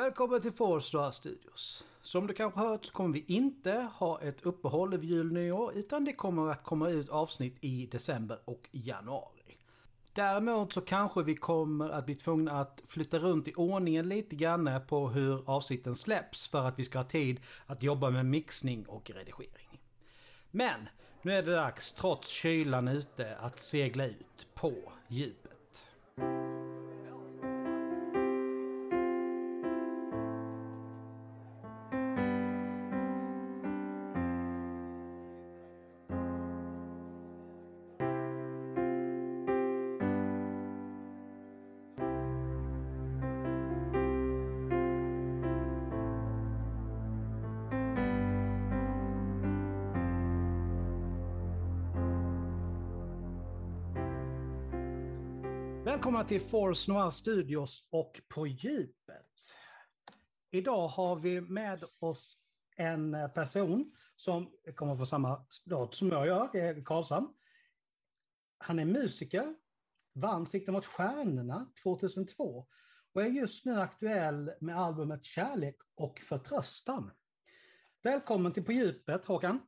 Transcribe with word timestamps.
Välkommen 0.00 0.40
till 0.40 0.52
Forstar 0.52 1.10
Studios. 1.10 1.84
Som 2.02 2.26
du 2.26 2.34
kanske 2.34 2.60
hört 2.60 2.84
så 2.84 2.92
kommer 2.92 3.14
vi 3.14 3.24
inte 3.26 3.88
ha 3.94 4.20
ett 4.20 4.46
uppehåll 4.46 4.94
över 4.94 5.04
jul 5.04 5.26
och 5.26 5.32
nyår 5.32 5.72
utan 5.74 6.04
det 6.04 6.12
kommer 6.12 6.50
att 6.50 6.64
komma 6.64 6.88
ut 6.88 7.08
avsnitt 7.08 7.56
i 7.60 7.86
december 7.86 8.38
och 8.44 8.68
januari. 8.72 9.58
Däremot 10.12 10.72
så 10.72 10.80
kanske 10.80 11.22
vi 11.22 11.36
kommer 11.36 11.90
att 11.90 12.06
bli 12.06 12.14
tvungna 12.14 12.60
att 12.60 12.82
flytta 12.86 13.18
runt 13.18 13.48
i 13.48 13.54
ordningen 13.54 14.08
lite 14.08 14.36
grann 14.36 14.80
på 14.88 15.08
hur 15.08 15.50
avsnitten 15.50 15.94
släpps 15.94 16.48
för 16.48 16.64
att 16.64 16.78
vi 16.78 16.84
ska 16.84 16.98
ha 16.98 17.06
tid 17.06 17.40
att 17.66 17.82
jobba 17.82 18.10
med 18.10 18.26
mixning 18.26 18.86
och 18.88 19.10
redigering. 19.10 19.80
Men 20.50 20.88
nu 21.22 21.32
är 21.32 21.42
det 21.42 21.54
dags, 21.54 21.92
trots 21.92 22.28
kylan 22.28 22.88
ute, 22.88 23.36
att 23.36 23.60
segla 23.60 24.06
ut 24.06 24.46
på 24.54 24.74
djupet. 25.08 25.90
Välkomna 55.84 56.24
till 56.24 56.40
Force 56.40 56.92
Noir 56.92 57.10
Studios 57.10 57.88
och 57.90 58.20
På 58.28 58.46
djupet. 58.46 59.26
Idag 60.50 60.88
har 60.88 61.16
vi 61.16 61.40
med 61.40 61.84
oss 61.98 62.36
en 62.76 63.16
person 63.34 63.92
som 64.16 64.52
kommer 64.74 64.96
få 64.96 65.06
samma 65.06 65.46
stad 65.48 65.94
som 65.94 66.08
jag 66.08 66.26
gör, 66.26 66.48
det 66.52 66.60
är 66.60 66.84
Karlshamn. 66.84 67.34
Han 68.58 68.78
är 68.78 68.84
musiker, 68.84 69.54
vann 70.14 70.46
Sikta 70.46 70.72
mot 70.72 70.86
stjärnorna 70.86 71.72
2002 71.82 72.66
och 73.12 73.22
är 73.22 73.26
just 73.26 73.64
nu 73.64 73.80
aktuell 73.80 74.52
med 74.60 74.78
albumet 74.78 75.24
Kärlek 75.24 75.76
och 75.94 76.18
förtröstan. 76.18 77.10
Välkommen 78.02 78.52
till 78.52 78.64
På 78.64 78.72
djupet 78.72 79.26
Håkan. 79.26 79.60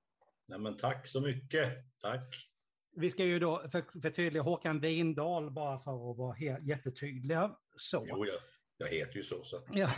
Nej, 0.46 0.58
men 0.58 0.76
tack 0.76 1.06
så 1.06 1.20
mycket. 1.20 1.68
Tack. 1.98 2.51
Vi 2.94 3.10
ska 3.10 3.24
ju 3.24 3.38
då 3.38 3.68
för, 3.72 4.00
förtydliga 4.00 4.42
Håkan 4.42 4.80
Windahl 4.80 5.50
bara 5.50 5.78
för 5.78 6.10
att 6.10 6.16
vara 6.16 6.32
helt, 6.32 6.66
jättetydliga. 6.66 7.56
Så. 7.76 8.06
Jo, 8.08 8.26
jag, 8.26 8.40
jag 8.76 8.86
heter 8.86 9.16
ju 9.16 9.22
så. 9.22 9.44
så. 9.44 9.62
Ja. 9.72 9.90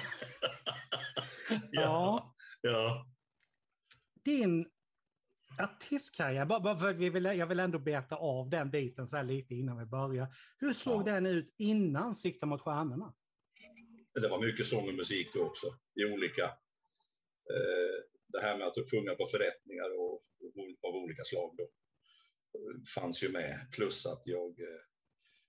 ja. 1.70 2.34
ja. 2.60 3.06
Din 4.24 4.70
artistkarriär, 5.58 6.44
bara, 6.44 6.60
bara 6.60 6.76
för 6.76 6.92
vi 6.92 7.10
vill, 7.10 7.24
jag 7.24 7.46
vill 7.46 7.60
ändå 7.60 7.78
beta 7.78 8.16
av 8.16 8.50
den 8.50 8.70
biten 8.70 9.08
så 9.08 9.16
här 9.16 9.24
lite 9.24 9.54
innan 9.54 9.78
vi 9.78 9.86
börjar. 9.86 10.26
Hur 10.58 10.72
såg 10.72 11.08
ja. 11.08 11.12
den 11.12 11.26
ut 11.26 11.54
innan 11.58 12.14
Sikta 12.14 12.46
mot 12.46 12.60
stjärnorna? 12.60 13.14
Det 14.22 14.28
var 14.28 14.40
mycket 14.40 14.66
sång 14.66 14.88
och 14.88 14.94
musik 14.94 15.30
då 15.34 15.42
också, 15.42 15.66
i 15.94 16.04
olika... 16.04 16.44
Eh, 17.50 18.04
det 18.28 18.40
här 18.40 18.58
med 18.58 18.66
att 18.66 18.90
sjunga 18.90 19.14
på 19.14 19.26
förrättningar 19.26 20.00
och, 20.00 20.22
av 20.88 20.94
olika 20.94 21.24
slag. 21.24 21.56
Då 21.56 21.68
fanns 22.94 23.22
ju 23.22 23.28
med, 23.28 23.66
plus 23.72 24.06
att 24.06 24.22
jag 24.24 24.60
eh, 24.60 24.80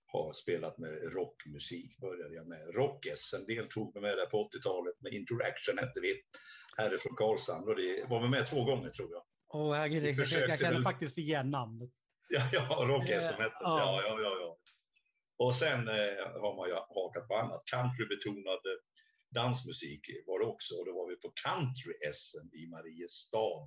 har 0.05 0.33
spelat 0.33 0.77
med 0.77 1.13
rockmusik, 1.13 1.97
började 1.97 2.35
jag 2.35 2.47
med. 2.47 2.75
Rock-SM 2.75 3.45
deltog 3.47 4.01
med 4.01 4.17
där 4.17 4.25
på 4.25 4.49
80-talet 4.49 5.01
med 5.01 5.13
Interaction 5.13 5.77
hette 5.77 5.99
vi, 6.01 6.21
härifrån 6.77 7.15
Karlshamn 7.15 7.67
och 7.67 7.75
det 7.75 8.05
var 8.09 8.21
vi 8.21 8.29
med 8.29 8.47
två 8.47 8.63
gånger 8.63 8.89
tror 8.89 9.11
jag. 9.11 9.23
Åh 9.47 9.75
herregud, 9.75 10.03
jag, 10.03 10.49
jag 10.49 10.59
känner 10.59 10.83
faktiskt 10.83 11.17
igen 11.17 11.51
namnet. 11.51 11.89
Ja, 12.29 12.49
ja 12.51 12.85
Rock-SM 12.87 13.41
hette 13.41 13.55
ja. 13.59 13.79
ja, 13.79 14.01
ja, 14.07 14.19
ja, 14.21 14.37
ja. 14.41 14.57
Och 15.37 15.55
sen 15.55 15.87
eh, 15.87 16.41
har 16.41 16.55
man 16.57 16.69
ju 16.69 16.75
hakat 16.75 17.27
på 17.27 17.35
annat, 17.35 17.61
countrybetonad 17.71 18.59
dansmusik 19.39 20.01
var 20.27 20.39
det 20.39 20.45
också 20.45 20.75
och 20.75 20.85
då 20.85 20.93
var 20.99 21.09
vi 21.09 21.15
på 21.15 21.29
country-SM 21.45 22.47
i 22.59 22.67
Mariestad 22.67 23.57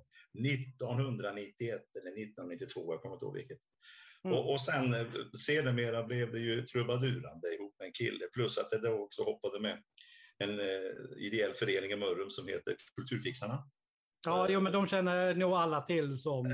1991 0.45 1.81
eller 1.97 2.11
1992, 2.11 2.93
jag 2.93 3.01
kommer 3.01 3.15
inte 3.15 3.25
ihåg 3.25 3.35
vilket. 3.35 3.59
Mm. 4.23 4.37
Och, 4.37 4.51
och 4.51 4.61
sen 4.61 4.93
eh, 4.93 5.07
sedermera 5.45 6.03
blev 6.03 6.31
det 6.31 6.39
ju 6.39 6.65
trubadurande 6.65 7.47
ihop 7.55 7.75
med 7.79 7.85
en 7.85 7.93
kille, 7.93 8.27
plus 8.33 8.57
att 8.57 8.69
det 8.69 8.79
då 8.79 8.93
också 8.93 9.23
hoppade 9.23 9.59
med 9.59 9.83
en 10.37 10.59
eh, 10.59 10.91
ideell 11.17 11.53
förening 11.53 11.91
i 11.91 11.95
Mörrum 11.95 12.29
som 12.29 12.47
heter 12.47 12.75
Kulturfixarna. 12.95 13.69
Ja, 14.25 14.47
jo, 14.49 14.59
men 14.59 14.73
de 14.73 14.87
känner 14.87 15.35
nog 15.35 15.53
alla 15.53 15.81
till 15.81 16.17
som, 16.17 16.45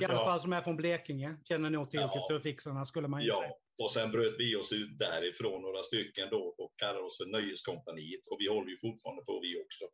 i 0.00 0.04
alla 0.04 0.14
ja. 0.14 0.24
fall 0.24 0.40
som 0.40 0.52
är 0.52 0.62
från 0.62 0.76
Blekinge, 0.76 1.36
känner 1.44 1.70
nog 1.70 1.90
till 1.90 2.00
ja. 2.00 2.08
Kulturfixarna 2.08 2.84
skulle 2.84 3.08
man 3.08 3.22
ju 3.22 3.28
ja. 3.28 3.40
säga. 3.40 3.52
Och 3.78 3.90
sen 3.90 4.10
bröt 4.10 4.34
vi 4.38 4.56
oss 4.56 4.72
ut 4.72 4.98
därifrån 4.98 5.62
några 5.62 5.82
stycken 5.82 6.28
då 6.30 6.54
och 6.58 6.72
kallar 6.76 7.02
oss 7.02 7.16
för 7.16 7.26
Nöjeskompaniet 7.26 8.26
och 8.30 8.36
vi 8.40 8.48
håller 8.48 8.70
ju 8.70 8.78
fortfarande 8.78 9.22
på 9.22 9.40
vi 9.40 9.62
också. 9.64 9.84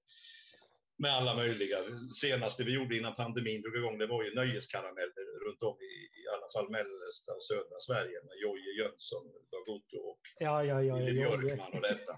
Med 1.03 1.12
alla 1.19 1.37
möjliga. 1.37 1.78
Senaste 2.22 2.65
vi 2.65 2.72
gjorde 2.72 2.97
innan 2.97 3.15
pandemin 3.15 3.62
drog 3.62 3.77
igång 3.77 3.99
det 3.99 4.06
var 4.06 4.25
ju 4.25 4.34
nöjeskarameller 4.34 5.25
runt 5.44 5.62
om 5.62 5.77
i, 5.91 5.93
i 6.21 6.25
alla 6.34 6.49
fall 6.55 6.71
mellersta 6.71 7.31
och 7.37 7.44
södra 7.50 7.78
Sverige 7.88 8.19
med 8.27 8.37
Jojje 8.43 8.72
Jönsson, 8.78 9.25
Dag 9.53 9.69
Otto 9.75 9.99
och 10.11 10.22
ja, 10.38 10.65
ja, 10.65 10.83
ja, 10.83 10.97
Lille 10.97 11.12
Björkman 11.12 11.72
och 11.72 11.83
detta. 11.83 12.15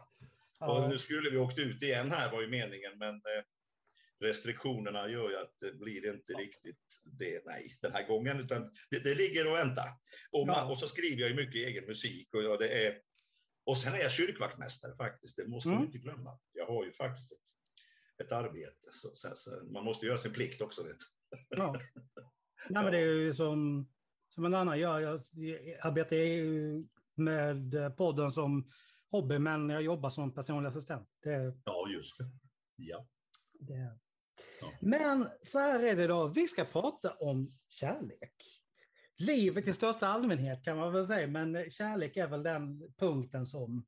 Och 0.61 0.89
nu 0.89 0.99
skulle 0.99 1.31
vi 1.31 1.39
åkt 1.39 1.59
ut 1.59 1.83
igen 1.83 2.11
här 2.11 2.33
var 2.33 2.41
ju 2.41 2.49
meningen 2.49 2.99
men 2.99 3.15
eh, 3.15 3.43
restriktionerna 4.21 5.09
gör 5.09 5.31
ju 5.31 5.37
att 5.37 5.55
det 5.61 5.73
blir 5.73 6.15
inte 6.15 6.33
riktigt 6.33 6.79
det, 7.05 7.43
nej, 7.47 7.79
den 7.83 7.93
här 7.93 8.07
gången, 8.07 8.41
utan 8.41 8.71
det, 8.91 8.99
det 9.05 9.15
ligger 9.15 9.51
och 9.51 9.57
väntar. 9.57 9.99
Och, 10.31 10.47
man, 10.47 10.71
och 10.71 10.79
så 10.79 10.87
skriver 10.87 11.21
jag 11.21 11.31
ju 11.31 11.37
mycket 11.37 11.55
egen 11.55 11.85
musik 11.85 12.35
och 12.35 12.43
jag, 12.43 12.59
det 12.59 12.87
är, 12.87 12.99
och 13.65 13.79
sen 13.79 13.95
är 13.95 13.99
jag 13.99 14.13
kyrkvaktmästare 14.13 14.97
faktiskt, 14.97 15.37
det 15.37 15.49
måste 15.49 15.69
mm. 15.69 15.79
man 15.79 15.87
inte 15.87 15.99
glömma. 15.99 16.39
Jag 16.53 16.67
har 16.67 16.85
ju 16.85 16.93
faktiskt 16.93 17.33
ett, 17.33 18.27
ett 18.27 18.33
arbete, 18.33 18.89
så, 18.93 19.11
så, 19.15 19.29
så, 19.35 19.65
man 19.73 19.85
måste 19.85 20.07
göra 20.07 20.19
sin 20.19 20.33
plikt 20.33 20.61
också. 20.61 20.83
Vet. 20.83 20.97
Ja. 21.49 21.77
Nej, 22.69 22.83
men 22.83 22.93
det 22.93 22.99
är 22.99 23.07
ju 23.07 23.35
som, 23.35 23.89
som 24.29 24.45
en 24.45 24.55
annan 24.55 24.79
gör, 24.79 25.01
jag, 25.01 25.21
jag 25.33 25.79
arbetar 25.81 26.17
ju 26.17 26.85
med 27.17 27.97
podden 27.97 28.33
som 28.33 28.71
hobby, 29.11 29.39
men 29.39 29.71
jag 29.71 29.83
jobbar 29.83 30.11
som 30.11 30.35
personlig 30.35 30.69
assistent. 30.69 31.09
Det, 31.23 31.55
ja, 31.65 31.89
just 31.89 32.19
det. 32.19 32.25
Ja. 32.77 33.07
Det, 33.61 33.99
men 34.81 35.29
så 35.43 35.59
här 35.59 35.85
är 35.85 35.97
det 35.97 36.07
då, 36.07 36.29
vi 36.29 36.49
ska 36.49 36.65
prata 36.65 37.11
om 37.11 37.49
kärlek. 37.69 38.35
Livet 39.17 39.69
i 39.69 39.73
största 39.73 40.07
allmänhet 40.07 40.65
kan 40.65 40.77
man 40.77 40.93
väl 40.93 41.07
säga, 41.07 41.27
men 41.27 41.71
kärlek 41.71 42.17
är 42.17 42.27
väl 42.27 42.43
den 42.43 42.93
punkten 42.99 43.47
som 43.47 43.87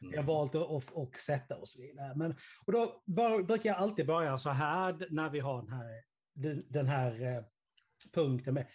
vi 0.00 0.06
har 0.06 0.14
mm. 0.14 0.26
valt 0.26 0.54
att, 0.54 0.96
att, 0.96 1.14
sätta 1.14 1.56
oss 1.56 1.78
vid. 1.78 1.96
Men, 2.16 2.34
och 2.66 2.72
då 2.72 3.02
bör, 3.06 3.42
brukar 3.42 3.70
jag 3.70 3.78
alltid 3.78 4.06
börja 4.06 4.38
så 4.38 4.50
här 4.50 5.06
när 5.10 5.30
vi 5.30 5.40
har 5.40 5.62
den 5.62 5.72
här, 5.72 6.02
den 6.68 6.86
här 6.86 7.22
eh, 7.22 7.44
punkten 8.12 8.54
med, 8.54 8.66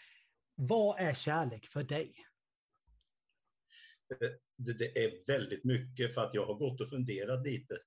vad 0.55 0.99
är 0.99 1.13
kärlek 1.13 1.65
för 1.65 1.83
dig? 1.83 2.15
Det, 4.55 4.73
det, 4.73 5.03
är 5.05 5.25
väldigt 5.27 5.63
mycket 5.63 6.13
för 6.13 6.21
att 6.21 6.33
jag 6.33 6.45
har 6.45 6.53
gått 6.53 6.81
och 6.81 6.89
funderat 6.89 7.45
lite 7.45 7.77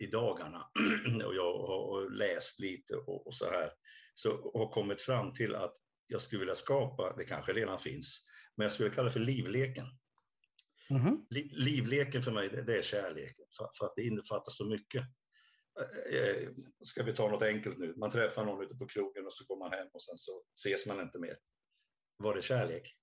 i 0.00 0.06
dagarna 0.06 0.70
och 1.26 1.34
jag 1.34 1.58
har 1.58 2.10
läst 2.10 2.60
lite 2.60 2.96
och, 2.96 3.26
och, 3.26 3.34
så 3.34 3.50
här, 3.50 3.72
så 4.14 4.52
har 4.54 4.72
kommit 4.72 5.02
fram 5.02 5.32
till 5.32 5.54
att 5.54 5.74
jag 6.06 6.20
skulle 6.20 6.38
vilja 6.38 6.54
skapa, 6.54 7.16
det 7.16 7.24
kanske 7.24 7.52
redan 7.52 7.78
finns, 7.78 8.26
men 8.56 8.64
jag 8.64 8.72
skulle 8.72 8.90
kalla 8.90 9.06
det 9.06 9.12
för 9.12 9.20
livleken. 9.20 9.86
Mm 10.90 11.02
-hmm. 11.02 11.24
livleken 11.52 12.22
för 12.22 12.32
mig, 12.32 12.48
det, 12.48 12.62
det 12.62 12.78
är 12.78 12.82
kärleken, 12.82 13.44
för, 13.56 13.68
för, 13.78 13.86
att 13.86 13.92
det 13.96 14.02
innefattar 14.02 14.52
så 14.52 14.64
mycket. 14.64 15.04
Eh, 15.80 16.18
eh, 16.18 16.48
ska 16.84 17.02
vi 17.02 17.12
ta 17.12 17.28
något 17.30 17.42
enkelt 17.42 17.78
nu? 17.78 17.94
Man 17.96 18.10
träffar 18.10 18.44
någon 18.44 18.64
ute 18.64 18.74
på 18.74 18.86
krogen 18.86 19.26
och 19.26 19.32
så 19.32 19.44
går 19.44 19.58
man 19.58 19.72
hem 19.72 19.88
och 19.92 20.02
sen 20.02 20.16
så 20.16 20.42
ses 20.54 20.86
man 20.86 21.00
inte 21.00 21.18
mer. 21.18 21.36
Var 22.16 22.34
det 22.34 22.42
kärlek? 22.42 22.96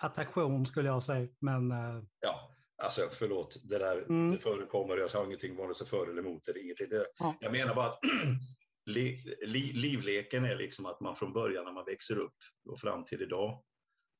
Attraktion 0.00 0.66
skulle 0.66 0.88
jag 0.88 1.02
säga, 1.02 1.28
men... 1.40 1.70
Eh, 1.70 2.02
ja, 2.20 2.47
Alltså 2.82 3.08
förlåt, 3.12 3.56
det 3.68 3.78
där 3.78 4.02
mm. 4.02 4.30
det 4.30 4.38
förekommer, 4.38 4.96
jag 4.96 5.10
sa 5.10 5.24
ingenting 5.24 5.56
vare 5.56 5.74
sig 5.74 5.86
för 5.86 6.06
eller 6.06 6.22
emot 6.22 6.44
det, 6.44 6.60
ingenting. 6.60 6.88
Det, 6.88 7.06
ja. 7.18 7.38
Jag 7.40 7.52
menar 7.52 7.74
bara 7.74 7.86
att 7.86 8.00
li, 8.86 9.16
li, 9.40 9.72
livleken 9.72 10.44
är 10.44 10.56
liksom 10.56 10.86
att 10.86 11.00
man 11.00 11.16
från 11.16 11.32
början 11.32 11.64
när 11.64 11.72
man 11.72 11.84
växer 11.84 12.18
upp 12.18 12.36
och 12.70 12.80
fram 12.80 13.04
till 13.04 13.22
idag 13.22 13.64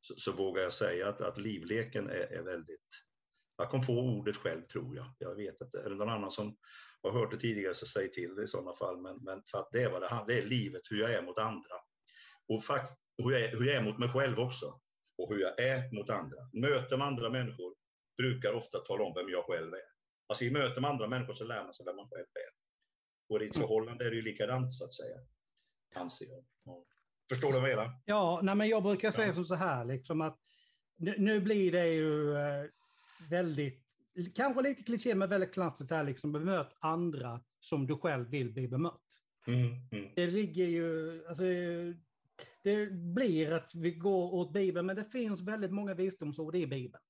så, 0.00 0.14
så 0.16 0.32
vågar 0.32 0.62
jag 0.62 0.72
säga 0.72 1.08
att, 1.08 1.20
att 1.20 1.38
livleken 1.38 2.10
är, 2.10 2.32
är, 2.32 2.42
väldigt... 2.42 3.04
Jag 3.56 3.70
kom 3.70 3.86
på 3.86 3.92
ordet 3.92 4.36
själv 4.36 4.62
tror 4.62 4.96
jag, 4.96 5.06
jag 5.18 5.34
vet 5.34 5.60
inte. 5.60 5.78
Är 5.78 5.90
det 5.90 5.96
någon 5.96 6.08
annan 6.08 6.30
som 6.30 6.56
har 7.02 7.10
hört 7.10 7.30
det 7.30 7.38
tidigare 7.38 7.74
så 7.74 7.86
säg 7.86 8.10
till 8.10 8.34
det 8.34 8.44
i 8.44 8.48
sådana 8.48 8.74
fall. 8.74 9.00
Men, 9.00 9.16
men 9.24 9.42
för 9.50 9.58
att 9.58 9.68
det 9.72 9.82
är 9.82 9.90
vad 9.90 10.02
det 10.02 10.08
handlar 10.08 10.34
det 10.34 10.42
är 10.42 10.46
livet, 10.46 10.82
hur 10.90 11.00
jag 11.00 11.14
är 11.14 11.22
mot 11.22 11.38
andra. 11.38 11.74
Och 12.48 12.64
fakt, 12.64 12.98
hur, 13.22 13.30
jag 13.30 13.40
är, 13.40 13.56
hur 13.56 13.66
jag 13.66 13.76
är 13.76 13.82
mot 13.82 13.98
mig 13.98 14.08
själv 14.08 14.38
också. 14.38 14.80
Och 15.18 15.34
hur 15.34 15.40
jag 15.40 15.60
är 15.60 15.94
mot 15.94 16.10
andra. 16.10 16.38
Möter 16.52 16.96
med 16.96 17.06
andra 17.06 17.30
människor 17.30 17.74
brukar 18.18 18.52
ofta 18.52 18.78
tala 18.78 19.04
om 19.04 19.14
vem 19.14 19.28
jag 19.28 19.44
själv 19.44 19.72
är. 19.74 19.88
Alltså 20.26 20.44
i 20.44 20.50
möte 20.50 20.80
med 20.80 20.90
andra 20.90 21.08
människor 21.08 21.34
så 21.34 21.44
lär 21.44 21.64
man 21.64 21.72
sig 21.72 21.86
vem 21.86 21.96
man 21.96 22.08
själv 22.08 22.26
är. 22.34 22.52
Och 23.28 23.42
i 23.42 23.46
ett 23.46 23.56
mm. 23.56 23.68
förhållande 23.68 24.06
är 24.06 24.10
det 24.10 24.16
ju 24.16 24.22
likadant 24.22 24.72
så 24.72 24.84
att 24.84 24.94
säga. 24.94 25.16
Anser 25.94 26.26
jag. 26.26 26.44
Ja. 26.64 26.84
Förstår 27.28 27.52
du 27.52 27.60
vad 27.60 27.70
jag 27.70 27.76
menar? 27.76 28.00
Ja, 28.04 28.40
nej, 28.42 28.54
men 28.54 28.68
jag 28.68 28.82
brukar 28.82 29.10
säga 29.10 29.26
ja. 29.26 29.32
som 29.32 29.44
så 29.44 29.54
här 29.54 29.84
liksom 29.84 30.20
att 30.20 30.38
nu, 30.96 31.14
nu 31.18 31.40
blir 31.40 31.72
det 31.72 31.88
ju 31.88 32.36
eh, 32.36 32.64
väldigt, 33.30 33.84
kanske 34.34 34.62
lite 34.62 34.82
kliché 34.82 35.14
men 35.14 35.28
väldigt 35.28 35.54
klassiskt 35.54 35.90
här 35.90 36.04
liksom 36.04 36.32
bemöt 36.32 36.76
andra 36.80 37.40
som 37.60 37.86
du 37.86 37.96
själv 37.96 38.28
vill 38.28 38.52
bli 38.52 38.68
bemött. 38.68 39.02
Mm, 39.46 39.70
mm. 39.92 40.10
Det 40.14 40.26
ligger 40.26 40.66
ju, 40.66 41.26
alltså 41.28 41.44
det 42.62 42.90
blir 42.90 43.52
att 43.52 43.74
vi 43.74 43.90
går 43.90 44.34
åt 44.34 44.52
Bibeln, 44.52 44.86
men 44.86 44.96
det 44.96 45.04
finns 45.04 45.40
väldigt 45.40 45.70
många 45.70 45.94
visdomsord 45.94 46.56
i 46.56 46.66
Bibeln. 46.66 47.02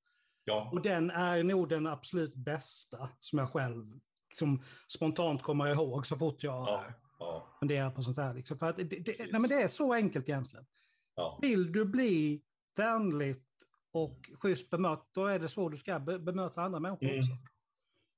Ja. 0.49 0.71
Och 0.73 0.83
den 0.83 1.11
är 1.11 1.43
nog 1.43 1.69
den 1.69 1.87
absolut 1.87 2.35
bästa 2.35 3.09
som 3.19 3.39
jag 3.39 3.53
själv 3.53 4.01
som 4.35 4.63
spontant 4.89 5.43
kommer 5.43 5.67
ihåg 5.67 6.07
så 6.07 6.17
fort 6.17 6.43
jag 6.43 6.69
ja. 6.69 6.85
Ja. 7.19 7.57
funderar 7.59 7.91
på 7.91 8.03
sånt 8.03 8.17
här. 8.17 8.35
Liksom. 8.35 8.59
För 8.59 8.67
att 8.67 8.77
det, 8.77 8.85
det, 8.85 9.19
nej, 9.19 9.41
men 9.41 9.49
det 9.49 9.63
är 9.63 9.69
så 9.69 9.95
enkelt 9.95 10.29
egentligen. 10.29 10.67
Ja. 11.15 11.39
Vill 11.43 11.73
du 11.73 11.85
bli 11.85 12.43
vänligt 12.77 13.45
och 13.93 14.31
schysst 14.35 14.71
bemött, 14.71 15.09
då 15.15 15.27
är 15.27 15.39
det 15.39 15.49
så 15.49 15.69
du 15.69 15.77
ska 15.77 15.99
bemöta 15.99 16.63
andra 16.63 16.81
människor 16.81 17.07
mm. 17.07 17.19
också. 17.19 17.33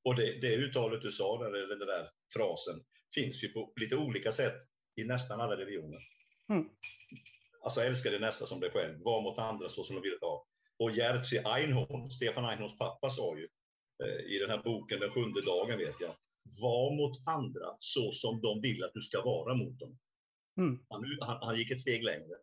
Och 0.04 0.16
det, 0.16 0.40
det 0.40 0.56
uttalet 0.56 1.02
du 1.02 1.10
sa, 1.10 1.38
där, 1.38 1.46
eller 1.46 1.76
den 1.76 1.86
där 1.86 2.10
frasen, 2.34 2.74
finns 3.14 3.44
ju 3.44 3.48
på 3.48 3.72
lite 3.76 3.96
olika 3.96 4.32
sätt 4.32 4.58
i 4.96 5.04
nästan 5.04 5.40
alla 5.40 5.56
religioner. 5.56 5.98
Mm. 6.48 6.68
Alltså 7.62 7.80
älska 7.80 8.10
din 8.10 8.20
nästa 8.20 8.46
som 8.46 8.60
dig 8.60 8.70
själv, 8.70 8.98
var 9.04 9.22
mot 9.22 9.38
andra 9.38 9.68
så 9.68 9.84
som 9.84 9.96
de 9.96 10.02
vill 10.02 10.18
ha. 10.20 10.46
Och 10.80 10.90
Jerzy 10.90 11.38
Einhorn, 11.38 12.10
Stefan 12.10 12.44
Einhorns 12.44 12.78
pappa, 12.78 13.10
sa 13.10 13.36
ju 13.36 13.48
eh, 14.04 14.34
i 14.34 14.38
den 14.38 14.50
här 14.50 14.62
boken 14.62 15.00
Den 15.00 15.10
sjunde 15.10 15.42
dagen, 15.42 15.78
vet 15.78 16.00
jag, 16.00 16.14
var 16.60 16.96
mot 16.96 17.28
andra 17.28 17.76
så 17.78 18.12
som 18.12 18.40
de 18.40 18.60
vill 18.60 18.84
att 18.84 18.94
du 18.94 19.00
ska 19.00 19.22
vara 19.22 19.54
mot 19.54 19.78
dem. 19.78 19.98
Mm. 20.56 20.84
Han, 20.88 21.04
han, 21.20 21.38
han, 21.42 21.58
gick 21.58 21.70
ett 21.70 21.80
steg 21.80 22.04
längre. 22.04 22.34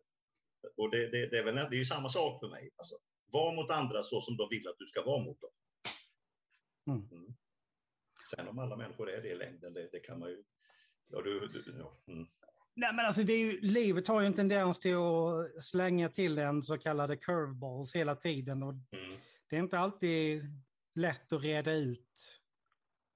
Och 0.76 0.90
det, 0.90 1.10
det, 1.10 1.26
det, 1.26 1.38
är, 1.38 1.44
väl, 1.44 1.54
det 1.54 1.76
är 1.76 1.78
ju 1.78 1.84
samma 1.84 2.08
sak 2.08 2.40
för 2.40 2.48
mig. 2.48 2.70
Alltså, 2.76 2.94
var 3.32 3.54
mot 3.54 3.70
andra 3.70 4.02
så 4.02 4.20
som 4.20 4.36
de 4.36 4.48
vill 4.50 4.68
att 4.68 4.78
du 4.78 4.86
ska 4.86 5.02
vara 5.02 5.22
mot 5.22 5.40
dem. 5.40 5.50
Mm. 6.86 7.08
Mm. 7.10 7.34
Sen 8.30 8.48
om 8.48 8.58
alla 8.58 8.76
människor 8.76 9.10
är 9.10 9.22
det 9.22 9.28
i 9.28 9.34
längden, 9.34 9.72
det, 9.72 9.88
det 9.92 10.00
kan 10.00 10.18
man 10.18 10.30
ju... 10.30 10.44
Ja, 11.08 11.22
du, 11.22 11.48
du, 11.48 11.74
ja. 11.78 11.98
Mm. 12.06 12.26
Nej, 12.78 12.92
men 12.94 13.06
alltså 13.06 13.22
det 13.22 13.32
är 13.32 13.38
ju, 13.38 13.60
livet 13.60 14.08
har 14.08 14.20
ju 14.20 14.26
en 14.26 14.34
tendens 14.34 14.78
till 14.78 14.96
att 14.96 15.64
slänga 15.64 16.08
till 16.08 16.38
en 16.38 16.62
så 16.62 16.78
kallade 16.78 17.16
curveballs 17.16 17.94
hela 17.96 18.14
tiden. 18.14 18.62
Och 18.62 18.72
mm. 18.72 19.18
Det 19.48 19.56
är 19.56 19.60
inte 19.60 19.78
alltid 19.78 20.42
lätt 20.94 21.32
att 21.32 21.42
reda 21.42 21.72
ut 21.72 22.40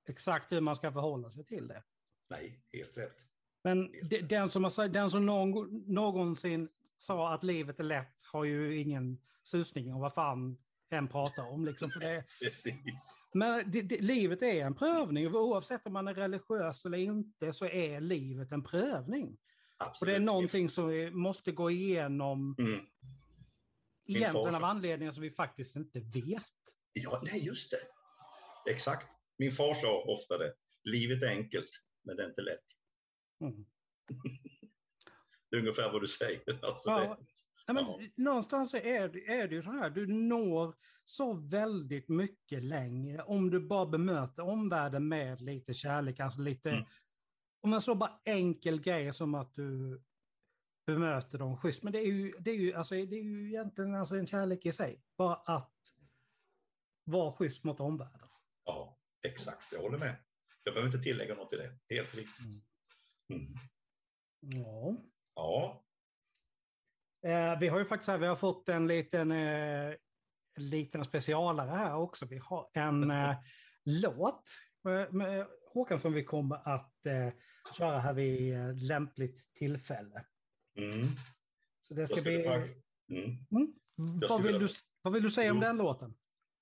exakt 0.09 0.53
hur 0.53 0.61
man 0.61 0.77
ska 0.77 0.93
förhålla 0.93 1.31
sig 1.31 1.45
till 1.45 1.69
det. 1.69 1.83
Nej, 2.31 2.61
helt 2.73 2.99
rätt. 2.99 3.27
Men 3.65 3.93
helt 3.93 4.13
rätt. 4.13 4.29
den 4.29 4.49
som, 4.49 4.65
har, 4.65 4.89
den 4.89 5.11
som 5.11 5.27
någon, 5.27 5.85
någonsin 5.87 6.69
sa 6.97 7.35
att 7.35 7.45
livet 7.45 7.81
är 7.81 7.85
lätt 7.85 8.23
har 8.33 8.45
ju 8.45 8.81
ingen 8.81 9.19
susning 9.43 9.95
om 9.95 10.01
vad 10.01 10.15
fan 10.15 10.59
en 10.89 11.09
pratar 11.09 11.51
om. 11.51 11.65
Liksom, 11.65 11.91
för 11.91 12.01
det, 12.01 12.25
men 13.33 13.71
det, 13.71 13.83
det, 13.83 14.01
livet 14.01 14.43
är 14.43 14.65
en 14.65 14.75
prövning. 14.75 15.35
Oavsett 15.35 15.87
om 15.87 15.93
man 15.93 16.09
är 16.09 16.15
religiös 16.15 16.85
eller 16.85 16.99
inte 16.99 17.53
så 17.53 17.67
är 17.67 18.01
livet 18.01 18.53
en 18.53 18.63
prövning. 18.63 19.39
Absolut. 19.83 20.01
Och 20.01 20.07
det 20.07 20.15
är 20.15 20.27
någonting 20.27 20.69
som 20.69 20.89
vi 20.89 21.11
måste 21.11 21.53
gå 21.53 21.71
igenom. 21.71 22.57
Mm. 22.59 22.81
Egentligen 24.07 24.55
av 24.55 24.65
anledningar 24.65 25.13
som 25.13 25.23
vi 25.23 25.31
faktiskt 25.31 25.77
inte 25.77 26.01
vet. 26.01 26.43
Ja, 26.93 27.23
nej, 27.25 27.45
just 27.47 27.71
det. 27.71 27.81
Exakt. 28.73 29.07
Min 29.39 29.53
far 29.53 29.75
sa 29.75 30.05
ofta 30.07 30.39
det. 30.39 30.55
Livet 30.85 31.23
är 31.23 31.29
enkelt, 31.29 31.71
men 32.05 32.17
det 32.17 32.23
är 32.23 32.29
inte 32.29 32.43
lätt. 32.43 32.65
Mm. 33.41 33.55
det 35.51 35.57
är 35.57 35.61
ungefär 35.61 35.93
vad 35.93 36.03
du 36.03 36.09
säger. 36.09 36.65
Alltså 36.65 36.91
ja. 36.91 37.19
Ja, 37.67 37.73
men 37.73 37.85
ja. 37.85 38.01
Någonstans 38.17 38.75
är 38.75 39.09
det, 39.09 39.27
är 39.27 39.49
det 39.49 39.55
ju 39.55 39.63
så 39.63 39.71
här, 39.71 39.91
du 39.91 40.07
når 40.07 40.75
så 41.05 41.33
väldigt 41.33 42.09
mycket 42.09 42.65
längre 42.65 43.23
om 43.23 43.51
du 43.51 43.61
bara 43.61 43.87
bemöter 43.87 44.43
omvärlden 44.43 45.09
med 45.09 45.41
lite 45.41 45.75
kärlek, 45.75 46.21
alltså 46.21 46.41
lite, 46.41 46.71
mm. 46.71 46.85
Om 47.63 47.73
en 47.73 47.81
så 47.81 47.95
bara 47.95 48.21
enkel 48.25 48.81
grej 48.81 49.13
som 49.13 49.35
att 49.35 49.55
du 49.55 50.03
bemöter 50.87 51.39
dem 51.39 51.57
schysst. 51.57 51.83
Men 51.83 51.93
det 51.93 51.99
är 51.99 52.07
ju, 52.07 52.33
det 52.39 52.51
är 52.51 52.57
ju, 52.57 52.75
alltså, 52.75 52.95
det 52.95 53.17
är 53.17 53.23
ju 53.23 53.49
egentligen 53.49 53.95
alltså 53.95 54.17
en 54.17 54.27
kärlek 54.27 54.67
i 54.67 54.73
sig, 54.73 55.03
bara 55.19 55.35
att 55.35 55.77
vara 57.05 57.33
schysst 57.33 57.65
mot 57.65 57.81
omvärlden. 57.81 58.29
Ja, 58.65 58.99
exakt, 59.27 59.73
jag 59.73 59.81
håller 59.81 59.99
med. 59.99 60.17
Jag 60.65 60.75
behöver 60.75 60.95
inte 60.95 61.03
tillägga 61.03 61.35
något 61.35 61.49
till 61.49 61.59
det, 61.59 61.95
helt 61.95 62.15
riktigt. 62.15 62.65
Mm. 63.29 63.43
Mm. 64.43 64.63
Ja. 64.63 64.97
Ja, 65.35 65.83
Eh, 67.27 67.59
vi 67.59 67.69
har 67.69 67.79
ju 67.79 67.85
faktiskt 67.85 68.09
här, 68.09 68.19
vi 68.19 68.27
har 68.27 68.37
fått 68.37 68.69
en 68.69 68.87
liten, 68.87 69.33
eh, 69.33 69.95
liten 70.57 71.05
specialare 71.05 71.71
här 71.71 71.97
också. 71.97 72.27
Vi 72.27 72.39
har 72.39 72.71
en 72.73 73.11
eh, 73.11 73.37
låt 73.85 74.43
med, 74.85 75.15
med 75.15 75.47
Håkan 75.73 76.01
som 76.01 76.13
vi 76.13 76.25
kommer 76.25 76.69
att 76.69 77.07
eh, 77.07 77.29
köra 77.79 77.99
här 77.99 78.13
vid 78.13 78.55
eh, 78.55 78.75
lämpligt 78.75 79.55
tillfälle. 79.55 80.25
Mm. 80.79 81.09
Så 81.83 81.95
det 81.95 82.07
ska 82.07 82.23
bli... 82.23 82.43
Faktiskt... 82.43 82.77
Mm. 83.11 83.25
Mm. 83.51 84.21
Vad, 84.29 84.43
vill 84.43 84.59
du, 84.59 84.69
vad 85.03 85.13
vill 85.15 85.23
du 85.23 85.31
säga 85.31 85.49
jo. 85.49 85.55
om 85.55 85.61
den 85.61 85.77
låten? 85.77 86.15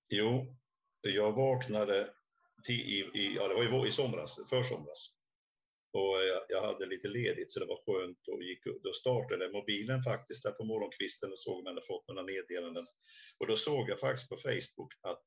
Jo, 0.08 0.56
jag 1.00 1.32
vaknade 1.32 2.10
till, 2.66 2.80
i, 2.80 2.98
i, 3.14 3.34
ja, 3.36 3.48
det 3.48 3.70
var 3.70 3.86
i, 3.86 3.88
i 3.88 3.92
somras, 3.92 4.48
försomras. 4.48 5.14
Och 5.92 6.16
jag, 6.28 6.42
jag, 6.48 6.62
hade 6.62 6.86
lite 6.86 7.08
ledigt 7.08 7.52
så 7.52 7.60
det 7.60 7.66
var 7.66 7.82
skönt 7.86 8.28
och 8.28 8.42
gick, 8.42 8.64
då 8.82 8.92
startade 8.92 9.52
mobilen 9.52 10.02
faktiskt 10.02 10.42
där 10.42 10.52
på 10.52 10.64
morgonkvisten 10.64 11.30
och 11.30 11.38
såg 11.38 11.58
om 11.58 11.64
jag 11.64 11.72
hade 11.72 11.86
fått 11.86 12.08
några 12.08 12.22
meddelanden. 12.22 12.86
Och 13.38 13.46
då 13.46 13.56
såg 13.56 13.90
jag 13.90 14.00
faktiskt 14.00 14.28
på 14.28 14.36
Facebook 14.36 14.94
att 15.00 15.24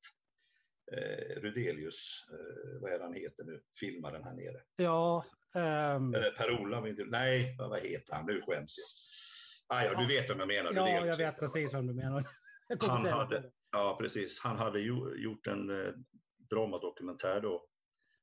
eh, 0.92 1.40
Rudelius, 1.40 2.24
eh, 2.30 2.80
vad 2.80 2.92
är 2.92 3.00
han 3.00 3.14
heter 3.14 3.44
nu, 3.44 3.62
filmaren 3.80 4.24
här 4.24 4.34
nere? 4.34 4.62
Ja. 4.76 5.24
Um... 5.54 6.12
Per-Ola, 6.12 6.80
nej, 7.06 7.56
vad 7.58 7.80
heter 7.80 8.14
han, 8.14 8.26
nu 8.26 8.42
skäms 8.42 8.76
jag. 8.78 9.76
Ah, 9.76 9.84
ja, 9.84 10.00
du 10.00 10.06
vet 10.06 10.30
vem 10.30 10.38
jag 10.38 10.48
menar. 10.48 10.72
Ja, 10.72 10.82
Rudelius, 10.82 11.18
jag 11.18 11.26
vet 11.26 11.38
precis 11.38 11.72
vad 11.72 11.86
du 11.86 11.94
menar. 11.94 12.24
Han 12.80 13.06
hade, 13.06 13.50
ja, 13.72 13.96
precis. 14.00 14.40
Han 14.40 14.56
hade 14.56 14.80
gjort 15.16 15.46
en 15.46 15.70
eh, 15.70 15.92
dramadokumentär 16.50 17.40
då 17.40 17.66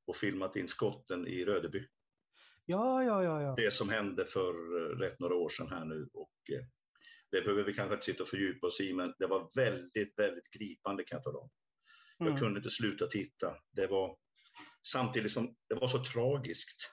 och 0.08 0.18
filmat 0.18 0.56
in 0.56 0.68
skotten 0.68 1.28
i 1.28 1.46
Rödeby. 1.46 1.88
Ja, 2.66 3.04
ja, 3.04 3.24
ja, 3.24 3.42
ja. 3.42 3.54
Det 3.58 3.74
som 3.74 3.90
hände 3.90 4.26
för 4.26 4.50
eh, 4.50 4.98
rätt 4.98 5.20
några 5.20 5.36
år 5.36 5.50
sedan 5.50 5.70
här 5.70 5.86
nu. 5.86 6.10
Och, 6.14 6.56
eh, 6.56 6.66
det 7.32 7.42
behöver 7.42 7.64
vi 7.64 7.74
kanske 7.74 7.94
inte 7.94 8.06
sitta 8.06 8.24
och 8.24 8.30
fördjupa 8.30 8.68
oss 8.68 8.82
i, 8.82 8.94
men 8.94 9.14
det 9.20 9.28
var 9.28 9.50
väldigt, 9.56 10.20
väldigt 10.20 10.52
gripande 10.52 11.04
kan 11.04 11.16
jag 11.16 11.24
tala 11.24 11.40
om. 11.40 11.50
Jag 12.18 12.28
mm. 12.28 12.40
kunde 12.40 12.58
inte 12.60 12.70
sluta 12.70 13.08
titta. 13.08 13.56
Det 13.72 13.88
var 13.88 14.18
samtidigt 14.92 15.32
som 15.32 15.56
det 15.70 15.76
var 15.76 15.88
så 15.88 16.04
tragiskt. 16.04 16.92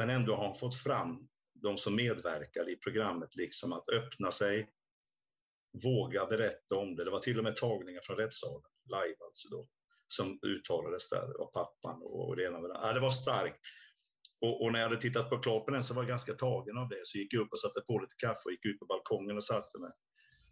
Men 0.00 0.10
ändå 0.10 0.36
har 0.36 0.44
han 0.44 0.54
fått 0.54 0.74
fram 0.74 1.28
de 1.54 1.78
som 1.78 1.96
medverkar 1.96 2.68
i 2.68 2.76
programmet, 2.76 3.36
liksom 3.36 3.72
att 3.72 3.88
öppna 3.88 4.30
sig, 4.30 4.70
våga 5.82 6.26
berätta 6.26 6.76
om 6.76 6.96
det. 6.96 7.04
Det 7.04 7.10
var 7.10 7.20
till 7.20 7.38
och 7.38 7.44
med 7.44 7.56
tagningar 7.56 8.00
från 8.00 8.16
rättssalen, 8.16 8.70
live 8.84 9.16
alltså 9.24 9.48
då, 9.48 9.68
som 10.06 10.38
uttalades 10.42 11.08
där 11.08 11.40
av 11.42 11.52
pappan 11.52 12.02
och 12.02 12.36
det 12.36 12.44
ena 12.44 12.60
med 12.60 12.70
det. 12.70 12.78
Ja, 12.82 12.92
det 12.92 13.00
var 13.00 13.10
starkt. 13.10 13.60
Och, 14.40 14.62
och, 14.62 14.72
när 14.72 14.80
jag 14.80 14.88
hade 14.88 15.00
tittat 15.00 15.30
på 15.30 15.38
klart 15.38 15.64
på 15.64 15.70
den 15.70 15.84
så 15.84 15.94
var 15.94 16.02
jag 16.02 16.08
ganska 16.08 16.34
tagen 16.34 16.78
av 16.78 16.88
det. 16.88 17.00
Så 17.04 17.18
gick 17.18 17.34
jag 17.34 17.40
upp 17.42 17.52
och 17.52 17.60
satte 17.60 17.80
på 17.80 17.98
lite 17.98 18.16
kaffe 18.16 18.42
och 18.44 18.52
gick 18.52 18.64
ut 18.64 18.78
på 18.78 18.86
balkongen 18.86 19.36
och 19.36 19.44
satte 19.44 19.80
mig 19.80 19.92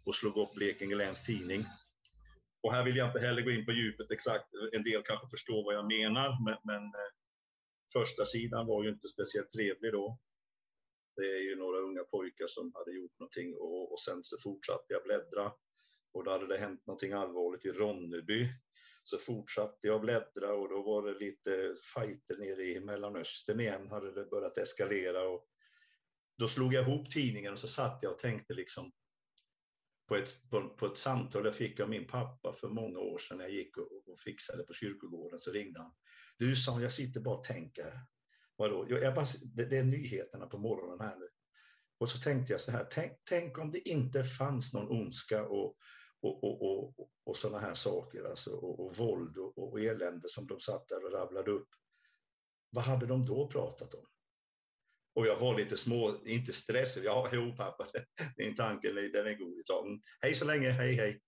och 0.05 0.15
slog 0.15 0.37
upp 0.37 0.53
Blekinge 0.55 0.95
Läns 0.95 1.25
Tidning. 1.25 1.65
Och 2.63 2.73
här 2.73 2.83
vill 2.83 2.97
jag 2.97 3.07
inte 3.07 3.19
heller 3.19 3.41
gå 3.41 3.51
in 3.51 3.65
på 3.65 3.71
djupet 3.71 4.11
exakt. 4.11 4.45
En 4.71 4.83
del 4.83 5.01
kanske 5.03 5.27
förstår 5.27 5.63
vad 5.65 5.75
jag 5.75 5.87
menar, 5.87 6.45
men, 6.45 6.57
men 6.63 6.83
eh, 6.83 7.11
första 7.93 8.25
sidan 8.25 8.67
var 8.67 8.83
ju 8.83 8.89
inte 8.89 9.07
speciellt 9.07 9.49
trevlig 9.49 9.91
då. 9.91 10.19
Det 11.15 11.25
är 11.25 11.43
ju 11.49 11.55
några 11.55 11.79
unga 11.79 12.03
pojkar 12.03 12.47
som 12.47 12.71
hade 12.75 12.91
gjort 12.91 13.19
någonting 13.19 13.55
och, 13.55 13.91
och 13.91 13.99
sen 13.99 14.23
så 14.23 14.37
fortsatte 14.43 14.93
jag 14.93 15.03
bläddra 15.03 15.51
och 16.13 16.23
då 16.23 16.31
hade 16.31 16.47
det 16.47 16.57
hänt 16.57 16.87
någonting 16.87 17.13
allvarligt 17.13 17.65
i 17.65 17.71
Ronneby. 17.71 18.49
Så 19.03 19.17
fortsatte 19.17 19.87
jag 19.87 20.01
bläddra 20.01 20.53
och 20.53 20.69
då 20.69 20.81
var 20.81 21.05
det 21.05 21.19
lite 21.19 21.75
fighter 21.93 22.37
nere 22.37 22.63
i 22.63 22.79
Mellanöstern 22.79 23.59
igen, 23.59 23.87
hade 23.87 24.11
det 24.11 24.25
börjat 24.25 24.57
eskalera. 24.57 25.29
Och 25.29 25.47
då 26.37 26.47
slog 26.47 26.73
jag 26.73 26.87
ihop 26.87 27.11
tidningen 27.11 27.53
och 27.53 27.59
så 27.59 27.67
satt 27.67 27.99
jag 28.01 28.11
och 28.11 28.19
tänkte 28.19 28.53
liksom 28.53 28.91
på 30.07 30.15
ett, 30.15 30.49
på, 30.49 30.69
på 30.69 30.85
ett 30.85 30.97
samtal 30.97 31.45
jag 31.45 31.55
fick 31.55 31.79
av 31.79 31.89
min 31.89 32.07
pappa 32.07 32.53
för 32.53 32.67
många 32.67 32.99
år 32.99 33.17
sedan 33.17 33.37
när 33.37 33.45
jag 33.45 33.53
gick 33.53 33.77
och, 33.77 34.09
och 34.09 34.19
fixade 34.19 34.63
på 34.63 34.73
kyrkogården 34.73 35.39
så 35.39 35.51
ringde 35.51 35.79
han. 35.79 35.91
Du 36.39 36.55
sa, 36.55 36.81
jag 36.81 36.91
sitter 36.91 37.19
bara 37.19 37.37
och 37.37 37.43
tänker. 37.43 38.01
Vadå? 38.55 38.85
Jag 38.89 39.15
bara, 39.15 39.25
det, 39.55 39.65
det 39.65 39.77
är 39.77 39.83
nyheterna 39.83 40.47
på 40.47 40.57
morgonen 40.57 41.07
här 41.07 41.15
nu. 41.15 41.29
Och 41.97 42.09
så 42.09 42.17
tänkte 42.19 42.53
jag 42.53 42.61
så 42.61 42.71
här, 42.71 42.87
tänk, 42.91 43.11
tänk 43.23 43.57
om 43.57 43.71
det 43.71 43.89
inte 43.89 44.23
fanns 44.23 44.73
någon 44.73 44.89
ondska 44.89 45.43
och, 45.43 45.77
och, 46.21 46.43
och, 46.43 46.99
och, 46.99 47.09
och 47.23 47.37
sådana 47.37 47.59
här 47.59 47.73
saker, 47.73 48.23
alltså, 48.23 48.51
och, 48.51 48.85
och 48.85 48.97
våld 48.97 49.37
och, 49.37 49.57
och 49.57 49.79
elände 49.79 50.29
som 50.29 50.47
de 50.47 50.59
satt 50.59 50.87
där 50.87 51.05
och 51.05 51.11
rabblade 51.11 51.51
upp. 51.51 51.69
Vad 52.69 52.83
hade 52.83 53.05
de 53.05 53.25
då 53.25 53.47
pratat 53.47 53.93
om? 53.93 54.05
Och 55.15 55.27
jag 55.27 55.39
var 55.39 55.57
lite 55.57 55.77
små, 55.77 56.25
inte 56.25 56.53
stressad. 56.53 57.03
Ja, 57.03 57.29
jo 57.33 57.55
pappa, 57.57 57.87
din 58.37 58.55
tanke 58.55 58.91
den 58.91 59.27
är 59.27 59.37
god 59.37 59.59
idag. 59.59 59.87
Mm, 59.87 60.01
hej 60.21 60.33
så 60.33 60.45
länge, 60.45 60.69
hej 60.69 60.93
hej. 60.93 61.21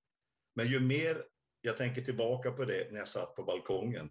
Men 0.55 0.67
ju 0.67 0.79
mer 0.79 1.25
jag 1.61 1.77
tänker 1.77 2.01
tillbaka 2.01 2.51
på 2.51 2.65
det 2.65 2.91
när 2.91 2.99
jag 2.99 3.07
satt 3.07 3.35
på 3.35 3.43
balkongen. 3.43 4.09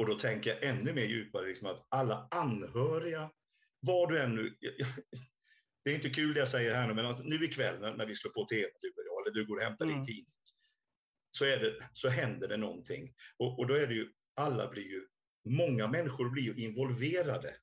Och 0.00 0.06
då 0.06 0.18
tänker 0.18 0.50
jag 0.50 0.62
ännu 0.62 0.92
mer 0.92 1.04
djupare, 1.04 1.46
liksom 1.46 1.68
att 1.68 1.86
alla 1.88 2.28
anhöriga, 2.30 3.30
var 3.80 4.06
du 4.06 4.20
än 4.20 4.34
nu, 4.34 4.56
det 5.84 5.90
är 5.90 5.94
inte 5.94 6.10
kul 6.10 6.34
det 6.34 6.40
jag 6.40 6.48
säger 6.48 6.74
här 6.74 6.88
nu, 6.88 6.94
men 6.94 7.06
alltså, 7.06 7.24
nu 7.24 7.44
ikväll 7.44 7.80
när, 7.80 7.94
när 7.94 8.06
vi 8.06 8.14
slår 8.14 8.30
på 8.30 8.44
tv, 8.44 8.62
eller 8.62 9.34
du 9.34 9.46
går 9.46 9.56
och 9.56 9.62
hämtar 9.62 9.84
mm. 9.84 9.96
din 9.96 10.06
tidning, 10.06 10.34
så, 11.30 11.44
är 11.44 11.56
det, 11.56 11.76
så 11.92 12.08
händer 12.08 12.48
det 12.48 12.56
någonting. 12.56 13.14
Och, 13.36 13.58
och 13.58 13.66
då 13.66 13.74
är 13.74 13.86
det 13.86 13.94
ju, 13.94 14.12
alla 14.34 14.70
blir 14.70 14.82
ju, 14.82 15.06
många 15.48 15.88
människor 15.88 16.30
blir 16.30 16.42
ju 16.42 16.54
involverade. 16.64 17.56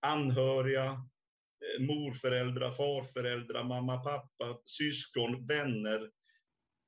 Anhöriga, 0.00 0.84
eh, 0.84 1.86
morföräldrar, 1.86 2.70
farföräldrar, 2.70 3.64
mamma, 3.64 3.98
pappa, 4.04 4.60
syskon, 4.64 5.46
vänner. 5.46 6.10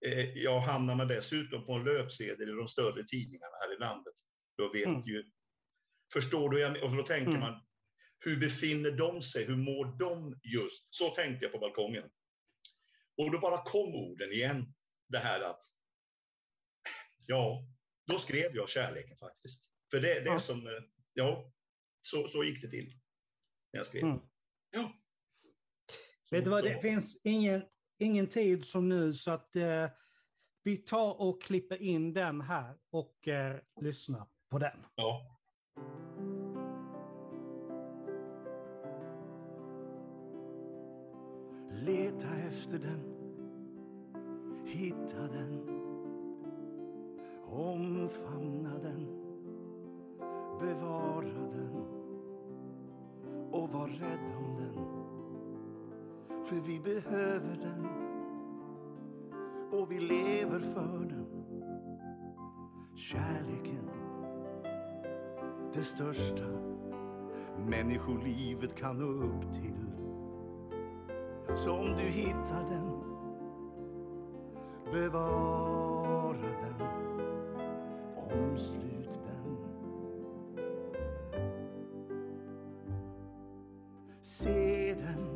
Eh, 0.07 0.39
jag 0.39 0.61
hamnar 0.61 0.95
man 0.95 1.09
dessutom 1.09 1.67
på 1.67 1.73
en 1.73 1.85
löpsedel 1.85 2.49
i 2.49 2.53
de 2.53 2.69
större 2.69 3.05
tidningarna 3.05 3.55
här 3.61 3.77
i 3.77 3.79
landet, 3.79 4.15
då 4.61 4.73
vet 4.73 4.87
mm. 4.87 5.03
ju... 5.07 5.31
Förstår 6.13 6.51
du? 6.51 6.81
Och 6.81 6.97
då 6.97 7.03
tänker 7.03 7.31
mm. 7.31 7.41
man, 7.41 7.63
hur 8.19 8.41
befinner 8.41 8.91
de 8.91 9.23
sig? 9.23 9.45
Hur 9.45 9.57
mår 9.57 9.99
de 9.99 10.41
just? 10.43 10.95
Så 10.95 11.11
tänkte 11.11 11.45
jag 11.45 11.53
på 11.53 11.59
balkongen. 11.59 12.11
Och 13.17 13.31
då 13.31 13.39
bara 13.39 13.65
kom 13.65 13.95
orden 13.95 14.33
igen. 14.33 14.75
Det 15.09 15.19
här 15.19 15.41
att, 15.41 15.63
ja, 17.27 17.67
då 18.07 18.19
skrev 18.19 18.57
jag 18.57 18.69
kärleken 18.69 19.17
faktiskt. 19.17 19.71
För 19.91 20.01
det, 20.01 20.21
det 20.21 20.31
är 20.31 20.39
som, 20.39 20.67
eh, 20.67 20.83
ja, 21.13 21.53
så, 22.03 22.29
så 22.29 22.45
gick 22.45 22.63
det 22.63 22.71
till 22.71 22.87
när 23.73 23.79
jag 23.79 23.87
skrev. 23.87 24.03
Mm. 24.03 24.21
Ja. 24.71 24.93
Vet 26.31 26.45
du 26.45 26.51
vad, 26.51 26.65
det 26.65 26.81
finns 26.81 27.21
ingen, 27.25 27.63
ingen 27.99 28.27
tid 28.27 28.65
som 28.65 28.89
nu 28.89 29.15
så 29.15 29.31
att 29.31 29.57
eh, 29.57 29.89
vi 30.63 30.77
tar 30.77 31.21
och 31.21 31.43
klipper 31.43 31.83
in 31.83 32.13
den 32.13 32.41
här 32.41 32.79
och 32.91 33.29
eh, 33.29 33.61
lyssnar 33.81 34.29
på 34.51 34.59
den. 34.59 34.87
Ja. 34.97 35.23
Leta 41.71 42.29
efter 42.49 42.79
den, 42.79 43.01
hitta 44.67 45.23
den, 45.23 45.69
omfamna 47.47 48.79
den, 48.79 49.07
bevara 50.61 51.51
den 51.53 51.75
och 53.53 53.71
var 53.71 53.89
rädd 53.89 54.37
om 54.37 54.57
den. 54.57 54.75
För 56.45 56.57
vi 56.57 56.81
behöver 56.81 57.57
den 57.57 57.87
och 59.73 59.91
vi 59.91 60.01
lever 60.01 60.59
för 60.59 61.05
den. 61.05 61.27
Kärleken, 62.97 64.00
det 65.75 65.85
största 65.85 66.45
människolivet 67.69 68.75
kan 68.75 68.99
nå 68.99 69.27
upp 69.27 69.53
till 69.53 69.91
så 71.55 71.73
om 71.73 71.97
du 71.97 72.03
hittar 72.03 72.71
den, 72.71 72.91
bevara 74.93 76.37
den, 76.39 76.87
omslut 78.15 79.21
den. 79.27 79.57
Se 84.21 84.95
den, 84.95 85.27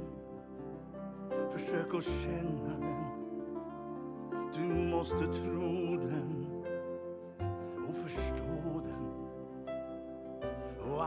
försök 1.50 1.95
att 1.95 2.05
känna 2.05 2.79
den. 2.79 3.05
Du 4.55 4.91
måste 4.91 5.26
tro 5.26 5.97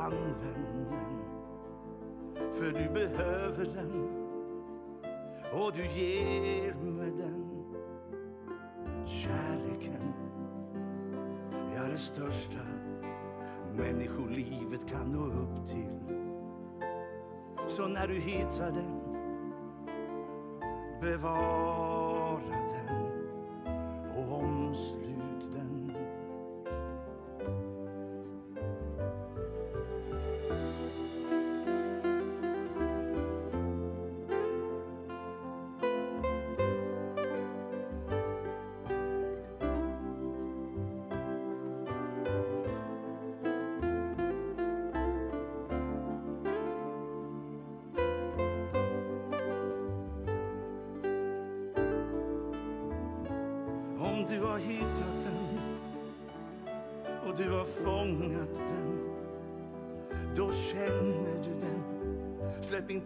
använd 0.08 0.36
den. 0.42 0.86
För 2.52 2.72
du 2.72 2.90
behöver 2.94 3.66
den 3.66 4.10
och 5.54 5.74
du 5.74 5.86
ger 5.86 6.74
mig 6.74 7.12
den 7.12 7.44
kärleken 9.06 10.14
är 11.76 11.92
det 11.92 11.98
största 11.98 12.60
människolivet 13.74 14.90
kan 14.90 15.12
nå 15.12 15.26
upp 15.26 15.68
till. 15.68 16.00
Så 17.68 17.88
när 17.88 18.08
du 18.08 18.20
hittar 18.20 18.72
den, 18.72 19.02
bevara 21.02 22.07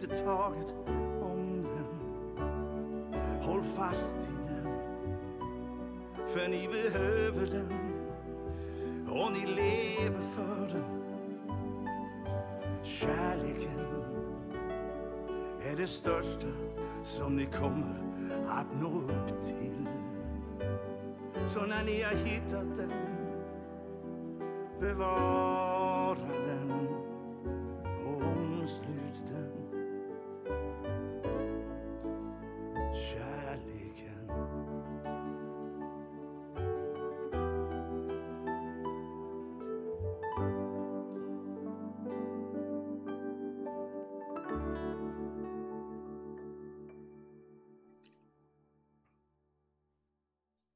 inte 0.02 0.24
taget 0.24 0.74
om 1.22 1.62
den. 1.62 1.86
Håll 3.42 3.62
fast 3.62 4.16
i 4.16 4.48
den, 4.48 4.68
för 6.26 6.48
ni 6.48 6.68
behöver 6.68 7.46
den 7.46 7.72
och 9.08 9.32
ni 9.32 9.46
lever 9.46 10.20
för 10.20 10.68
den. 10.68 11.02
Kärleken 12.82 13.86
är 15.70 15.76
det 15.76 15.86
största 15.86 16.48
som 17.02 17.36
ni 17.36 17.46
kommer 17.46 18.02
att 18.46 18.80
nå 18.82 18.88
upp 18.88 19.44
till. 19.44 19.88
Så 21.46 21.66
när 21.66 21.84
ni 21.84 22.02
har 22.02 22.14
hittat 22.14 22.76
den, 22.76 22.92
bevara 24.80 25.71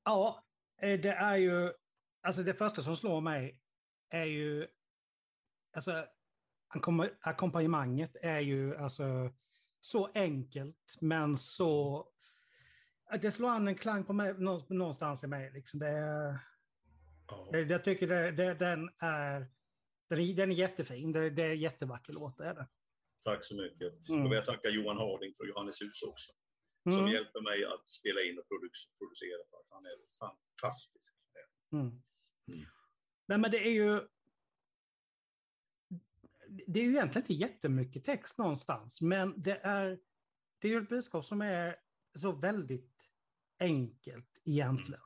Ja, 0.06 0.44
eh, 0.82 1.00
det 1.00 1.12
är 1.12 1.36
ju, 1.36 1.72
alltså 2.22 2.42
det 2.42 2.54
första 2.54 2.82
som 2.82 2.96
slår 2.96 3.20
mig 3.20 3.60
är 4.10 4.24
ju, 4.24 4.66
alltså 5.72 6.06
ackompanjemanget 7.20 8.16
är 8.22 8.40
ju 8.40 8.76
alltså 8.76 9.32
så 9.80 10.10
enkelt 10.14 10.96
men 11.00 11.36
så, 11.36 12.04
det 13.22 13.32
slår 13.32 13.48
an 13.48 13.68
en 13.68 13.74
klang 13.74 14.04
på 14.04 14.12
mig 14.12 14.34
någonstans 14.68 15.24
i 15.24 15.26
mig. 15.26 15.50
Liksom. 15.52 15.80
Det, 15.80 16.38
oh. 17.28 17.58
jag 17.58 17.84
tycker 17.84 18.06
det, 18.06 18.30
det, 18.30 18.54
den, 18.54 18.90
är, 18.98 19.40
den, 20.08 20.18
är, 20.20 20.34
den 20.34 20.50
är 20.50 20.54
jättefin, 20.54 21.12
det, 21.12 21.30
det 21.30 21.42
är 21.42 21.52
jättevacker 21.52 22.12
låt. 22.12 22.40
Är 22.40 22.54
det. 22.54 22.68
Tack 23.24 23.44
så 23.44 23.56
mycket. 23.56 24.08
Mm. 24.08 24.26
Och 24.26 24.34
jag 24.34 24.44
tackar 24.44 24.70
Johan 24.70 24.96
Harding 24.96 25.34
från 25.36 25.48
Johanneshus 25.48 26.02
också 26.02 26.32
mm. 26.86 26.98
som 26.98 27.08
hjälper 27.08 27.40
mig 27.40 27.64
att 27.64 27.88
spela 27.88 28.20
in 28.20 28.38
och 28.38 28.48
producera. 28.98 29.42
För 29.50 29.74
han 29.74 29.86
är 29.86 29.96
fantastisk. 30.18 31.14
Mm. 31.72 31.86
Mm. 32.48 32.64
Nej, 33.26 33.38
men 33.38 33.50
det 33.50 33.66
är 33.68 33.72
ju... 33.72 34.08
Det 36.66 36.80
är 36.80 36.84
ju 36.84 36.90
egentligen 36.90 37.22
inte 37.22 37.34
jättemycket 37.34 38.04
text 38.04 38.38
någonstans, 38.38 39.00
men 39.00 39.40
det 39.40 39.56
är, 39.56 39.98
det 40.58 40.68
är 40.68 40.72
ju 40.72 40.82
ett 40.82 40.88
budskap 40.88 41.24
som 41.24 41.42
är 41.42 41.76
så 42.18 42.32
väldigt 42.32 43.10
enkelt 43.58 44.42
egentligen. 44.44 45.00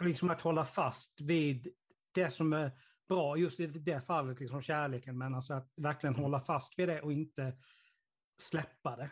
Liksom 0.00 0.30
att 0.30 0.40
hålla 0.40 0.64
fast 0.64 1.20
vid 1.20 1.74
det 2.12 2.30
som 2.30 2.52
är 2.52 2.70
bra, 3.08 3.36
just 3.36 3.60
i 3.60 3.66
det 3.66 4.00
fallet, 4.00 4.40
liksom 4.40 4.62
kärleken, 4.62 5.18
men 5.18 5.34
alltså 5.34 5.54
att 5.54 5.72
verkligen 5.76 6.14
hålla 6.14 6.40
fast 6.40 6.78
vid 6.78 6.88
det 6.88 7.02
och 7.02 7.12
inte 7.12 7.58
släppa 8.36 8.96
det. 8.96 9.10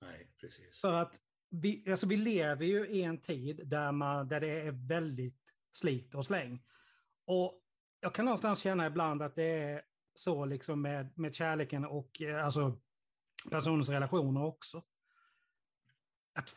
Nej, 0.00 0.30
precis. 0.40 0.80
För 0.80 0.92
att 0.92 1.20
vi, 1.50 1.84
alltså 1.90 2.06
vi 2.06 2.16
lever 2.16 2.66
ju 2.66 2.88
i 2.88 3.02
en 3.02 3.20
tid 3.20 3.68
där, 3.68 3.92
man, 3.92 4.28
där 4.28 4.40
det 4.40 4.60
är 4.60 4.88
väldigt 4.88 5.54
slit 5.72 6.14
och 6.14 6.24
släng. 6.24 6.62
Och 7.24 7.62
jag 8.00 8.14
kan 8.14 8.24
någonstans 8.24 8.60
känna 8.60 8.86
ibland 8.86 9.22
att 9.22 9.34
det 9.34 9.62
är 9.62 9.82
så 10.14 10.44
liksom 10.44 10.82
med, 10.82 11.18
med 11.18 11.34
kärleken 11.34 11.84
och 11.84 12.22
eh, 12.22 12.44
alltså, 12.44 12.78
personens 13.50 13.88
relationer 13.88 14.44
också. 14.44 14.82
Att, 16.34 16.56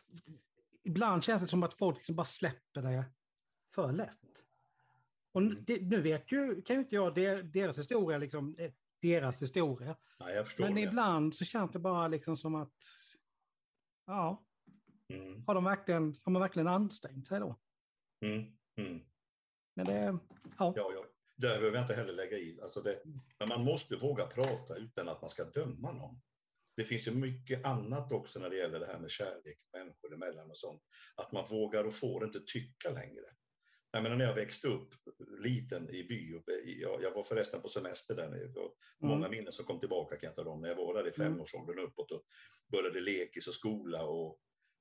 ibland 0.82 1.24
känns 1.24 1.42
det 1.42 1.48
som 1.48 1.62
att 1.62 1.74
folk 1.74 1.96
liksom 1.96 2.16
bara 2.16 2.24
släpper 2.24 2.82
det 2.82 3.04
för 3.74 3.92
lätt. 3.92 4.44
Och 5.32 5.42
det, 5.42 5.82
nu 5.82 6.00
vet 6.00 6.32
ju, 6.32 6.62
kan 6.62 6.76
ju 6.76 6.82
inte 6.82 6.94
jag 6.94 7.14
deras 7.44 7.78
historia, 7.78 8.18
liksom, 8.18 8.56
eh, 8.58 8.72
deras 9.02 9.42
historia. 9.42 9.96
Nej, 10.20 10.44
Men 10.58 10.74
det. 10.74 10.80
ibland 10.80 11.34
så 11.34 11.44
känns 11.44 11.70
det 11.70 11.78
bara 11.78 12.08
liksom 12.08 12.36
som 12.36 12.54
att, 12.54 12.84
ja, 14.12 14.44
Mm, 15.12 15.44
har 15.46 15.54
de 15.54 15.64
verkligen, 15.64 16.16
har 16.22 16.32
man 16.32 16.42
verkligen 16.42 16.68
ansträngt 16.68 17.28
sig 17.28 17.40
då? 17.40 17.60
mm, 18.24 18.56
mm. 18.76 19.02
Men 19.74 19.86
det, 19.86 20.18
ja. 20.58 20.72
Ja, 20.76 20.92
ja. 20.94 21.04
Det 21.36 21.48
behöver 21.48 21.72
jag 21.72 21.84
inte 21.84 21.94
heller 21.94 22.12
lägga 22.12 22.38
i. 22.38 22.60
Alltså 22.62 22.80
det, 22.82 23.02
men 23.38 23.48
man 23.48 23.64
måste 23.64 23.96
våga 23.96 24.26
prata 24.26 24.76
utan 24.76 25.08
att 25.08 25.20
man 25.20 25.30
ska 25.30 25.44
döma 25.44 25.92
någon. 25.92 26.20
Det 26.76 26.84
finns 26.84 27.08
ju 27.08 27.14
mycket 27.14 27.66
annat 27.66 28.12
också 28.12 28.40
när 28.40 28.50
det 28.50 28.56
gäller 28.56 28.80
det 28.80 28.86
här 28.86 28.98
med 28.98 29.10
kärlek 29.10 29.58
människor 29.72 30.14
emellan 30.14 30.50
och 30.50 30.58
sånt. 30.58 30.82
Att 31.16 31.32
man 31.32 31.44
vågar 31.50 31.84
och 31.84 31.94
får 31.94 32.24
inte 32.24 32.40
tycka 32.46 32.90
längre. 32.90 33.24
Jag 33.94 34.02
menar 34.02 34.16
när 34.16 34.24
jag 34.24 34.34
växte 34.34 34.68
upp 34.68 34.94
liten 35.38 35.90
i 35.90 36.04
by, 36.04 36.34
uppe 36.34 36.52
jag, 36.52 37.02
jag 37.02 37.10
var 37.14 37.22
förresten 37.22 37.62
på 37.62 37.68
semester 37.68 38.14
där 38.14 38.28
nere. 38.30 38.60
och 38.60 38.76
Många 39.00 39.28
minnen 39.28 39.52
som 39.52 39.64
kom 39.64 39.80
tillbaka 39.80 40.16
kan 40.16 40.26
jag 40.26 40.34
tala 40.36 40.50
om. 40.50 40.60
När 40.60 40.68
jag 40.68 40.76
var 40.76 40.94
där 40.94 41.08
i 41.08 41.12
Mm. 41.20 41.32
femårsåldern 41.32 41.78
uppåt 41.78 42.10
och 42.12 42.22
började 42.72 43.00
lekis 43.00 43.48
och 43.48 43.54
skola. 43.54 44.04
Och 44.04 44.38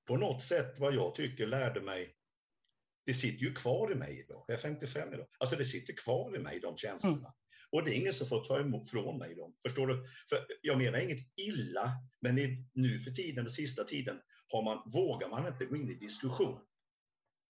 på 0.07 0.17
något 0.17 0.41
sätt 0.41 0.79
vad 0.79 0.95
jag 0.95 1.15
tycker 1.15 1.47
lärde 1.47 1.81
mig 1.81 2.15
det 3.05 3.13
sitter 3.13 3.45
ju 3.45 3.53
kvar 3.53 3.91
i 3.91 3.95
mig 3.95 4.19
idag. 4.19 4.45
Jag 4.47 4.57
är 4.57 4.61
55 4.61 5.13
idag. 5.13 5.27
Alltså 5.39 5.55
det 5.55 5.65
sitter 5.65 5.93
kvar 5.93 6.35
i 6.35 6.39
mig, 6.39 6.59
de 6.59 6.77
känslorna. 6.77 7.17
Mm. 7.17 7.31
Och 7.71 7.83
det 7.83 7.91
är 7.91 7.95
ingen 7.95 8.13
som 8.13 8.27
får 8.27 8.45
ta 8.45 8.59
emot 8.59 8.89
från 8.89 9.17
mig 9.17 9.35
dem. 9.35 9.55
Förstår 9.67 9.87
du? 9.87 10.05
För 10.29 10.45
jag 10.61 10.77
menar 10.77 10.99
inget 10.99 11.27
illa, 11.35 11.91
men 12.21 12.37
i, 12.37 12.69
nu 12.73 12.99
för 12.99 13.11
tiden, 13.11 13.43
den 13.43 13.49
sista 13.51 13.83
tiden, 13.83 14.19
har 14.47 14.63
man, 14.63 14.91
vågar 14.93 15.29
man 15.29 15.47
inte 15.47 15.65
gå 15.65 15.75
in 15.75 15.89
i 15.89 15.93
diskussion. 15.93 16.59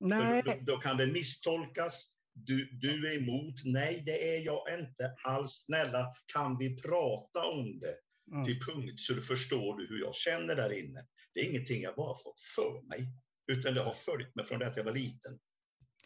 Nej, 0.02 0.42
då, 0.46 0.54
då 0.62 0.78
kan 0.78 0.98
det 0.98 1.08
misstolkas. 1.08 2.16
Du, 2.34 2.70
du 2.72 3.12
är 3.12 3.18
emot. 3.18 3.56
Nej, 3.66 4.04
det 4.06 4.36
är 4.36 4.40
jag 4.40 4.80
inte 4.80 5.16
alls. 5.24 5.52
Snälla, 5.66 6.14
kan 6.34 6.58
vi 6.58 6.78
prata 6.82 7.46
om 7.46 7.80
det 7.80 7.96
mm. 8.32 8.46
till 8.46 8.60
punkt 8.60 9.00
så 9.00 9.14
du 9.14 9.22
förstår 9.22 9.78
du 9.78 9.88
hur 9.88 10.00
jag 10.00 10.16
känner 10.16 10.56
där 10.56 10.80
inne. 10.80 11.06
Det 11.34 11.40
är 11.40 11.50
ingenting 11.50 11.82
jag 11.82 11.96
bara 11.96 12.16
fått 12.16 12.42
för 12.56 12.88
mig, 12.88 13.08
utan 13.52 13.74
det 13.74 13.82
har 13.82 13.94
följt 13.94 14.36
mig 14.36 14.46
från 14.46 14.60
det 14.60 14.68
att 14.68 14.78
jag 14.78 14.84
var 14.84 14.94
liten. 14.94 15.40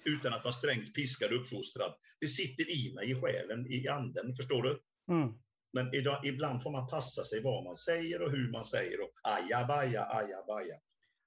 Utan 0.06 0.34
att 0.34 0.44
vara 0.44 0.54
strängt 0.54 0.94
piskad 0.94 1.34
och 1.34 1.42
uppfostrad. 1.42 1.96
Det 2.20 2.28
sitter 2.28 2.70
i 2.70 2.94
mig, 2.94 3.12
i 3.12 3.22
själen, 3.22 3.72
i 3.72 3.88
anden, 3.88 4.36
förstår 4.36 4.64
du? 4.64 4.82
Mm. 5.12 5.34
Men 5.74 5.94
idag, 5.94 6.26
ibland 6.26 6.64
får 6.64 6.72
man 6.72 6.88
passa 6.88 7.24
sig 7.24 7.42
vad 7.42 7.64
man 7.64 7.76
säger 7.76 8.22
och 8.22 8.32
hur 8.32 8.52
man 8.52 8.66
säger 8.66 9.02
och 9.02 9.12
ajabaja, 9.24 10.06
ajabaja. 10.06 10.76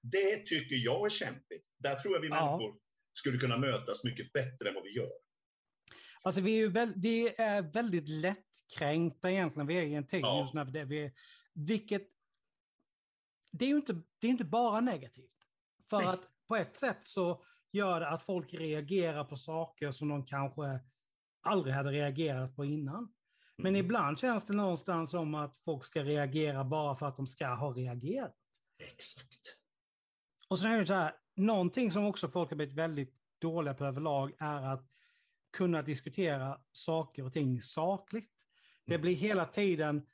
Det 0.02 0.46
tycker 0.46 0.76
jag 0.76 1.06
är 1.06 1.11
kämpigt. 1.11 1.66
Där 1.78 1.94
tror 1.94 2.14
jag 2.14 2.20
vi 2.20 2.28
Ja. 2.28 2.34
människor 2.58 2.78
skulle 3.12 3.38
kunna 3.38 3.58
mötas 3.58 4.04
mycket 4.04 4.32
bättre 4.32 4.68
än 4.68 4.74
vad 4.74 4.84
vi 4.84 4.90
gör. 4.96 5.11
Alltså 6.22 6.40
vi 6.40 6.61
är, 6.61 6.68
väl, 6.68 6.92
vi 6.96 7.34
är 7.38 7.62
väldigt 7.62 8.08
lättkränkta 8.08 9.30
egentligen. 9.30 9.66
Vi 9.66 9.74
är 9.78 9.82
i 9.82 9.94
en 9.94 10.06
tid 10.06 10.20
Ja. 10.20 10.40
just 10.42 10.54
när 10.54 10.64
det, 10.64 10.84
vi, 10.84 11.12
vilket... 11.54 12.08
Det 13.52 13.64
är 13.64 13.68
ju 13.68 13.76
inte, 13.76 13.92
det 14.18 14.26
är 14.26 14.30
inte 14.30 14.44
bara 14.44 14.80
negativt. 14.80 15.46
För 15.90 15.98
Nej. 15.98 16.06
att 16.06 16.20
på 16.48 16.56
ett 16.56 16.76
sätt 16.76 16.98
så 17.02 17.44
gör 17.72 18.00
det 18.00 18.08
att 18.08 18.22
folk 18.22 18.54
reagerar 18.54 19.24
på 19.24 19.37
saker 19.37 19.90
som 19.90 20.08
de 20.08 20.26
kanske 20.26 20.80
aldrig 21.40 21.74
hade 21.74 21.90
reagerat 21.90 22.56
på 22.56 22.64
innan. 22.64 23.14
Men 23.56 23.66
Mm. 23.74 23.84
ibland 23.87 24.18
känns 24.18 24.44
det 24.44 24.52
någonstans 24.52 25.11
som 25.11 25.34
att 25.34 25.56
folk 25.56 25.84
ska 25.84 26.02
reagera 26.04 26.64
bara 26.64 26.96
för 26.96 27.06
att 27.06 27.16
de 27.16 27.26
ska 27.26 27.46
ha 27.46 27.72
reagerat. 27.72 28.37
Exakt. 28.92 29.57
Och 30.48 30.58
sen 30.58 30.70
är 30.72 30.78
det 30.80 30.87
så 30.87 30.94
här, 30.94 31.14
någonting 31.37 31.90
som 31.90 32.04
också 32.04 32.28
folk 32.28 32.50
har 32.50 32.56
blivit 32.56 32.74
väldigt 32.74 33.14
dåliga 33.38 33.74
på 33.74 33.84
överlag 33.84 34.32
är 34.38 34.62
att 34.62 34.84
kunna 35.52 35.82
diskutera 35.82 36.61
saker 36.72 37.24
och 37.24 37.32
ting 37.32 37.61
sakligt. 37.61 38.32
Det 38.87 38.94
Mm. 38.94 39.02
blir 39.02 39.14
hela 39.14 39.46
tiden 39.46 40.06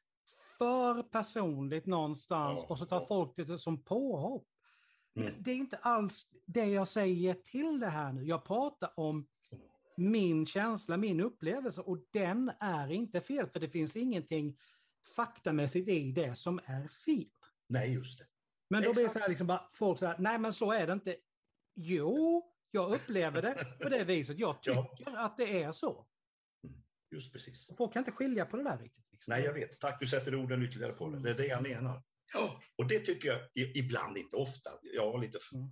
för 0.58 1.02
personligt 1.02 1.86
någonstans 1.86 2.60
Ja, 2.62 2.66
och 2.68 2.78
så 2.78 2.86
tar 2.86 3.00
ja. 3.00 3.06
folk 3.06 3.36
det 3.36 3.58
som 3.58 3.82
påhopp. 3.84 4.48
Mm. 5.16 5.32
Det 5.38 5.50
är 5.50 5.56
inte 5.56 5.76
alls 5.76 6.30
det 6.46 6.64
jag 6.66 6.88
säger 6.88 7.34
till 7.34 7.80
det 7.80 7.88
här 7.88 8.12
nu. 8.12 8.24
Jag 8.24 8.44
pratar 8.44 8.90
om 9.00 9.26
min 9.96 10.46
känsla, 10.46 10.96
min 10.96 11.20
upplevelse 11.20 11.80
och 11.80 11.98
den 12.10 12.50
är 12.60 12.92
inte 12.92 13.20
fel 13.20 13.46
för 13.48 13.60
det 13.60 13.68
finns 13.68 13.96
ingenting 13.96 14.58
faktamässigt 15.16 15.88
i 15.88 16.12
det 16.12 16.34
som 16.34 16.60
är 16.64 16.88
fel. 16.88 17.30
Nej, 17.66 17.92
just 17.94 18.18
det. 18.18 18.24
Men 18.74 18.82
då 18.82 18.92
blir 18.92 19.04
det 19.06 19.12
så 19.12 19.18
här, 19.18 19.28
liksom 19.28 19.46
bara, 19.46 19.70
folk 19.72 19.98
så 19.98 20.06
här, 20.06 20.16
nej 20.18 20.38
men 20.38 20.52
så 20.52 20.72
är 20.72 20.86
det 20.86 20.92
inte. 20.92 21.16
Jo, 21.74 22.42
jag 22.70 22.94
upplever 22.94 23.42
det 23.42 23.54
på 23.82 23.88
det 23.88 24.04
viset. 24.04 24.38
Jag 24.38 24.56
Ja. 24.62 24.94
tycker 24.98 25.16
att 25.16 25.36
det 25.36 25.62
är 25.62 25.72
så. 25.72 26.06
Just 27.10 27.32
precis. 27.32 27.68
Folk 27.78 27.92
kan 27.92 28.00
inte 28.00 28.12
skilja 28.12 28.46
på 28.46 28.56
det 28.56 28.62
där 28.62 28.78
riktigt. 28.78 29.04
Liksom. 29.12 29.30
Nej, 29.34 29.44
jag 29.44 29.52
vet. 29.52 29.80
Tack, 29.80 30.00
du 30.00 30.06
sätter 30.06 30.34
orden 30.34 30.62
ytterligare 30.62 30.92
på 30.92 31.08
det. 31.10 31.20
Det 31.22 31.30
är 31.30 31.34
det 31.34 31.46
jag 31.46 31.62
menar. 31.62 32.02
Ja, 32.34 32.62
och 32.76 32.88
det 32.88 32.98
tycker 32.98 33.28
jag 33.28 33.40
ibland, 33.76 34.18
inte 34.18 34.36
ofta, 34.36 34.70
ja, 34.82 35.16
lite, 35.16 35.38
Mm. 35.54 35.66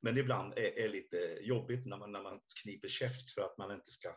men 0.00 0.18
ibland 0.18 0.52
är, 0.52 0.78
är 0.78 0.88
lite 0.88 1.16
jobbigt 1.40 1.86
när 1.86 1.96
man, 1.96 2.12
när 2.12 2.22
man 2.22 2.40
kniper 2.62 2.88
käft 2.88 3.30
för 3.30 3.42
att 3.42 3.58
man 3.58 3.70
inte 3.70 3.90
ska, 3.90 4.08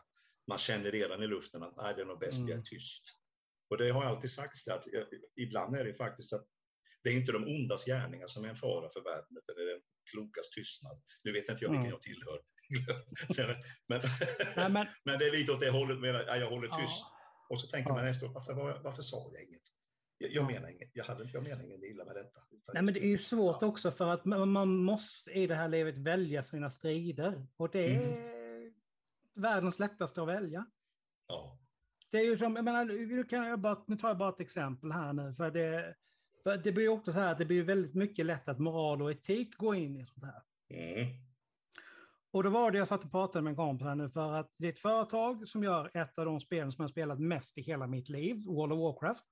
man 0.46 0.58
känner 0.58 0.90
redan 0.90 1.22
i 1.22 1.26
luften 1.26 1.62
att 1.62 1.76
nej, 1.76 1.94
det 1.94 2.00
är 2.02 2.06
nog 2.06 2.18
bäst 2.18 2.38
jag 2.38 2.48
är 2.48 2.52
Mm. 2.52 2.64
tyst. 2.64 3.04
Och 3.70 3.78
det 3.78 3.90
har 3.90 4.04
alltid 4.04 4.30
sagts 4.32 4.68
att 4.68 4.86
eh, 4.86 5.02
ibland 5.36 5.76
är 5.76 5.84
det 5.84 5.94
faktiskt 5.94 6.32
att 6.32 6.46
det 7.04 7.10
är 7.10 7.14
inte 7.16 7.32
de 7.32 7.44
ondas 7.44 7.84
gärningar 7.84 8.26
som 8.26 8.44
är 8.44 8.48
en 8.48 8.56
fara 8.56 8.88
för 8.88 9.00
världen, 9.00 9.36
utan 9.38 9.56
det 9.56 9.62
är 9.62 9.66
den 9.72 9.82
klokas 10.10 10.50
tystnad. 10.50 11.02
Nu 11.24 11.32
vet 11.32 11.48
inte 11.48 11.64
jag 11.64 11.70
vilken 11.70 11.76
Mm. 11.86 11.90
jag 11.90 12.02
tillhör. 12.02 12.40
men, 13.88 14.00
Nej, 14.56 14.70
men, 14.70 14.86
men 15.04 15.18
det 15.18 15.26
är 15.26 15.32
lite 15.32 15.52
åt 15.52 15.60
det 15.60 15.70
hållet, 15.70 16.26
ja, 16.28 16.36
jag 16.36 16.50
håller 16.50 16.68
tyst. 16.68 17.00
ja, 17.00 17.46
Och 17.48 17.60
så 17.60 17.66
tänker 17.66 17.90
Ja. 17.90 17.94
man 17.94 18.06
efteråt, 18.06 18.34
varför, 18.34 18.54
var 18.54 18.70
jag- 18.70 18.82
varför 18.82 19.02
sa 19.02 19.30
jag 19.32 19.42
inget? 19.42 19.62
Jag, 20.18 20.30
jag 20.30 20.42
Ja. 20.42 20.46
menar 20.46 20.68
inget, 20.68 20.90
jag, 20.92 21.04
hade, 21.04 21.30
jag 21.32 21.42
menar 21.42 21.64
inget 21.64 21.82
illa 21.82 22.04
med 22.04 22.14
detta. 22.14 22.40
Nej, 22.74 22.82
men 22.82 22.94
det 22.94 23.04
är 23.04 23.08
ju 23.08 23.18
svårt 23.18 23.62
också 23.62 23.90
för 23.90 24.08
att 24.08 24.24
man 24.24 24.48
man 24.48 24.68
måste 24.76 25.30
i 25.30 25.46
det 25.46 25.54
här 25.54 25.68
livet 25.68 25.96
välja 25.98 26.42
sina 26.42 26.70
strider. 26.70 27.46
Och 27.56 27.70
det 27.70 27.96
är 27.96 28.16
Mm. 28.16 28.72
världens 29.34 29.78
lättaste 29.78 30.22
att 30.22 30.28
välja. 30.28 30.66
Ja, 31.26 31.58
Det 32.10 32.18
är 32.18 32.24
ju 32.24 32.38
som, 32.38 32.56
jag 32.56 32.64
menar, 32.64 32.84
nu, 32.84 33.24
kan 33.24 33.46
jag 33.46 33.60
bara, 33.60 33.84
nu 33.86 33.96
tar 33.96 34.08
jag 34.08 34.18
bara 34.18 34.28
ett 34.28 34.40
exempel 34.40 34.92
här 34.92 35.12
nu. 35.12 35.34
För 35.34 35.50
det, 35.50 35.94
för 36.42 36.56
det 36.56 36.72
blir 36.72 36.88
också 36.88 37.12
så 37.12 37.20
här 37.20 37.32
att 37.32 37.38
det 37.38 37.44
blir 37.44 37.62
väldigt 37.62 37.94
mycket 37.94 38.26
lätt 38.26 38.48
att 38.48 38.58
moral 38.58 39.02
och 39.02 39.10
etik 39.10 39.56
går 39.56 39.76
in 39.76 39.96
i 39.96 40.06
sånt 40.06 40.24
här. 40.24 40.42
mm. 40.70 41.08
Och 42.32 42.42
då 42.42 42.50
var 42.50 42.70
det 42.70 42.78
jag 42.78 42.88
satt 42.88 43.04
och 43.04 43.10
pratade 43.10 43.42
med 43.42 43.50
en 43.50 43.56
kompis 43.56 43.86
här 43.86 43.94
nu 43.94 44.10
för 44.10 44.32
att 44.32 44.54
det 44.58 44.66
är 44.66 44.72
ett 44.72 44.78
företag 44.78 45.48
som 45.48 45.64
gör 45.64 45.90
ett 45.94 46.18
av 46.18 46.24
de 46.24 46.40
spelen 46.40 46.72
som 46.72 46.82
jag 46.82 46.90
spelat 46.90 47.18
mest 47.20 47.58
i 47.58 47.62
hela 47.62 47.86
mitt 47.86 48.08
liv, 48.08 48.44
World 48.46 48.72
of 48.72 48.78
Warcraft. 48.78 49.24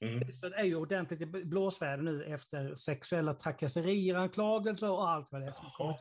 Mm. 0.00 0.32
Så 0.32 0.48
det 0.48 0.56
är 0.56 0.64
ju 0.64 0.76
ordentligt 0.76 1.20
i 1.20 1.26
blåsväder 1.26 2.02
nu 2.02 2.24
efter 2.24 2.74
sexuella 2.74 3.34
trakasserier, 3.34 4.14
anklagelser 4.14 4.90
och 4.90 5.10
allt 5.10 5.32
vad 5.32 5.40
det 5.40 5.46
är 5.46 5.52
som. 5.52 5.66
Jaha. 5.78 5.96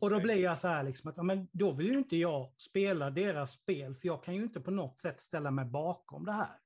Och 0.00 0.10
då 0.10 0.20
blir 0.20 0.36
jag 0.36 0.58
så 0.58 0.68
här 0.68 0.82
liksom 0.82 1.10
att, 1.10 1.16
ja, 1.16 1.22
men 1.22 1.48
då 1.52 1.72
vill 1.72 1.86
ju 1.86 1.94
inte 1.94 2.16
jag 2.16 2.52
spela 2.58 3.10
deras 3.10 3.52
spel, 3.52 3.96
för 3.96 4.06
jag 4.08 4.24
kan 4.24 4.34
ju 4.34 4.42
inte 4.42 4.60
på 4.60 4.70
något 4.70 5.00
sätt 5.00 5.20
ställa 5.20 5.50
mig 5.50 5.64
bakom 5.64 6.24
det 6.24 6.32
här. 6.32 6.58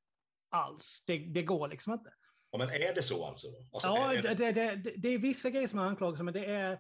Alls. 0.51 1.05
Det, 1.07 1.19
det 1.19 1.43
går 1.43 1.69
liksom 1.69 1.93
inte. 1.93 2.11
Ja, 2.51 2.59
men 2.59 2.69
är 2.71 2.95
det 2.95 3.03
så 3.03 3.25
alltså? 3.25 3.47
Alltså 3.73 3.89
Ja, 3.89 4.13
är 4.15 4.23
det, 4.23 4.35
det, 4.35 4.53
det, 4.53 4.77
det, 4.77 4.91
det 4.97 5.09
är 5.09 5.19
vissa 5.19 5.51
grejer 5.51 5.69
som 5.69 5.79
är 5.79 5.83
anklagelser, 5.83 6.25
men 6.25 6.35
det 6.35 6.45
är 6.47 6.79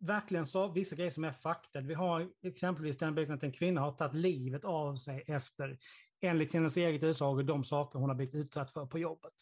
verkligen 0.00 0.46
så, 0.46 0.68
vissa 0.68 0.96
grejer 0.96 1.10
som 1.10 1.24
är 1.24 1.32
fakta. 1.32 1.80
Vi 1.80 1.94
har 1.94 2.30
exempelvis 2.42 2.98
den 2.98 3.14
biten 3.14 3.34
att 3.34 3.42
en 3.42 3.52
kvinna 3.52 3.80
har 3.80 3.92
tagit 3.92 4.14
livet 4.14 4.64
av 4.64 4.96
sig 4.96 5.24
efter, 5.26 5.78
enligt 6.20 6.52
hennes 6.54 6.76
eget 6.76 7.02
utsago, 7.02 7.42
de 7.42 7.64
saker 7.64 7.98
hon 7.98 8.08
har 8.08 8.16
blivit 8.16 8.34
utsatt 8.34 8.70
för 8.70 8.86
på 8.86 8.98
jobbet. 8.98 9.32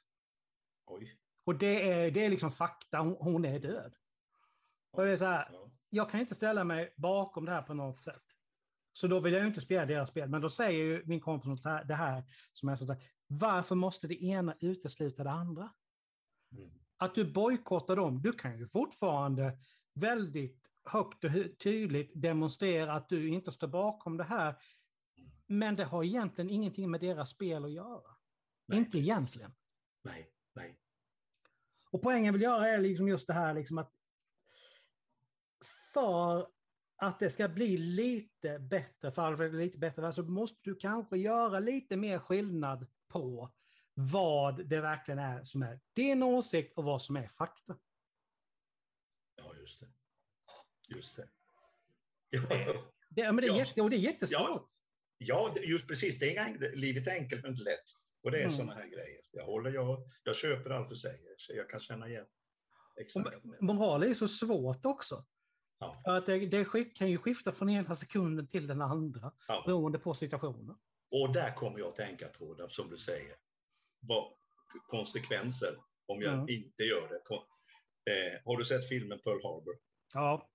oj. 0.86 1.16
Och 1.44 1.56
det 1.58 1.90
är, 1.90 2.10
det 2.10 2.24
är 2.24 2.28
liksom 2.30 2.50
fakta, 2.50 2.98
hon, 2.98 3.16
hon 3.20 3.44
är 3.44 3.58
död. 3.58 3.94
Och 4.92 5.04
det 5.04 5.10
är 5.12 5.16
så 5.16 5.24
här, 5.24 5.48
Ja. 5.52 5.70
jag 5.90 6.10
kan 6.10 6.20
inte 6.20 6.34
ställa 6.34 6.64
mig 6.64 6.94
bakom 6.96 7.44
det 7.44 7.52
här 7.52 7.62
på 7.62 7.74
något 7.74 8.02
sätt. 8.02 8.22
Så 8.92 9.06
då 9.06 9.20
vill 9.20 9.32
jag 9.32 9.46
inte 9.46 9.60
spela 9.60 9.86
deras 9.86 10.08
spel. 10.08 10.28
Men 10.28 10.40
då 10.40 10.48
säger 10.50 10.84
ju 10.84 11.02
min 11.06 11.20
kompis 11.20 11.46
något 11.48 11.64
här- 11.64 11.84
det 11.84 11.94
här 11.94 12.24
som 12.52 12.68
är 12.68 12.74
så 12.74 12.92
att 12.92 13.00
varför 13.32 13.74
måste 13.74 14.08
det 14.08 14.24
ena 14.24 14.54
utesluta 14.60 15.24
det 15.24 15.30
andra? 15.30 15.70
Mm. 16.52 16.70
Att 16.96 17.14
du 17.14 17.32
bojkottar 17.32 17.96
dem, 17.96 18.22
du 18.22 18.32
kan 18.32 18.58
ju 18.58 18.66
fortfarande 18.66 19.58
väldigt 19.94 20.70
högt 20.84 21.24
och 21.24 21.30
tydligt 21.58 22.10
demonstrera 22.14 22.92
att 22.92 23.08
du 23.08 23.28
inte 23.28 23.52
står 23.52 23.68
bakom 23.68 24.16
det 24.16 24.24
här. 24.24 24.54
Men 25.46 25.76
det 25.76 25.84
har 25.84 26.04
egentligen 26.04 26.50
ingenting 26.50 26.90
med 26.90 27.00
deras 27.00 27.30
spel 27.30 27.64
att 27.64 27.72
göra. 27.72 28.16
Nej, 28.66 28.78
inte 28.78 28.98
egentligen. 28.98 29.52
Nej, 30.02 30.30
nej. 30.52 30.78
Och 31.90 32.02
poängen 32.02 32.32
vill 32.32 32.42
göra 32.42 32.68
är 32.68 32.78
liksom 32.78 33.08
just 33.08 33.26
det 33.26 33.32
här 33.32 33.54
liksom 33.54 33.78
att 33.78 33.92
för 35.92 36.46
att 36.96 37.18
det 37.18 37.30
ska 37.30 37.48
bli 37.48 37.76
lite 37.76 38.58
bättre 38.58 39.12
för 39.12 39.22
Alfred, 39.22 39.54
lite 39.54 39.78
bättre, 39.78 40.12
så 40.12 40.22
måste 40.22 40.60
du 40.62 40.74
kanske 40.74 41.16
göra 41.18 41.58
lite 41.58 41.96
mer 41.96 42.18
skillnad 42.18 42.86
på 43.10 43.52
vad 43.94 44.66
det 44.68 44.80
verkligen 44.80 45.18
är 45.18 45.44
som 45.44 45.62
är 45.62 45.80
din 45.92 46.22
åsikt 46.22 46.78
och 46.78 46.84
vad 46.84 47.02
som 47.02 47.16
är 47.16 47.28
fakta. 47.28 47.76
Ja, 49.36 49.54
just 49.60 49.80
det. 49.80 49.86
Just 50.88 51.16
det. 51.16 51.28
Ja, 52.30 52.40
Det, 53.08 53.22
men 53.32 53.36
det, 53.36 53.46
är 53.46 53.48
Ja. 53.48 53.58
jätte, 53.58 53.82
och 53.82 53.90
det 53.90 53.96
är 53.96 53.98
jättesvårt. 53.98 54.68
ja 55.18 55.50
det- 55.54 55.60
just 55.60 55.88
precis. 55.88 56.18
Det 56.18 56.36
är, 56.36 56.48
inga- 56.48 56.68
livet 56.74 57.06
är 57.06 57.10
enkelt 57.12 57.42
men 57.42 57.50
inte 57.50 57.62
lätt. 57.64 57.84
Och 58.22 58.30
det 58.30 58.38
är 58.38 58.42
Mm. 58.42 58.52
sådana 58.52 58.72
här 58.72 58.86
grejer. 58.86 59.20
Jag, 59.32 59.44
håller, 59.44 59.70
jag, 59.70 60.02
jag 60.24 60.36
köper 60.36 60.70
allt 60.70 60.88
du 60.88 60.96
säger, 60.96 61.34
så 61.36 61.52
jag 61.54 61.70
kan 61.70 61.80
känna 61.80 62.08
igen. 62.08 62.26
Exakt. 63.00 63.36
Och 63.36 63.62
moral 63.64 64.02
är 64.02 64.14
så 64.14 64.28
svårt 64.28 64.84
också. 64.84 65.24
Ja. 65.78 66.00
För 66.04 66.16
att 66.16 66.26
det, 66.26 66.46
det 66.46 66.64
skick- 66.64 66.96
kan 66.96 67.10
ju 67.10 67.18
skifta 67.18 67.52
från 67.52 67.70
ena 67.70 67.94
sekunden 67.94 68.46
till 68.46 68.66
den 68.66 68.82
andra 68.82 69.32
Ja. 69.48 69.62
beroende 69.66 69.98
på 69.98 70.14
situationen. 70.14 70.78
Och 71.10 71.32
där 71.32 71.54
kommer 71.54 71.78
jag 71.78 71.88
att 71.88 71.96
tänka 71.96 72.28
på 72.28 72.54
det, 72.54 72.70
som 72.70 72.90
du 72.90 72.98
säger. 72.98 73.36
Vad, 74.00 74.32
konsekvenser 74.86 75.76
om 76.06 76.22
jag 76.22 76.34
Mm. 76.34 76.48
inte 76.48 76.82
gör 76.82 77.08
det. 77.08 77.20
Eh, 78.12 78.40
har 78.44 78.56
du 78.56 78.64
sett 78.64 78.88
filmen 78.88 79.20
Pearl 79.24 79.42
Harbor? 79.42 79.78
Ja, 80.14 80.50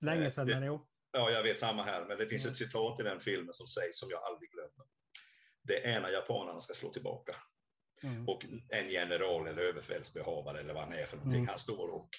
länge 0.00 0.24
Eh, 0.24 0.30
sedan 0.30 0.46
det- 0.46 0.60
men. 0.60 0.78
Ja, 1.12 1.30
jag 1.30 1.42
vet 1.42 1.58
samma 1.58 1.82
här, 1.82 2.04
men 2.06 2.18
det 2.18 2.26
finns 2.28 2.44
Mm. 2.44 2.52
ett 2.52 2.58
citat 2.58 3.00
i 3.00 3.02
den 3.02 3.20
filmen 3.20 3.54
som 3.54 3.66
sägs 3.66 3.98
som 3.98 4.10
jag 4.10 4.22
aldrig 4.22 4.50
glömmer. 4.50 4.86
Det 5.62 5.86
är 5.86 6.00
när 6.00 6.10
japanerna 6.10 6.60
ska 6.60 6.74
slå 6.74 6.92
tillbaka 6.92 7.36
Mm. 8.02 8.28
och 8.28 8.44
en 8.68 8.88
general 8.90 9.46
eller 9.46 9.62
överbefälsbehavare 9.62 10.60
eller 10.60 10.74
vad 10.74 10.82
han 10.84 10.92
är 10.92 11.06
för 11.06 11.16
någonting, 11.16 11.38
Mm. 11.40 11.48
han 11.48 11.58
står 11.58 11.88
och 11.88 12.10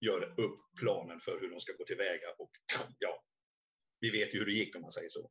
gör 0.00 0.40
upp 0.40 0.60
planen 0.80 1.20
för 1.20 1.40
hur 1.40 1.50
de 1.50 1.60
ska 1.60 1.72
gå 1.72 1.84
tillväga 1.84 2.28
och 2.38 2.50
ja, 2.98 3.24
vi 4.00 4.10
vet 4.10 4.34
ju 4.34 4.38
hur 4.38 4.46
det 4.46 4.52
gick 4.52 4.76
om 4.76 4.82
man 4.82 4.92
säger 4.92 5.08
så. 5.08 5.30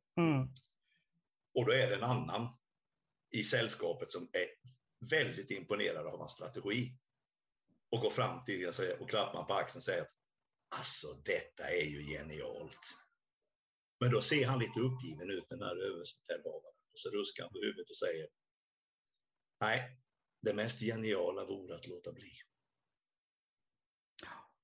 Och 1.54 1.66
då 1.66 1.72
är 1.72 1.88
det 1.88 1.94
en 1.94 2.02
annan 2.02 2.58
i 3.30 3.44
sällskapet 3.44 4.12
som 4.12 4.30
är 4.32 4.48
väldigt 5.10 5.50
imponerad 5.50 6.06
av 6.06 6.18
hans 6.18 6.32
strategi. 6.32 6.96
Och 7.90 8.00
går 8.00 8.10
fram 8.10 8.44
till 8.44 8.68
och, 8.68 8.74
säger, 8.74 9.02
och 9.02 9.10
klappar 9.10 9.44
på 9.44 9.54
axeln 9.54 9.78
och 9.78 9.84
säger 9.84 10.02
att 10.02 10.14
alltså 10.68 11.06
detta 11.24 11.70
är 11.70 11.84
ju 11.84 12.02
genialt. 12.02 12.96
Men 14.00 14.10
då 14.10 14.22
ser 14.22 14.46
han 14.46 14.58
lite 14.58 14.80
uppgiven 14.80 15.30
ut 15.30 15.48
den 15.48 15.62
här 15.62 15.76
överbefälhavaren 15.76 16.74
och 16.92 17.00
så 17.00 17.10
ruskar 17.10 17.42
han 17.42 17.52
på 17.52 17.58
huvudet 17.58 17.90
och 17.90 17.96
säger 17.96 18.28
nej, 19.60 19.98
det 20.42 20.54
mest 20.54 20.80
geniala 20.80 21.44
vore 21.44 21.74
att 21.74 21.86
låta 21.86 22.12
bli. 22.12 22.32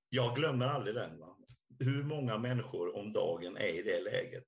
Jag 0.09 0.37
glömmer 0.37 0.66
aldrig 0.66 0.94
den. 0.94 1.18
Va? 1.18 1.38
Hur 1.79 2.05
många 2.05 2.38
människor 2.38 2.96
om 2.96 3.12
dagen 3.12 3.57
är 3.57 3.68
i 3.68 3.83
det 3.83 4.01
läget 4.01 4.46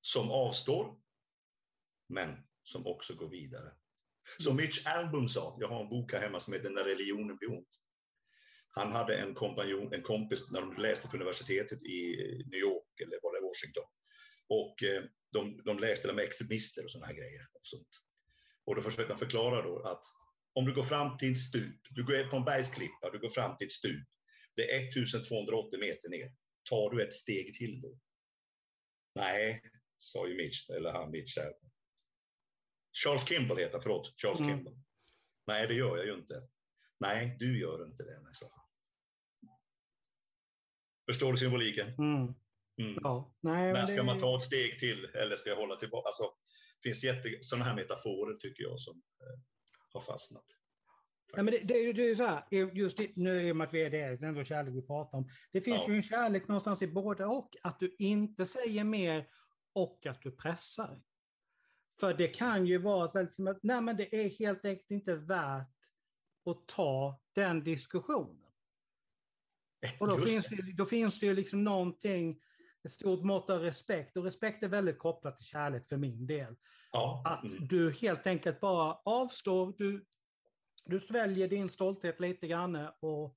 som 0.00 0.30
avstår 0.30 1.00
men 2.10 2.36
som 2.62 2.86
också 2.86 3.14
går 3.14 3.28
vidare. 3.28 3.72
Som 4.38 4.56
Mitch 4.56 4.86
Albom 4.86 5.28
sa, 5.28 5.56
jag 5.60 5.68
har 5.68 5.82
en 5.82 5.88
bok 5.88 6.12
här 6.12 6.20
hemma 6.20 6.40
som 6.40 6.52
heter 6.52 6.70
När 6.70 6.84
religionen 6.84 7.36
blir 7.36 7.50
ont. 7.50 7.68
Han 8.68 8.92
hade 8.92 9.16
en, 9.16 9.34
kompanjon, 9.34 9.94
en 9.94 10.02
kompis 10.02 10.50
när 10.50 10.60
de 10.60 10.76
läste 10.76 11.08
på 11.08 11.16
universitetet 11.16 11.82
i 11.82 12.16
New 12.46 12.60
York 12.60 13.00
eller 13.00 13.18
var 13.22 13.34
det 13.34 13.46
Washington. 13.46 13.84
Och 14.48 14.82
eh, 14.82 15.02
de, 15.32 15.62
de 15.64 15.78
läste 15.78 16.10
om 16.10 16.18
extremister 16.18 16.84
och 16.84 16.90
sådana 16.90 17.06
här 17.06 17.14
grejer. 17.14 17.46
Och, 17.52 17.60
sånt. 17.62 17.88
och 18.64 18.74
då 18.76 18.82
försökte 18.82 19.12
han 19.12 19.18
förklara 19.18 19.62
då 19.62 19.82
att 19.82 20.02
om 20.52 20.64
du 20.64 20.74
går 20.74 20.82
fram 20.82 21.18
till 21.18 21.32
ett 21.32 21.38
stup, 21.38 21.80
du 21.90 22.04
går 22.04 22.30
på 22.30 22.36
en 22.36 22.44
bergsklippa, 22.44 23.10
du 23.12 23.18
går 23.18 23.28
fram 23.28 23.56
till 23.56 23.66
ett 23.66 23.72
stup, 23.72 24.08
det 24.56 24.74
är 24.74 24.88
1280 24.88 25.80
meter 25.80 26.08
ner. 26.08 26.32
Tar 26.70 26.90
du 26.90 27.02
ett 27.02 27.14
steg 27.14 27.54
till 27.54 27.80
då? 27.80 27.98
Nej, 29.14 29.60
sa 29.98 30.28
ju 30.28 30.36
Mitch, 30.36 30.70
eller 30.70 30.92
han 30.92 31.10
Mitch. 31.10 31.38
Charles 32.92 33.28
Kimball 33.28 33.58
heter 33.58 33.72
han, 33.72 33.82
förlåt, 33.82 34.14
Charles 34.16 34.40
Mm. 34.40 34.56
Kimball. 34.56 34.74
Nej, 35.46 35.66
det 35.66 35.74
gör 35.74 35.96
jag 35.96 36.06
ju 36.06 36.14
inte. 36.14 36.42
Nej, 37.00 37.36
du 37.38 37.60
gör 37.60 37.86
inte 37.86 38.02
det, 38.02 38.20
nej, 38.22 38.34
sa 38.34 38.46
han. 38.50 38.64
Förstår 41.10 41.32
du 41.32 41.38
symboliken? 41.38 41.88
Mm. 41.88 42.34
Mm. 42.80 42.98
Ja. 43.02 43.34
Nej, 43.40 43.72
Men 43.72 43.80
det- 43.80 43.86
ska 43.86 44.02
man 44.02 44.18
ta 44.20 44.36
ett 44.36 44.42
steg 44.42 44.78
till 44.80 45.04
eller 45.04 45.36
ska 45.36 45.50
jag 45.50 45.56
hålla 45.56 45.76
tillbaka? 45.76 46.06
Alltså, 46.06 46.22
det 46.82 46.88
finns 46.88 47.04
jätte, 47.04 47.28
sådana 47.40 47.64
här 47.64 47.74
metaforer 47.74 48.36
tycker 48.36 48.62
jag 48.62 48.80
som 48.80 48.96
eh, 48.96 49.40
har 49.92 50.00
fastnat. 50.00 50.44
Ja, 51.32 51.42
men 51.42 51.46
det, 51.54 51.58
det, 51.68 51.92
det 51.92 52.02
är 52.02 52.06
ju 52.08 52.16
så 52.16 52.24
här, 52.26 52.44
just 52.74 53.00
i- 53.00 53.12
nu 53.16 53.48
i 53.48 53.52
och 53.52 53.56
med 53.56 53.66
att 53.68 53.74
vi 53.74 53.82
är 53.82 53.90
det, 53.90 54.16
det 54.16 54.24
är 54.26 54.28
ändå 54.28 54.44
kärlek 54.44 54.74
vi 54.74 54.82
pratar 54.82 55.18
om. 55.18 55.28
Det 55.52 55.60
finns 55.60 55.82
Ja. 55.86 55.90
ju 55.90 55.96
en 55.96 56.02
kärlek 56.02 56.48
någonstans 56.48 56.82
i 56.82 56.86
både 56.86 57.24
och, 57.24 57.56
att 57.62 57.80
du 57.80 57.96
inte 57.98 58.46
säger 58.46 58.84
mer 58.84 59.28
och 59.72 60.06
att 60.06 60.22
du 60.22 60.30
pressar. 60.30 61.00
För 62.00 62.14
det 62.14 62.28
kan 62.28 62.66
ju 62.66 62.78
vara 62.78 63.08
så 63.08 63.22
liksom 63.22 63.46
att 63.46 63.62
nej, 63.62 63.80
men 63.80 63.96
det 63.96 64.24
är 64.24 64.28
helt 64.28 64.64
enkelt 64.64 64.90
inte 64.90 65.14
värt 65.14 65.68
att 66.50 66.66
ta 66.66 67.20
den 67.34 67.64
diskussionen. 67.64 68.36
Och 70.00 70.08
då, 70.08 70.14
Just 70.14 70.28
finns 70.28 70.46
det. 70.46 70.56
det, 70.56 70.72
då 70.72 70.86
finns 70.86 71.20
det 71.20 71.26
ju 71.26 71.34
liksom 71.34 71.64
någonting, 71.64 72.40
ett 72.84 72.92
stort 72.92 73.24
mått 73.24 73.50
av 73.50 73.60
respekt. 73.60 74.16
Och 74.16 74.24
respekt 74.24 74.62
är 74.62 74.68
väldigt 74.68 74.98
kopplat 74.98 75.36
till 75.36 75.46
kärlek 75.46 75.88
för 75.88 75.96
min 75.96 76.26
del. 76.26 76.56
Ja, 76.92 77.22
Att 77.24 77.50
mm. 77.50 77.66
du 77.68 77.92
helt 77.92 78.26
enkelt 78.26 78.60
bara 78.60 78.94
avstår, 79.04 79.74
du, 79.78 80.04
du 80.84 81.00
sväljer 81.00 81.48
din 81.48 81.68
stolthet 81.68 82.20
lite 82.20 82.46
grann 82.46 82.88
och 83.00 83.36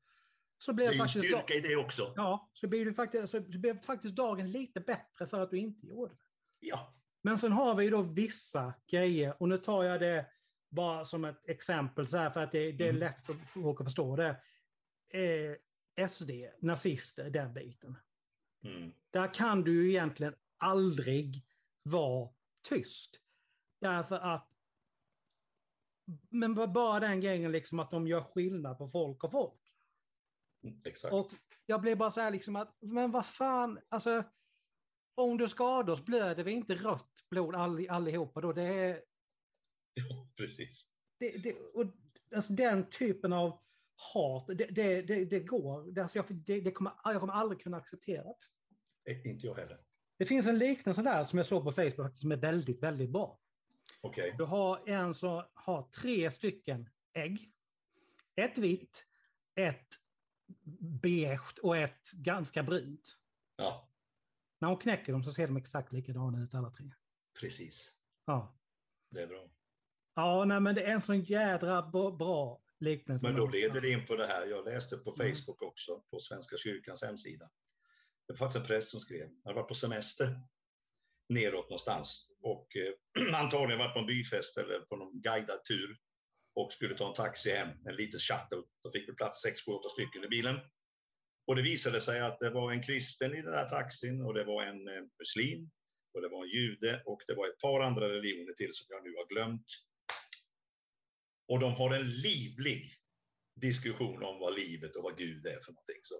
så 0.57 0.73
blir 0.73 0.85
det 0.85 0.91
är 0.91 0.93
en 0.93 0.97
faktiskt, 0.97 1.25
styrka 1.25 1.53
i 1.53 1.59
det 1.59 1.75
också. 1.75 2.13
ja, 2.15 2.49
så 2.53 2.67
blir 2.67 2.85
du 2.85 2.93
faktiskt, 2.93 3.31
så 3.31 3.39
blir 3.41 3.73
faktiskt 3.85 4.15
dagen 4.15 4.51
lite 4.51 4.79
bättre 4.79 5.27
för 5.27 5.39
att 5.39 5.51
du 5.51 5.57
inte 5.57 5.87
gjorde 5.87 6.13
det. 6.13 6.19
Ja, 6.59 6.93
Men 7.25 7.37
sen 7.37 7.51
har 7.51 7.75
vi 7.75 7.83
ju 7.83 7.89
då 7.89 8.01
vissa 8.01 8.73
grejer, 8.87 9.41
och 9.41 9.49
nu 9.49 9.57
tar 9.57 9.83
jag 9.83 9.99
det 9.99 10.29
bara 10.69 11.05
som 11.05 11.25
ett 11.25 11.49
exempel 11.49 12.07
så 12.07 12.17
här 12.17 12.29
för 12.29 12.43
att 12.43 12.51
det, 12.51 12.71
det 12.71 12.83
är 12.83 12.89
Mm. 12.89 12.99
lätt 12.99 13.23
för 13.25 13.33
folk 13.33 13.81
att 13.81 13.85
förstå 13.87 14.15
det. 14.15 14.41
Eh, 15.09 16.07
SD, 16.07 16.31
nazister, 16.59 17.29
den 17.29 17.53
biten. 17.53 17.97
mm. 18.63 18.91
Där 19.09 19.33
kan 19.33 19.61
du 19.63 19.83
ju 19.83 19.89
egentligen 19.89 20.35
aldrig 20.57 21.45
vara 21.83 22.29
tyst. 22.69 23.19
Därför 23.81 24.15
att 24.19 24.49
men 26.29 26.55
bara 26.73 26.99
den 26.99 27.21
grejen 27.21 27.51
liksom 27.51 27.79
att 27.79 27.91
de 27.91 28.07
gör 28.07 28.21
skillnad 28.23 28.77
på 28.77 28.87
folk 28.87 29.23
och 29.23 29.31
folk. 29.31 29.75
mm. 30.63 30.81
Och 31.11 31.31
jag 31.65 31.81
blev 31.81 31.97
bara 31.97 32.09
så 32.09 32.21
här 32.21 32.31
liksom 32.31 32.55
att, 32.55 32.77
men 32.79 33.11
vad 33.11 33.25
fan, 33.25 33.79
alltså 33.89 34.23
om 35.15 35.37
du 35.37 35.47
skadar 35.47 35.93
oss 35.93 36.05
blöder 36.05 36.43
vi 36.43 36.51
inte 36.51 36.75
rött 36.75 37.25
blod 37.29 37.55
all, 37.55 37.89
allihopa 37.89 38.41
då. 38.41 38.53
Det 38.53 38.63
är, 38.63 39.01
Ja, 39.93 40.27
precis. 40.37 40.87
det, 41.19 41.37
det, 41.37 41.55
och, 41.73 41.85
alltså 42.35 42.53
den 42.53 42.89
typen 42.89 43.33
av 43.33 43.59
hat, 44.13 44.47
det, 44.47 44.53
det, 44.53 45.01
det, 45.01 45.25
det 45.25 45.39
går, 45.39 45.91
det, 45.91 46.01
alltså 46.01 46.17
jag, 46.17 46.25
det, 46.29 46.61
det 46.61 46.71
kommer, 46.71 46.93
jag 47.03 47.19
kommer 47.19 47.33
aldrig 47.33 47.61
kunna 47.61 47.77
acceptera 47.77 48.23
det. 48.23 49.29
Inte 49.29 49.47
jag 49.47 49.55
heller. 49.55 49.79
Det 50.17 50.25
finns 50.25 50.47
en 50.47 50.57
liknelse 50.57 51.01
där 51.01 51.23
som 51.23 51.37
jag 51.37 51.45
såg 51.45 51.63
på 51.63 51.71
Facebook 51.71 52.17
som 52.17 52.31
är 52.31 52.35
väldigt, 52.37 52.83
väldigt 52.83 53.09
bra. 53.09 53.39
Okej. 54.01 54.35
Du 54.37 54.43
har 54.43 54.89
en 54.89 55.13
som 55.13 55.43
har 55.53 55.89
tre 56.01 56.31
stycken 56.31 56.89
ägg. 57.13 57.51
Ett 58.35 58.57
vitt, 58.57 59.05
ett 59.55 59.87
beige 61.01 61.59
och 61.61 61.77
ett 61.77 62.11
ganska 62.11 62.63
brunt. 62.63 63.17
Ja, 63.55 63.89
När 64.63 64.67
hon 64.69 64.77
knäcker 64.77 65.11
dem 65.13 65.23
så 65.23 65.31
ser 65.33 65.47
de 65.47 65.57
exakt 65.57 65.93
likadana 65.93 66.43
ut 66.43 66.53
alla 66.53 66.69
tre. 66.71 66.85
precis. 67.39 67.93
Ja, 68.25 68.59
Det 69.11 69.21
är 69.21 69.27
bra. 69.27 69.49
ja 70.15 70.45
nej, 70.45 70.59
men 70.59 70.75
det 70.75 70.83
är 70.83 70.91
en 70.93 71.01
sån 71.01 71.21
jädra 71.21 71.81
bra 71.91 72.61
liknelse. 72.79 73.25
Men 73.27 73.35
då 73.35 73.47
leder 73.47 73.81
det 73.81 73.89
in 73.89 74.05
på 74.05 74.15
det 74.15 74.27
här. 74.27 74.45
Jag 74.45 74.65
läste 74.65 74.97
på 74.97 75.15
Mm. 75.19 75.35
Facebook 75.35 75.61
också, 75.61 76.03
på 76.11 76.19
Svenska 76.19 76.57
kyrkans 76.57 77.03
hemsida. 77.03 77.49
Det 78.27 78.33
var 78.33 78.37
faktiskt 78.37 78.61
en 78.61 78.67
präst 78.67 78.89
som 78.89 78.99
skrev. 78.99 79.29
Han 79.43 79.55
varit 79.55 79.67
på 79.67 79.75
semester 79.75 80.41
neråt 81.29 81.69
någonstans 81.69 82.29
och 82.41 82.67
eh, 82.75 83.33
antagligen 83.41 83.79
varit 83.79 83.93
på 83.93 83.99
en 83.99 84.05
byfest 84.05 84.57
eller 84.57 84.79
på 84.79 84.95
någon 84.95 85.21
guidad 85.21 85.63
tur 85.65 85.97
och 86.55 86.73
skulle 86.73 86.97
ta 86.97 87.07
en 87.09 87.13
taxi 87.15 87.49
hem, 87.51 87.69
en 87.87 87.95
liten 87.95 88.19
shuttle. 88.19 88.63
Då 88.83 88.91
fick 88.91 89.09
vi 89.09 89.13
plats 89.15 89.41
sex, 89.41 89.65
sju, 89.65 89.71
åtta 89.71 89.89
stycken 89.89 90.23
i 90.23 90.27
bilen. 90.27 90.59
Och 91.45 91.55
det 91.55 91.61
visade 91.61 92.01
sig 92.01 92.19
att 92.19 92.39
det 92.39 92.49
var 92.49 92.71
en 92.71 92.83
kristen 92.83 93.35
i 93.35 93.41
den 93.41 93.53
här 93.53 93.69
taxin 93.69 94.21
och 94.21 94.33
det 94.33 94.43
var 94.43 94.63
en 94.63 94.87
eh, 94.87 95.03
muslim 95.19 95.69
och 96.13 96.21
det 96.21 96.29
var 96.29 96.43
en 96.43 96.49
jude 96.49 97.03
och 97.05 97.21
det 97.27 97.33
var 97.33 97.47
ett 97.47 97.59
par 97.59 97.79
andra 97.79 98.09
religioner 98.09 98.53
till 98.53 98.73
som 98.73 98.87
jag 98.89 99.03
nu 99.03 99.09
har 99.15 99.27
glömt. 99.27 99.65
Och 101.47 101.59
de 101.59 101.73
har 101.73 101.93
en 101.93 102.09
livlig 102.09 102.91
diskussion 103.55 104.23
om 104.23 104.39
vad 104.39 104.55
livet 104.55 104.95
och 104.95 105.03
vad 105.03 105.17
Gud 105.17 105.45
är 105.45 105.59
för 105.59 105.71
någonting. 105.71 105.99
Så. 106.01 106.15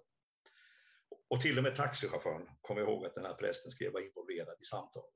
Och 1.30 1.42
till 1.42 1.58
och 1.58 1.64
med 1.64 1.76
taxichauffören 1.76 2.48
kom 2.62 2.78
ihåg 2.78 3.06
att 3.06 3.16
den 3.16 3.26
här 3.26 3.34
prästen 3.34 3.72
skrev 3.72 3.94
var 3.94 4.00
involverad 4.00 4.58
i 4.62 4.66
samtalet. 4.66 5.10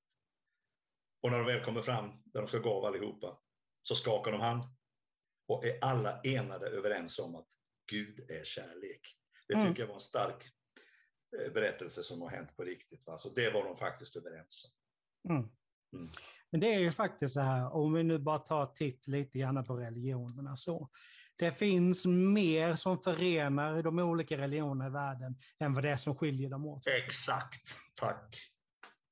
Och 1.22 1.32
när 1.32 1.38
de 1.38 1.46
väl 1.46 1.64
kommer 1.64 1.82
fram, 1.82 2.22
där 2.26 2.42
de 2.42 2.48
ska 2.48 2.58
gå 2.58 2.74
av 2.74 2.86
allihopa, 2.86 3.40
så 3.84 3.96
skakar 3.96 4.32
de 4.32 4.42
hand 4.42 4.64
och 5.48 5.66
är 5.66 5.84
alla 5.84 6.22
enade 6.22 6.68
överens 6.68 7.20
om 7.20 7.36
att 7.36 7.48
Gud 7.92 8.32
är 8.32 8.44
kärlek. 8.44 9.18
Det 9.48 9.54
Mm. 9.54 9.68
tycker 9.68 9.82
jag 9.84 9.88
var 9.88 9.94
en 9.96 10.00
stark 10.00 10.44
eh, 11.40 11.54
berättelse 11.54 12.04
som 12.04 12.22
har 12.22 12.30
hänt 12.30 12.56
på 12.58 12.64
riktigt. 12.64 13.06
va. 13.08 13.18
Så 13.18 13.30
det 13.30 13.50
var 13.52 13.64
de 13.64 13.76
faktiskt 13.76 14.16
överens 14.16 14.76
om. 15.24 15.36
Mm. 15.36 15.50
Mm. 15.94 16.10
Men 16.52 16.60
det 16.62 16.74
är 16.74 16.80
ju 16.80 16.92
faktiskt 16.92 17.34
så 17.34 17.42
här, 17.42 17.74
om 17.74 17.94
vi 17.94 18.04
nu 18.04 18.18
bara 18.20 18.40
tar 18.40 18.66
titt 18.66 19.08
lite 19.08 19.38
grann 19.40 19.66
på 19.66 19.76
religionerna 19.78 20.56
så. 20.56 20.90
Det 21.36 21.52
finns 21.52 22.06
mer 22.06 22.76
som 22.76 23.00
förenar 23.00 23.84
de 23.84 24.00
olika 24.00 24.38
religionerna 24.38 24.88
i 24.88 24.90
världen 24.92 25.36
än 25.60 25.74
vad 25.74 25.84
det 25.84 25.90
är 25.90 25.96
som 25.96 26.16
skiljer 26.16 26.50
dem 26.50 26.66
åt. 26.66 26.88
Exakt, 26.88 27.78
tack. 27.96 28.38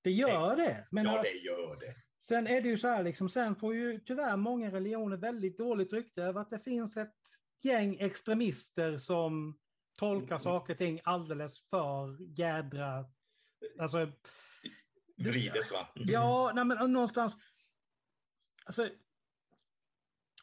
Det 0.03 0.11
gör 0.11 0.55
det. 0.55 0.87
Men 0.91 1.05
Ja, 1.05 1.21
det 1.21 1.29
gör 1.31 1.79
det. 1.79 1.95
sen 2.19 2.47
är 2.47 2.61
det 2.61 2.67
ju 2.69 2.77
så 2.77 2.87
här, 2.87 3.03
liksom, 3.03 3.29
sen 3.29 3.55
får 3.55 3.75
ju 3.75 3.99
tyvärr 3.99 4.37
många 4.37 4.71
religioner 4.71 5.17
väldigt 5.17 5.57
dåligt 5.57 5.93
rykte 5.93 6.23
över 6.23 6.41
att 6.41 6.49
det 6.49 6.59
finns 6.59 6.97
ett 6.97 7.15
gäng 7.63 7.99
extremister 7.99 8.97
som 8.97 9.59
tolkar 9.95 10.35
Mm. 10.35 10.39
saker 10.39 10.73
och 10.73 10.77
ting 10.77 10.99
alldeles 11.03 11.69
för 11.69 12.17
jädra... 12.39 13.05
Alltså, 13.79 14.11
Vridet 15.17 15.71
va? 15.71 15.87
Mm. 15.95 16.07
Ja, 16.09 16.51
nej, 16.55 16.65
men 16.65 16.93
någonstans... 16.93 17.37
Alltså, 18.65 18.89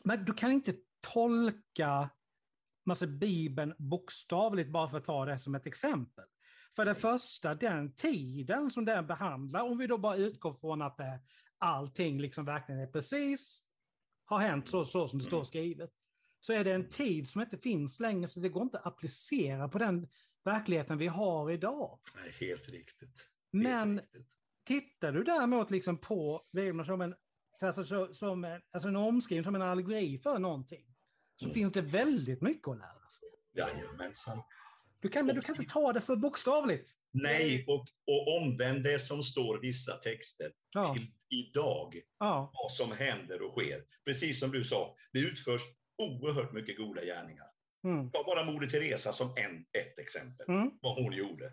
men 0.04 0.24
du 0.24 0.32
kan 0.32 0.52
inte 0.52 0.74
tolka 1.12 2.10
massa 2.84 3.06
Bibeln 3.06 3.74
bokstavligt 3.78 4.70
bara 4.70 4.88
för 4.88 4.98
att 4.98 5.04
ta 5.04 5.24
det 5.24 5.38
som 5.38 5.54
ett 5.54 5.66
exempel. 5.66 6.24
För 6.76 6.84
det 6.84 6.94
första, 6.94 7.54
den 7.54 7.94
tiden 7.94 8.70
som 8.70 8.84
den 8.84 9.06
behandlar, 9.06 9.62
om 9.62 9.78
vi 9.78 9.86
då 9.86 9.98
bara 9.98 10.16
utgår 10.16 10.52
från 10.52 10.82
att 10.82 10.96
det, 10.96 11.20
allting 11.58 12.20
liksom 12.20 12.44
verkligen 12.44 12.80
är 12.80 12.86
precis, 12.86 13.64
har 14.24 14.38
hänt 14.38 14.68
så, 14.68 14.84
så 14.84 15.08
som 15.08 15.18
det 15.18 15.24
står 15.24 15.36
Mm. 15.38 15.44
skrivet, 15.44 15.90
så 16.44 16.52
är 16.52 16.64
det 16.64 16.72
en 16.72 16.88
tid 16.88 17.28
som 17.28 17.40
inte 17.40 17.58
finns 17.58 18.00
längre, 18.00 18.28
så 18.28 18.40
det 18.40 18.48
går 18.48 18.62
inte 18.62 18.78
att 18.78 18.86
applicera 18.86 19.68
på 19.68 19.78
den 19.78 20.08
verkligheten 20.44 20.98
vi 20.98 21.06
har 21.06 21.50
idag. 21.50 21.98
Nej, 22.16 22.34
helt 22.48 22.68
riktigt. 22.68 23.08
Helt 23.08 23.28
Men 23.50 23.98
riktigt. 24.00 24.26
Tittar 24.66 25.12
du 25.12 25.24
däremot 25.24 25.70
liksom 25.70 25.98
på 25.98 26.42
Bibeln 26.52 26.84
som 26.84 27.00
en, 27.00 27.14
alltså, 27.62 27.84
så, 27.84 28.14
som 28.14 28.44
en, 28.44 28.60
alltså 28.72 28.88
en 28.88 28.96
omskrivning, 28.96 29.44
som 29.44 29.54
en 29.54 29.62
allegori 29.62 30.18
för 30.18 30.38
någonting, 30.38 30.84
så 31.36 31.44
Mm. 31.44 31.54
finns 31.54 31.72
det 31.72 31.80
väldigt 31.80 32.40
mycket 32.42 32.68
att 32.68 32.78
lära 32.78 33.10
sig. 33.10 33.28
Jajamensan. 33.52 34.42
Du 35.00 35.08
kan, 35.08 35.26
men 35.26 35.34
du 35.36 35.40
kan 35.42 35.56
inte 35.56 35.72
ta 35.72 35.92
det 35.92 36.00
för 36.00 36.16
bokstavligt. 36.16 36.90
Nej, 37.10 37.64
och, 37.68 37.80
och 38.06 38.36
omvänd 38.42 38.82
det 38.84 38.98
som 38.98 39.22
står 39.22 39.58
vissa 39.58 39.96
texter 39.96 40.52
Ja, 40.72 40.94
till 40.94 41.06
idag, 41.28 42.00
ja, 42.18 42.50
vad 42.54 42.72
som 42.72 42.92
händer 42.92 43.42
och 43.42 43.52
sker. 43.52 43.84
Precis 44.04 44.40
som 44.40 44.50
du 44.50 44.64
sa, 44.64 44.96
det 45.12 45.18
utförs 45.18 45.62
oerhört 46.02 46.52
mycket 46.52 46.76
goda 46.78 47.04
gärningar. 47.04 47.46
mm, 47.84 48.10
Ta 48.10 48.24
bara 48.24 48.44
Moder 48.44 48.66
Teresa 48.66 49.12
som 49.12 49.34
en, 49.36 49.66
ett 49.82 49.98
exempel, 49.98 50.46
mm, 50.48 50.70
vad 50.82 51.02
hon 51.02 51.12
gjorde. 51.12 51.52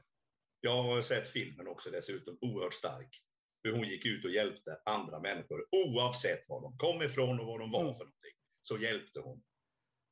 Jag 0.61 0.83
har 0.83 1.01
sett 1.01 1.27
filmen 1.27 1.67
också 1.67 1.89
dessutom, 1.89 2.37
oerhört 2.41 2.73
stark. 2.73 3.23
Hur 3.63 3.71
hon 3.71 3.87
gick 3.87 4.05
ut 4.05 4.25
och 4.25 4.31
hjälpte 4.31 4.81
andra 4.85 5.19
människor, 5.19 5.65
oavsett 5.71 6.49
var 6.49 6.61
de 6.61 6.77
kom 6.77 7.01
ifrån 7.01 7.39
och 7.39 7.45
vad 7.45 7.59
de 7.59 7.71
var 7.71 7.81
Mm. 7.81 7.93
för 7.93 8.03
någonting. 8.03 8.33
Så 8.61 8.77
hjälpte 8.77 9.19
hon. 9.19 9.43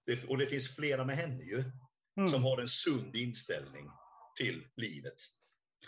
Det, 0.06 0.30
och 0.30 0.38
det 0.38 0.46
finns 0.46 0.76
flera 0.76 1.06
med 1.06 1.16
henne 1.16 1.44
ju, 1.44 1.64
mm. 2.18 2.28
som 2.30 2.44
har 2.44 2.62
en 2.62 2.68
sund 2.68 3.16
inställning 3.16 3.90
till 4.38 4.68
livet, 4.76 5.16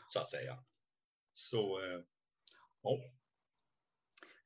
så 0.08 0.20
att 0.20 0.28
säga. 0.30 0.64
Så, 1.34 1.80
eh, 1.86 2.02
ja. 2.82 2.98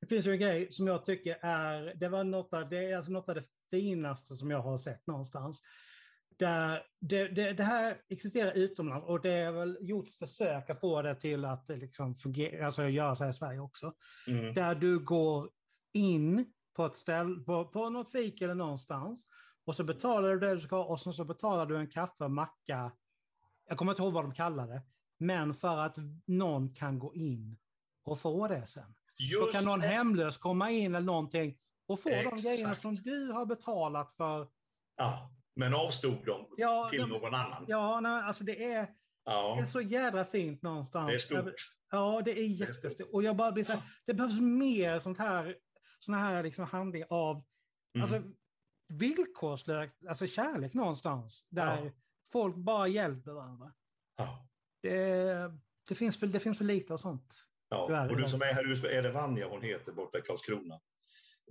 Det 0.02 0.08
finns 0.08 0.26
ju 0.26 0.32
en 0.32 0.40
grej 0.40 0.72
som 0.72 0.88
jag 0.88 1.06
tycker 1.06 1.40
är, 1.42 1.96
det 1.96 2.10
var 2.10 2.24
något 2.24 2.54
av 2.54 2.70
det, 2.70 2.94
alltså 2.94 3.12
något 3.12 3.30
av 3.30 3.36
det 3.36 3.46
finaste 3.74 4.36
som 4.36 4.52
jag 4.52 4.62
har 4.62 4.78
sett 4.78 5.08
någonstans. 5.08 5.62
Där 6.38 6.84
det, 7.00 7.28
det, 7.28 7.54
det 7.54 7.64
här 7.64 8.02
existerar 8.10 8.52
utomlands 8.52 9.08
och 9.08 9.22
det 9.22 9.32
är 9.34 9.52
väl 9.52 9.78
gjort 9.82 10.08
försök 10.10 10.70
att 10.70 10.80
få 10.80 11.02
det 11.02 11.16
till 11.16 11.46
att 11.46 11.70
liksom 11.70 12.16
fungera, 12.16 12.66
alltså 12.66 12.88
göra 12.88 13.16
sig 13.16 13.30
i 13.30 13.34
Sverige 13.34 13.60
också. 13.60 13.94
Mm. 14.28 14.54
där 14.54 14.76
du 14.76 15.00
går 15.00 15.50
in 15.94 16.46
på 16.76 16.86
ett 16.86 16.98
ställe, 16.98 17.44
på, 17.44 17.66
på 17.66 17.90
något 17.90 18.12
fik 18.12 18.42
eller 18.42 18.56
någonstans 18.56 19.26
och 19.66 19.76
så 19.76 19.84
betalar 19.84 20.30
du 20.30 20.40
det 20.40 20.54
du 20.54 20.60
ska 20.60 20.84
och 20.84 21.02
sen 21.02 21.14
så 21.14 21.26
betalar 21.26 21.66
du 21.66 21.78
en 21.78 21.88
kaffe, 21.88 22.28
macka, 22.28 22.92
jag 23.70 23.78
kommer 23.78 23.92
inte 23.92 24.02
ihåg 24.02 24.14
vad 24.14 24.24
de 24.24 24.34
kallar 24.34 24.68
det, 24.68 24.82
men 25.18 25.54
för 25.54 25.78
att 25.78 25.98
någon 26.26 26.74
kan 26.76 27.00
gå 27.00 27.16
in 27.16 27.58
och 28.04 28.20
få 28.20 28.48
det 28.48 28.68
sen. 28.68 28.96
Så 29.18 29.24
Just 29.24 29.54
kan 29.54 29.66
någon 29.66 29.80
det. 29.80 29.88
hemlös 29.88 30.38
komma 30.38 30.72
in 30.72 30.96
eller 30.96 31.06
någonting 31.06 31.58
och 31.88 32.00
få 32.00 32.10
de 32.10 32.16
Exakt. 32.16 32.44
grejerna 32.44 32.76
som 32.76 32.96
du 32.96 33.32
har 33.32 33.46
betalat 33.46 34.14
för. 34.18 34.48
Ja, 34.98 35.30
men 35.56 35.74
avstod 35.74 36.26
dem 36.26 36.46
Ja, 36.58 36.90
till 36.90 37.00
de, 37.02 37.10
någon 37.10 37.34
annan. 37.36 37.66
ja 37.68 38.00
nej, 38.00 38.22
alltså 38.24 38.44
det 38.44 38.64
är, 38.74 38.82
det 38.82 38.94
Ja, 39.26 39.60
är 39.62 39.66
så 39.66 39.82
jädra 39.82 40.26
fint 40.26 40.62
någonstans. 40.62 41.10
det 41.10 41.16
är 41.16 41.20
stort. 41.42 41.54
Ja, 41.92 42.22
det 42.26 42.32
är 42.32 42.46
jättestort. 42.48 43.08
Och 43.14 43.24
jag 43.24 43.36
bara 43.36 43.52
blir 43.52 43.64
så 43.64 43.72
här, 43.74 43.82
det 44.06 44.14
behövs 44.14 44.40
mer 44.40 45.00
sånt 45.00 45.18
här, 45.18 45.58
såna 46.00 46.18
här 46.18 46.44
liksom 46.44 46.66
handling 46.66 47.04
av 47.10 47.44
Mm. 47.96 48.02
alltså, 48.04 48.22
villkorslös 48.88 49.90
alltså 50.10 50.28
kärlek 50.28 50.74
någonstans. 50.74 51.48
Där 51.50 51.84
Ja. 51.86 51.92
folk 52.32 52.56
bara 52.56 52.88
hjälper 52.88 53.32
varandra. 53.32 53.74
Ja. 54.18 54.48
Det, 54.82 55.52
det, 55.88 55.96
finns 55.96 56.20
för, 56.20 56.28
det 56.28 56.40
finns 56.40 56.58
för 56.58 56.66
lite 56.66 56.94
av 56.94 56.98
sånt. 56.98 57.36
Ja. 57.70 57.86
Tyvärr, 57.88 58.10
Och 58.10 58.16
du 58.18 58.22
ja. 58.22 58.28
som 58.30 58.42
är 58.42 58.46
här 58.54 58.86
är 58.86 59.02
det 59.04 59.12
Vanja 59.12 59.48
hon 59.50 59.62
heter 59.62 59.92
borta 59.92 60.18
i 60.18 60.22
Karlskrona? 60.22 60.80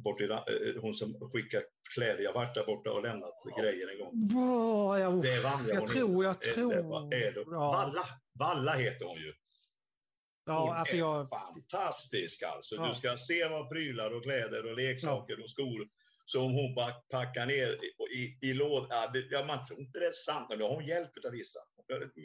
Bort 0.04 0.20
i, 0.20 0.24
eh, 0.24 0.40
hon 0.80 0.94
som 0.94 1.30
skickar 1.32 1.62
kläder. 1.94 2.22
Jag 2.22 2.32
varit 2.32 2.54
där 2.54 2.66
borta 2.66 2.92
och 2.92 3.02
lämnat 3.02 3.34
grejer 3.60 3.88
en 3.92 3.98
gång. 3.98 4.28
Bra, 4.28 4.98
ja, 4.98 5.10
Det 5.10 5.32
är 5.32 5.42
Vanja 5.42 5.74
jag 5.74 5.80
hon 5.80 5.88
tror, 5.88 6.24
jag. 6.24 6.46
Är 6.46 6.52
tror. 6.54 7.14
är? 7.14 7.34
Ja. 7.36 7.70
Valla. 7.72 8.04
Valla 8.38 8.72
heter 8.72 9.04
hon 9.06 9.18
ju. 9.18 9.26
Hon 9.26 10.54
Ja, 10.54 10.74
alltså 10.74 10.94
är 10.94 10.98
jag, 10.98 11.28
fantastisk 11.28 12.42
alltså. 12.42 12.74
Ja. 12.74 12.88
Du 12.88 12.94
ska 12.94 13.16
se 13.16 13.48
vad 13.48 13.68
prylar 13.70 14.10
och 14.10 14.22
kläder 14.22 14.66
och 14.66 14.76
leksaker 14.76 15.42
och 15.42 15.50
skor 15.50 15.88
som 16.24 16.42
hon 16.52 16.74
pack- 16.74 17.08
packar 17.10 17.46
ner 17.46 17.78
i, 18.14 18.38
i, 18.42 18.54
lådan. 18.54 18.88
Ja, 18.90 19.12
ja, 19.30 19.44
man 19.44 19.66
tror 19.66 19.80
inte 19.80 19.98
det 19.98 20.06
är 20.06 20.10
sant, 20.12 20.46
men 20.48 20.60
hon 20.60 20.86
hjälp 20.86 21.10
av 21.26 21.32
vissa. 21.32 21.58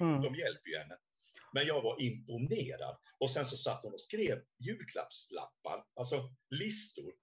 Mm. 0.01 0.21
De 0.21 0.35
hjälper 0.35 0.69
ju 0.69 0.77
henne. 0.77 0.97
Men 1.53 1.67
jag 1.67 1.81
var 1.81 2.01
imponerad. 2.01 2.97
Och 3.19 3.29
sen 3.29 3.45
så 3.45 3.57
satt 3.57 3.83
hon 3.83 3.93
och 3.93 4.01
skrev 4.01 4.41
julklappslappar, 4.59 5.83
alltså 5.99 6.29
listor. 6.49 7.13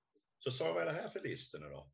Så 0.45 0.51
sa 0.51 0.65
jag, 0.67 0.75
vad 0.75 0.83
är 0.83 0.87
det 0.87 0.93
här 0.93 1.09
för 1.09 1.21
listor 1.21 1.59
nu 1.59 1.69
då? 1.69 1.91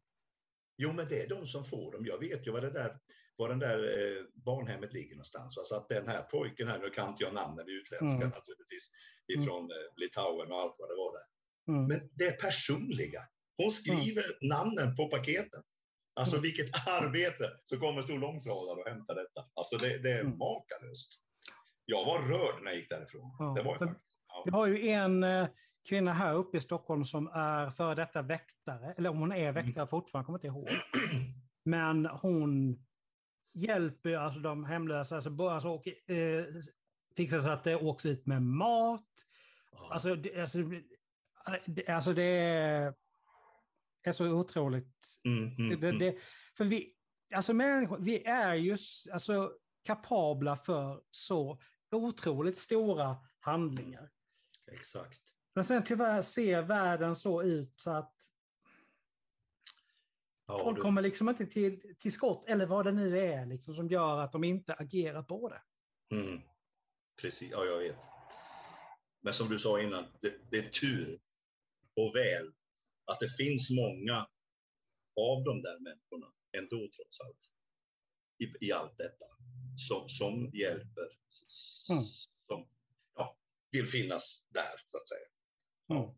Jo, 0.76 0.92
men 0.92 1.08
det 1.08 1.22
är 1.22 1.28
de 1.28 1.46
som 1.46 1.64
får 1.64 1.92
dem. 1.92 2.06
Jag 2.06 2.18
vet 2.18 2.46
ju 2.46 2.50
var 2.52 2.60
det 2.60 2.70
där 2.70 2.98
var 3.36 3.48
den 3.48 3.58
där 3.58 3.78
eh, 3.78 4.24
barnhemmet 4.34 4.92
ligger 4.92 5.14
någonstans. 5.16 5.56
Va? 5.56 5.62
Så 5.64 5.76
att 5.76 5.88
den 5.88 6.08
här 6.08 6.22
pojken 6.22 6.68
här, 6.68 6.78
nu 6.78 6.90
kan 6.90 7.08
inte 7.10 7.22
jag 7.24 7.34
namnen 7.34 7.66
utländska 7.68 8.16
Mm. 8.16 8.28
naturligtvis, 8.28 8.90
ifrån 9.28 9.70
eh, 9.70 9.76
Litauen 9.96 10.52
och 10.52 10.60
allt 10.60 10.74
vad 10.78 10.88
det 10.88 10.94
var 10.94 11.12
där. 11.12 11.26
mm, 11.74 11.88
Men 11.88 12.10
det 12.14 12.24
är 12.26 12.32
personliga. 12.32 13.20
Hon 13.56 13.70
skriver 13.70 14.24
namnen 14.40 14.96
på 14.96 15.08
paketen. 15.08 15.62
Alltså 16.14 16.36
Mm. 16.36 16.42
vilket 16.42 16.70
arbete! 16.86 17.44
Så 17.64 17.78
kommer 17.78 17.96
en 17.96 18.02
stor 18.02 18.18
långtradare 18.18 18.80
och 18.80 18.88
hämtar 18.88 19.14
detta. 19.14 19.48
Alltså 19.54 19.76
det, 19.76 19.98
det 19.98 20.10
är 20.10 20.20
Mm. 20.20 20.38
makalöst. 20.38 21.20
Jag 21.84 22.04
var 22.04 22.18
rörd 22.22 22.62
när 22.62 22.70
jag 22.70 22.78
gick 22.80 22.88
därifrån. 22.88 23.36
Ja. 23.38 23.54
Det 23.56 23.62
var 23.62 23.70
jag 23.72 23.78
faktiskt. 23.78 24.04
Ja. 24.28 24.42
vi 24.44 24.50
har 24.50 24.66
ju 24.66 24.88
en 24.88 25.22
eh, 25.24 25.48
kvinna 25.88 26.12
här 26.12 26.34
uppe 26.34 26.56
i 26.56 26.60
Stockholm 26.60 27.04
som 27.04 27.26
är 27.26 27.70
före 27.70 27.94
detta 27.94 28.22
väktare, 28.22 28.94
eller 28.98 29.10
om 29.10 29.18
hon 29.18 29.32
är 29.32 29.52
väktare 29.52 29.86
fortfarande, 29.86 30.26
kommer 30.26 30.38
inte 30.38 30.46
ihåg. 30.46 30.68
Men 31.64 32.06
hon 32.06 32.78
hjälper 33.54 34.14
alltså 34.16 34.40
de 34.40 34.64
hemlösa, 34.64 35.14
alltså, 35.14 35.30
bara- 35.30 35.54
alltså, 35.54 35.68
och, 35.68 36.10
eh, 36.10 36.44
fixar 37.16 37.40
så 37.40 37.48
att 37.48 37.64
det 37.64 37.76
åks 37.76 38.06
ut 38.06 38.26
med 38.26 38.42
mat. 38.42 39.04
Alltså, 39.90 40.14
det, 40.14 40.40
alltså, 40.40 40.58
det, 41.66 41.88
alltså 41.88 42.12
det 42.12 42.22
är, 42.22 42.94
är 44.02 44.12
så 44.12 44.26
otroligt. 44.26 45.06
Mm, 45.24 45.54
mm, 45.58 45.80
Det, 45.80 45.88
mm. 45.88 45.98
det, 45.98 46.16
för 46.56 46.64
vi, 46.64 46.94
alltså 47.34 47.52
människor, 47.54 47.98
vi 47.98 48.24
är 48.24 48.54
ju 48.54 48.76
alltså, 49.12 49.52
kapabla 49.84 50.56
för 50.56 51.02
så 51.10 51.60
otroligt 51.90 52.58
stora 52.58 53.16
handlingar. 53.40 54.10
Exakt. 54.72 55.20
Men 55.54 55.64
sen 55.64 55.84
tyvärr 55.84 56.22
ser 56.22 56.62
världen 56.62 57.16
så 57.16 57.42
ut 57.42 57.80
så 57.80 57.90
att 57.90 58.14
Ja, 60.46 60.58
folk 60.64 60.76
du- 60.76 60.82
kommer 60.82 61.02
liksom 61.02 61.28
inte 61.28 61.46
till, 61.46 61.94
till 61.98 62.12
skott, 62.12 62.44
eller 62.46 62.66
vad 62.66 62.84
det 62.84 62.92
nu 62.92 63.18
är 63.18 63.46
liksom, 63.46 63.74
som 63.74 63.88
gör 63.88 64.18
att 64.20 64.32
de 64.32 64.44
inte 64.44 64.74
agerar 64.74 65.22
på 65.22 65.48
det. 65.48 65.62
Mm. 66.16 66.40
Precis, 67.20 67.50
ja 67.50 67.64
jag 67.64 67.78
vet. 67.78 67.96
Men 69.20 69.34
som 69.34 69.48
du 69.48 69.58
sa 69.58 69.80
innan, 69.80 70.04
det, 70.20 70.50
det 70.50 70.58
är 70.58 70.70
tur 70.70 71.20
och 71.96 72.16
väl 72.16 72.52
att 73.04 73.20
det 73.20 73.28
finns 73.36 73.70
många 73.70 74.16
av 75.20 75.44
de 75.44 75.62
där 75.62 75.78
människorna 75.78 76.32
ändå 76.52 76.76
trots 76.96 77.20
allt. 77.20 77.50
i, 78.38 78.66
i 78.66 78.72
allt 78.72 78.98
detta 78.98 79.24
som, 79.88 80.08
som 80.08 80.50
hjälper, 80.54 81.08
Mm. 81.90 82.04
som 82.46 82.68
ja, 83.14 83.36
vill 83.70 83.86
finnas 83.86 84.44
där 84.48 84.72
så 84.86 84.96
att 84.96 85.08
säga. 85.08 85.26
Mm. 85.90 86.10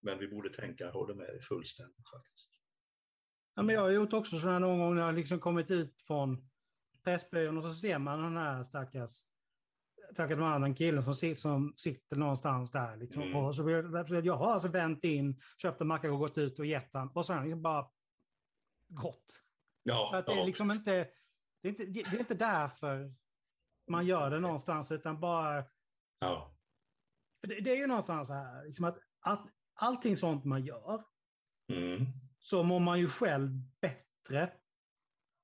Men 0.00 0.18
vi 0.18 0.28
borde 0.28 0.50
tänka, 0.50 0.84
jag 0.84 0.92
håller 0.92 1.14
med 1.14 1.26
dig 1.26 1.42
fullständigt 1.42 2.10
faktiskt. 2.10 2.50
Ja, 3.54 3.62
men 3.62 3.74
jag 3.74 3.82
har 3.82 3.90
gjort 3.90 4.12
också 4.12 4.40
sådana 4.40 4.58
någon 4.58 4.78
gång 4.78 4.94
när 4.94 5.02
jag 5.02 5.14
liksom 5.14 5.40
kommit 5.40 5.70
ut 5.70 6.02
från 6.06 6.50
Pressbyrån 7.04 7.58
och 7.58 7.62
så 7.64 7.74
ser 7.74 7.98
man 7.98 8.22
den 8.22 8.36
här 8.36 8.64
stackars 8.64 9.32
stackars 10.12 10.38
mannen, 10.38 10.74
killen 10.74 11.02
som, 11.02 11.12
sit- 11.12 11.34
som 11.34 11.74
sitter 11.76 12.16
någonstans 12.16 12.70
där. 12.70 12.96
Liksom. 12.96 13.22
Mm. 13.22 13.36
Och 13.36 13.54
så 13.54 13.70
jag 14.24 14.36
har 14.36 14.52
alltså 14.52 14.68
vänt 14.68 15.04
in, 15.04 15.40
köpt 15.58 15.80
en 15.80 15.86
macka 15.86 16.12
och 16.12 16.18
gått 16.18 16.38
ut 16.38 16.58
och 16.58 16.66
gett 16.66 16.90
han 16.92 17.08
och 17.08 17.26
sen 17.26 17.44
liksom 17.44 17.62
bara 17.62 17.90
gått. 18.88 19.42
Ja, 19.82 20.16
att 20.16 20.26
det 20.26 20.32
är 20.32 20.36
ja, 20.36 20.44
liksom 20.44 20.70
inte, 20.70 21.08
det 21.60 21.68
är 21.68 21.70
inte, 21.70 21.84
det 21.84 22.00
är 22.00 22.18
inte 22.18 22.34
därför 22.34 23.14
man 23.88 24.06
gör 24.06 24.30
det 24.30 24.40
någonstans, 24.40 24.92
utan 24.92 25.20
bara 25.20 25.64
ja. 26.18 26.51
För 27.42 27.48
det, 27.48 27.60
det 27.60 27.70
är 27.70 27.76
ju 27.76 27.86
någonstans 27.86 28.28
så 28.28 28.34
här, 28.34 28.66
liksom 28.66 28.84
att, 28.84 28.98
att 29.20 29.46
allting 29.74 30.16
sånt 30.16 30.44
man 30.44 30.64
gör, 30.64 31.04
Mm. 31.72 32.06
så 32.38 32.62
mår 32.62 32.80
man 32.80 33.00
ju 33.00 33.08
själv 33.08 33.50
bättre 33.80 34.52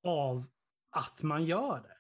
av 0.02 0.44
att 0.90 1.22
man 1.22 1.44
gör 1.44 1.80
det. 1.82 1.96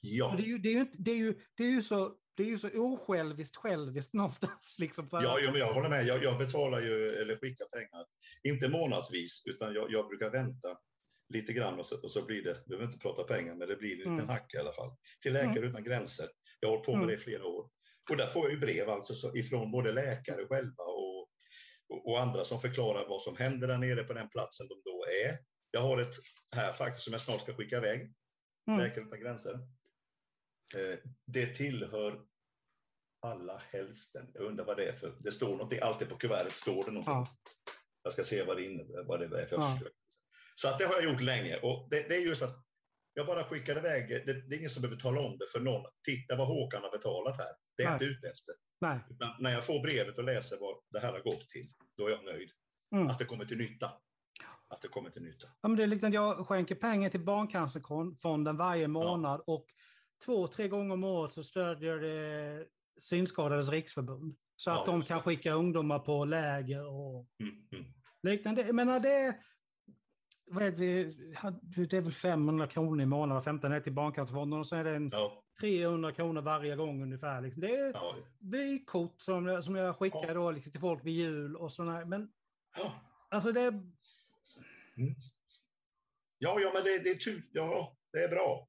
Ja. 0.00 0.34
Det, 0.36 0.42
är 0.42 0.46
ju, 0.46 0.58
det, 0.58 0.68
är 0.68 0.72
ju 0.72 0.80
inte, 0.80 0.98
det, 0.98 1.10
är 1.10 1.16
ju, 1.16 1.40
det 1.56 1.64
är 1.64 1.68
ju 1.70 1.82
så 1.82 2.16
det 2.34 2.42
är 2.42 2.46
ju 2.46 2.58
så 2.58 2.68
osjälviskt 2.68 3.56
själviskt 3.56 4.12
någonstans. 4.14 4.76
Liksom, 4.78 5.08
Ja, 5.12 5.38
jo, 5.42 5.50
men 5.50 5.60
jag 5.60 5.72
håller 5.74 5.88
med. 5.88 6.06
Jag, 6.06 6.22
jag 6.22 6.38
betalar 6.38 6.80
ju, 6.80 7.08
eller 7.08 7.36
skickar 7.36 7.64
pengar, 7.66 8.06
inte 8.42 8.68
månadsvis, 8.68 9.42
utan 9.46 9.74
jag, 9.74 9.90
jag 9.90 10.08
brukar 10.08 10.30
vänta 10.30 10.78
lite 11.34 11.52
grann 11.52 11.78
och 11.78 11.86
så, 11.86 12.02
och 12.02 12.10
så 12.10 12.24
blir 12.26 12.44
det, 12.44 12.54
vi 12.54 12.68
behöver 12.68 12.86
inte 12.86 12.98
prata 12.98 13.24
pengar, 13.24 13.54
men 13.54 13.68
det 13.68 13.76
blir 13.76 13.92
en 13.92 13.98
liten 13.98 14.12
Mm. 14.14 14.28
hack 14.28 14.54
i 14.54 14.58
alla 14.58 14.72
fall. 14.72 14.90
Till 15.20 15.32
Läkare 15.32 15.66
utan 15.66 15.84
gränser. 15.84 16.26
Jag 16.60 16.68
har 16.68 16.72
hållit 16.72 16.86
på 16.86 16.92
med 16.92 16.98
Mm. 17.02 17.08
det 17.08 17.14
i 17.14 17.18
flera 17.18 17.44
år. 17.44 17.70
Och 18.10 18.16
där 18.16 18.26
får 18.26 18.42
jag 18.42 18.52
ju 18.52 18.58
brev 18.58 18.88
alltså 18.88 19.14
så, 19.14 19.36
ifrån 19.36 19.70
både 19.70 19.92
läkare 19.92 20.46
själva 20.46 20.84
och, 20.84 21.20
och, 21.88 22.08
och 22.10 22.20
andra 22.20 22.44
som 22.44 22.60
förklarar 22.60 23.08
vad 23.08 23.22
som 23.22 23.36
händer 23.36 23.68
där 23.68 23.78
nere 23.78 24.04
på 24.04 24.12
den 24.12 24.28
platsen 24.28 24.68
de 24.68 24.82
då 24.84 25.06
är. 25.24 25.38
Jag 25.70 25.80
har 25.80 25.98
ett 25.98 26.14
här 26.56 26.72
faktiskt 26.72 27.04
som 27.04 27.12
jag 27.12 27.20
snart 27.20 27.40
ska 27.40 27.54
skicka 27.54 27.76
iväg. 27.76 28.14
Mm. 28.68 28.80
Läkare 28.80 29.04
utan 29.04 29.20
gränser. 29.20 29.54
Eh, 30.74 30.98
det 31.26 31.46
tillhör 31.46 32.26
alla 33.22 33.62
hälften. 33.72 34.30
Jag 34.34 34.44
undrar 34.44 34.64
vad 34.64 34.76
det 34.76 34.88
är 34.88 34.92
för. 34.92 35.16
Det 35.20 35.32
står 35.32 35.50
någonting, 35.50 35.80
alltid 35.82 36.08
på 36.08 36.16
kuvertet 36.16 36.54
står 36.54 36.84
det 36.84 36.90
någonting. 36.90 37.14
Ja. 37.14 37.26
Jag 38.02 38.12
ska 38.12 38.24
se 38.24 38.42
vad 38.42 38.56
det 38.56 38.64
innebär, 38.64 39.04
vad 39.04 39.20
det 39.20 39.42
är 39.42 39.46
för 39.46 39.56
Ja. 39.56 39.78
Så 40.54 40.68
att 40.68 40.78
det 40.78 40.86
har 40.86 40.94
jag 40.94 41.04
gjort 41.04 41.20
länge 41.20 41.56
och 41.56 41.88
det, 41.90 42.08
det 42.08 42.14
är 42.16 42.20
just 42.20 42.42
att 42.42 42.66
jag 43.14 43.26
bara 43.26 43.44
skickar 43.44 43.78
iväg, 43.78 44.08
det, 44.08 44.48
det 44.48 44.54
är 44.54 44.58
ingen 44.58 44.70
som 44.70 44.82
behöver 44.82 45.00
tala 45.00 45.20
om 45.20 45.38
det 45.38 45.46
för 45.52 45.60
någon. 45.60 45.84
Titta 46.04 46.36
vad 46.36 46.46
Håkan 46.46 46.82
har 46.82 46.90
betalat 46.90 47.36
här. 47.36 47.52
Det 47.76 47.82
är 47.82 47.86
jag 47.86 47.94
inte 47.94 48.04
ute 48.04 48.28
efter. 48.28 48.54
Nej. 48.80 48.98
Utan 49.10 49.30
när 49.38 49.50
jag 49.50 49.66
får 49.66 49.80
brevet 49.82 50.18
och 50.18 50.24
läser 50.24 50.58
vad 50.60 50.76
det 50.90 51.00
här 51.00 51.12
har 51.12 51.20
gått 51.20 51.48
till, 51.48 51.72
då 51.96 52.06
är 52.06 52.10
jag 52.10 52.24
nöjd. 52.24 52.50
Mm. 52.94 53.06
Att 53.06 53.18
det 53.18 53.24
kommer 53.24 53.44
till 53.44 53.58
nytta. 53.58 53.92
Att 54.68 54.80
det 54.82 54.88
kommer 54.88 55.10
till 55.10 55.22
nytta. 55.22 55.48
Ja, 55.60 55.68
men 55.68 55.76
det 55.76 55.82
är 55.82 55.86
liksom 55.86 56.08
att 56.08 56.14
jag 56.14 56.46
skänker 56.46 56.74
pengar 56.74 57.10
till 57.10 57.24
Barncancerfonden 57.24 58.56
varje 58.56 58.88
månad 58.88 59.40
och 59.46 59.66
två, 60.24 60.46
tre 60.48 60.68
gånger 60.68 60.94
om 60.94 61.04
året 61.04 61.32
så 61.32 61.44
stödjer 61.44 61.96
det 61.96 62.66
Synskadades 63.00 63.68
riksförbund. 63.68 64.36
Så 64.56 64.70
att 64.70 64.76
Ja, 64.76 64.84
de 64.86 64.96
just 64.96 65.08
kan 65.08 65.22
skicka 65.22 65.52
ungdomar 65.52 65.98
på 65.98 66.24
läger 66.24 66.86
och 66.86 67.28
Mm, 67.40 67.68
mm. 67.72 67.84
liknande. 68.22 68.62
Jag 68.62 68.74
menar 68.74 69.00
det, 69.00 69.36
vad 70.46 70.62
är 70.62 70.70
det, 70.70 71.04
det 71.86 71.96
är 71.96 72.00
väl 72.00 72.12
500 72.12 72.66
kronor 72.66 73.02
i 73.02 73.06
månaden, 73.06 73.42
15 73.42 73.72
är 73.72 73.80
till 73.80 73.92
Barncancerfonden 73.92 74.60
och 74.60 74.66
så 74.66 74.76
är 74.76 74.84
det 74.84 74.96
en 74.96 75.08
Ja, 75.12 75.42
300 75.60 76.12
kronor 76.12 76.42
varje 76.42 76.76
gång 76.76 77.02
ungefär. 77.02 77.40
Liksom. 77.40 77.60
Det 77.60 77.76
är 77.76 77.90
ja, 77.94 78.16
vykort 78.38 79.20
som 79.20 79.62
som 79.62 79.74
jag 79.76 79.96
skickar 79.96 80.28
Ja. 80.28 80.34
då 80.34 80.50
liksom 80.50 80.72
till 80.72 80.80
folk 80.80 81.04
vid 81.04 81.14
jul 81.14 81.56
och 81.56 81.72
sådana. 81.72 82.04
Men 82.04 82.32
ja. 82.76 82.92
alltså 83.28 83.52
det, 83.52 83.82
ja, 86.38 86.60
ja 86.60 86.70
men 86.74 86.84
det, 86.84 86.98
det 87.04 87.10
är 87.10 87.14
tur. 87.14 87.42
Ja, 87.52 87.96
det 88.12 88.18
är 88.18 88.28
bra. 88.28 88.68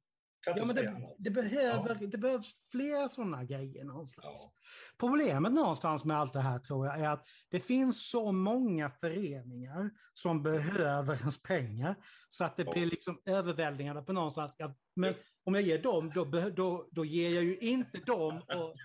Ja, 0.55 0.65
men 0.65 0.75
det, 0.75 1.15
det, 1.17 1.29
behöver, 1.29 1.95
det 2.07 2.17
behövs 2.17 2.51
fler 2.71 3.07
sådana 3.07 3.43
grejer 3.43 3.83
någonstans. 3.83 4.25
Ja. 4.43 4.51
Problemet 4.99 5.51
någonstans 5.53 6.05
med 6.05 6.17
allt 6.17 6.33
det 6.33 6.39
här 6.41 6.59
tror 6.59 6.85
jag 6.87 6.99
är 6.99 7.09
att 7.09 7.25
det 7.49 7.59
finns 7.59 8.09
så 8.09 8.31
många 8.31 8.89
föreningar 8.89 9.89
som 10.13 10.43
behöver 10.43 11.15
ens 11.19 11.41
pengar 11.41 11.95
så 12.29 12.43
att 12.43 12.55
det 12.57 12.63
Ja. 12.63 12.73
blir 12.73 12.85
liksom 12.85 13.21
överväldigande 13.25 14.01
på 14.01 14.13
någonstans. 14.13 14.55
Ja, 14.57 14.75
men 14.95 15.13
om 15.43 15.53
jag 15.55 15.63
ger 15.63 15.81
dem, 15.81 16.11
då, 16.15 16.25
då, 16.49 16.87
då 16.91 17.05
ger 17.05 17.29
jag 17.29 17.43
ju 17.43 17.57
inte 17.57 17.97
dem 17.97 18.37
och 18.55 18.75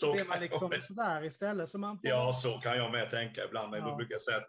Så 0.00 0.06
var 0.06 0.16
jag 0.30 0.40
liksom 0.40 0.68
med. 0.68 0.84
sådär 0.84 1.24
istället. 1.24 1.68
Så 1.68 1.78
man 1.78 1.98
får, 1.98 2.08
Ja, 2.10 2.32
så 2.32 2.52
kan 2.52 2.76
jag 2.76 2.92
med 2.92 3.10
tänka 3.10 3.44
ibland. 3.44 3.70
Men 3.70 3.80
Ja. 3.80 3.88
då 3.90 3.96
brukar 3.96 4.14
jag 4.14 4.20
säga 4.20 4.36
att 4.36 4.44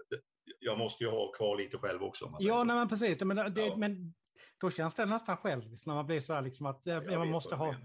jag 0.59 0.77
måste 0.77 1.03
ju 1.03 1.09
ha 1.09 1.31
kvar 1.31 1.57
lite 1.57 1.77
själv 1.77 2.03
också. 2.03 2.29
man 2.29 2.41
ja 2.43 2.63
nej, 2.63 2.75
men 2.75 2.89
precis. 2.89 3.19
Men, 3.21 3.53
det, 3.53 3.61
Ja. 3.65 3.75
men 3.77 4.13
då 4.61 4.71
känns 4.71 4.95
det 4.95 5.05
nästan 5.05 5.37
själviskt 5.37 5.85
när 5.85 5.93
man 5.93 6.05
blir 6.05 6.19
så 6.19 6.33
här 6.33 6.41
liksom 6.41 6.65
att 6.65 6.81
ja, 6.85 7.03
Jag 7.03 7.19
man 7.19 7.29
måste 7.29 7.55
ha. 7.55 7.75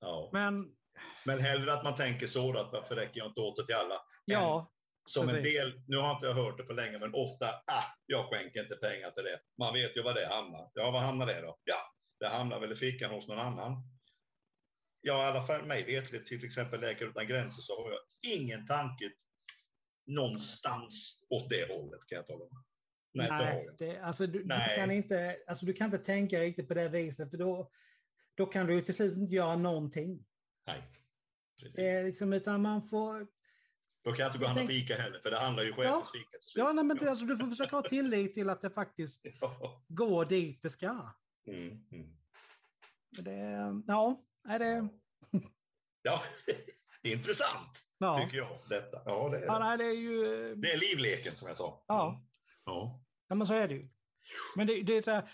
Ja. 0.00 0.30
Men, 0.32 0.76
Men 1.24 1.40
hellre 1.40 1.72
att 1.72 1.84
man 1.84 1.94
tänker 1.94 2.26
så 2.26 2.58
att 2.58 2.72
varför 2.72 2.96
räcker 2.96 3.18
jag 3.18 3.26
inte 3.26 3.40
åt 3.40 3.56
det 3.56 3.66
till 3.66 3.74
alla? 3.74 4.00
ja, 4.24 4.72
Som 5.04 5.28
en 5.28 5.34
precis. 5.34 5.54
del, 5.54 5.82
nu 5.86 5.96
har 5.96 6.14
inte 6.14 6.26
jag 6.26 6.34
hört 6.34 6.56
det 6.56 6.62
på 6.64 6.72
länge, 6.72 6.98
men 6.98 7.14
ofta, 7.14 7.46
ah, 7.46 7.84
jag 8.06 8.30
skänker 8.30 8.62
inte 8.62 8.76
pengar 8.76 9.10
till 9.10 9.24
det. 9.24 9.40
Man 9.58 9.72
vet 9.74 9.96
ju 9.96 10.02
vad 10.02 10.14
det 10.14 10.26
hamnar. 10.26 10.70
Ja, 10.74 10.90
vad 10.90 11.02
hamnar 11.02 11.26
det 11.26 11.40
då? 11.40 11.58
Ja, 11.64 11.94
det 12.20 12.28
hamnar 12.28 12.60
väl 12.60 12.72
i 12.72 12.76
fickan 12.76 13.10
hos 13.10 13.28
någon 13.28 13.38
annan. 13.38 13.72
Ja, 15.00 15.22
i 15.22 15.26
alla 15.26 15.46
fall 15.46 15.64
mig 15.66 15.84
vetligt, 15.84 16.26
till 16.26 16.44
exempel 16.44 16.80
Läkare 16.80 17.08
utan 17.08 17.26
gränser, 17.26 17.62
så 17.62 17.82
har 17.82 17.90
jag 17.90 18.00
ingen 18.32 18.66
tanke 18.66 19.10
någonstans 20.06 21.24
åt 21.30 21.50
det 21.50 21.68
hållet, 21.74 22.06
kan 22.06 22.16
jag 22.16 22.26
tala 22.26 22.44
om. 22.44 22.64
Nej, 23.14 23.28
Nej, 23.30 23.68
det, 23.78 23.98
alltså, 23.98 24.26
du, 24.26 24.38
du, 24.38 24.44
Nej. 24.44 24.76
kan 24.76 24.90
inte, 24.90 25.36
alltså, 25.46 25.66
du 25.66 25.72
kan 25.72 25.84
inte 25.84 25.98
tänka 25.98 26.40
riktigt 26.40 26.68
på 26.68 26.74
det 26.74 26.88
viset, 26.88 27.30
för 27.30 27.36
då, 27.36 27.70
då 28.34 28.46
kan 28.46 28.66
du 28.66 28.74
ju 28.74 28.82
till 28.82 28.94
slut 28.94 29.16
inte 29.16 29.34
göra 29.34 29.56
någonting. 29.56 30.26
Nej, 30.66 30.82
precis. 31.62 31.76
Det 31.76 31.88
är 31.88 32.04
liksom, 32.04 32.32
utan 32.32 32.62
man 32.62 32.82
får... 32.82 33.26
Då 34.04 34.12
kan 34.12 34.22
jag 34.22 34.28
inte 34.28 34.38
gå 34.38 34.44
och 34.44 34.50
handla 34.50 34.66
på 34.66 34.72
Ica 34.72 34.96
heller, 34.96 35.18
för 35.18 35.30
det 35.30 35.38
handlar 35.38 35.62
ju 35.62 35.72
chefens 35.72 36.12
fika 36.12 36.38
till 36.40 36.48
slut. 36.48 36.64
Ja, 36.64 36.72
nej, 36.72 36.84
men 36.84 36.96
det, 36.96 37.10
alltså, 37.10 37.24
du 37.24 37.36
får 37.36 37.46
försöka 37.46 37.76
ha 37.76 37.82
tillit 37.82 38.34
till 38.34 38.50
att 38.50 38.60
det 38.60 38.70
faktiskt 38.70 39.26
Ja. 39.40 39.84
går 39.88 40.24
dit 40.24 40.62
det 40.62 40.70
ska. 40.70 41.14
Mm, 41.46 41.86
mm. 41.92 42.16
Det, 43.18 43.82
ja, 43.86 44.24
är 44.48 44.58
det... 44.58 44.88
Ja, 46.02 46.22
det 47.02 47.08
är 47.08 47.16
intressant, 47.16 47.86
Ja, 47.98 48.18
tycker 48.24 48.36
jag. 48.36 48.58
Detta. 48.68 49.02
Ja, 49.04 49.28
det 49.28 49.38
är, 49.38 49.44
ja 49.44 49.58
nej, 49.58 49.78
det 49.78 49.84
är 49.84 50.00
ju... 50.00 50.54
det 50.54 50.72
är 50.72 50.78
livleken 50.78 51.34
som 51.34 51.48
jag 51.48 51.56
sa. 51.56 51.84
Ja. 51.88 52.08
Mm. 52.08 52.20
Ja. 52.64 53.03
Ja, 53.28 53.34
men 53.34 53.46
så 53.46 53.54
är 53.54 53.68
det 53.68 53.74
ju. 53.74 53.88
Men 54.56 54.66
det, 54.66 54.82
det 54.82 54.96
är 54.96 55.02
så 55.02 55.10
här, 55.10 55.32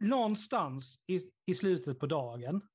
någonstans 0.00 1.02
i, 1.06 1.18
i 1.46 1.54
slutet 1.54 1.98
på 1.98 2.06
dagen, 2.06 2.68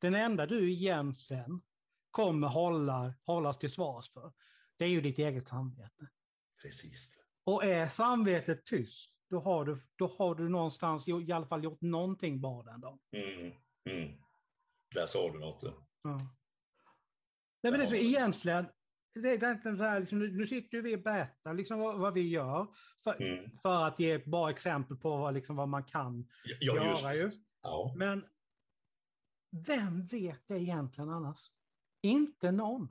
den 0.00 0.14
enda 0.14 0.46
du 0.46 0.72
egentligen 0.72 1.62
kommer 2.10 2.48
hålla, 2.48 3.14
hållas 3.24 3.58
till 3.58 3.70
svars 3.70 4.12
för, 4.12 4.32
det 4.76 4.84
är 4.84 4.88
ju 4.88 5.00
ditt 5.00 5.18
eget 5.18 5.48
samvete. 5.48 6.08
Precis. 6.62 7.10
Och 7.44 7.64
är 7.64 7.88
samvetet 7.88 8.64
tyst, 8.64 9.14
då 9.30 9.40
har 9.40 9.64
du, 9.64 9.82
då 9.96 10.06
har 10.18 10.34
du 10.34 10.48
någonstans 10.48 11.08
i 11.08 11.32
alla 11.32 11.46
fall 11.46 11.64
gjort 11.64 11.80
någonting 11.80 12.40
bra 12.40 12.62
den 12.62 12.80
dagen. 12.80 12.98
Mm, 13.12 13.52
mm. 13.90 14.20
Där 14.94 15.06
sa 15.06 15.30
du 15.32 15.38
något. 15.38 15.62
Ja. 16.02 16.34
Nej, 17.62 17.72
men 17.72 17.80
det 17.80 17.86
är 17.86 17.88
så 17.88 17.94
Ja. 17.94 18.00
egentligen, 18.00 18.66
det 19.14 19.28
är 19.30 19.34
egentligen 19.34 19.76
så 19.76 19.82
här, 19.84 20.00
liksom, 20.00 20.18
nu, 20.18 20.30
nu 20.36 20.46
sitter 20.46 20.78
vi 20.82 20.96
och 20.96 21.00
berättar 21.02 21.54
liksom 21.54 21.78
vad, 21.78 21.98
vad 21.98 22.14
vi 22.14 22.28
gör 22.28 22.66
för, 23.04 23.22
Mm. 23.22 23.50
för 23.62 23.84
att 23.84 24.00
ge 24.00 24.12
ett 24.12 24.24
bra 24.24 24.50
exempel 24.50 24.96
på 24.96 25.16
vad, 25.16 25.34
liksom, 25.34 25.56
vad 25.56 25.68
man 25.68 25.84
kan 25.84 26.28
Ja, 26.60 26.74
göra 26.74 27.14
ju. 27.14 27.30
Ja. 27.62 27.94
Men 27.96 28.24
vem 29.66 30.06
vet 30.06 30.40
det 30.48 30.58
egentligen 30.58 31.10
annars? 31.10 31.38
Inte 32.02 32.50
någon. 32.50 32.88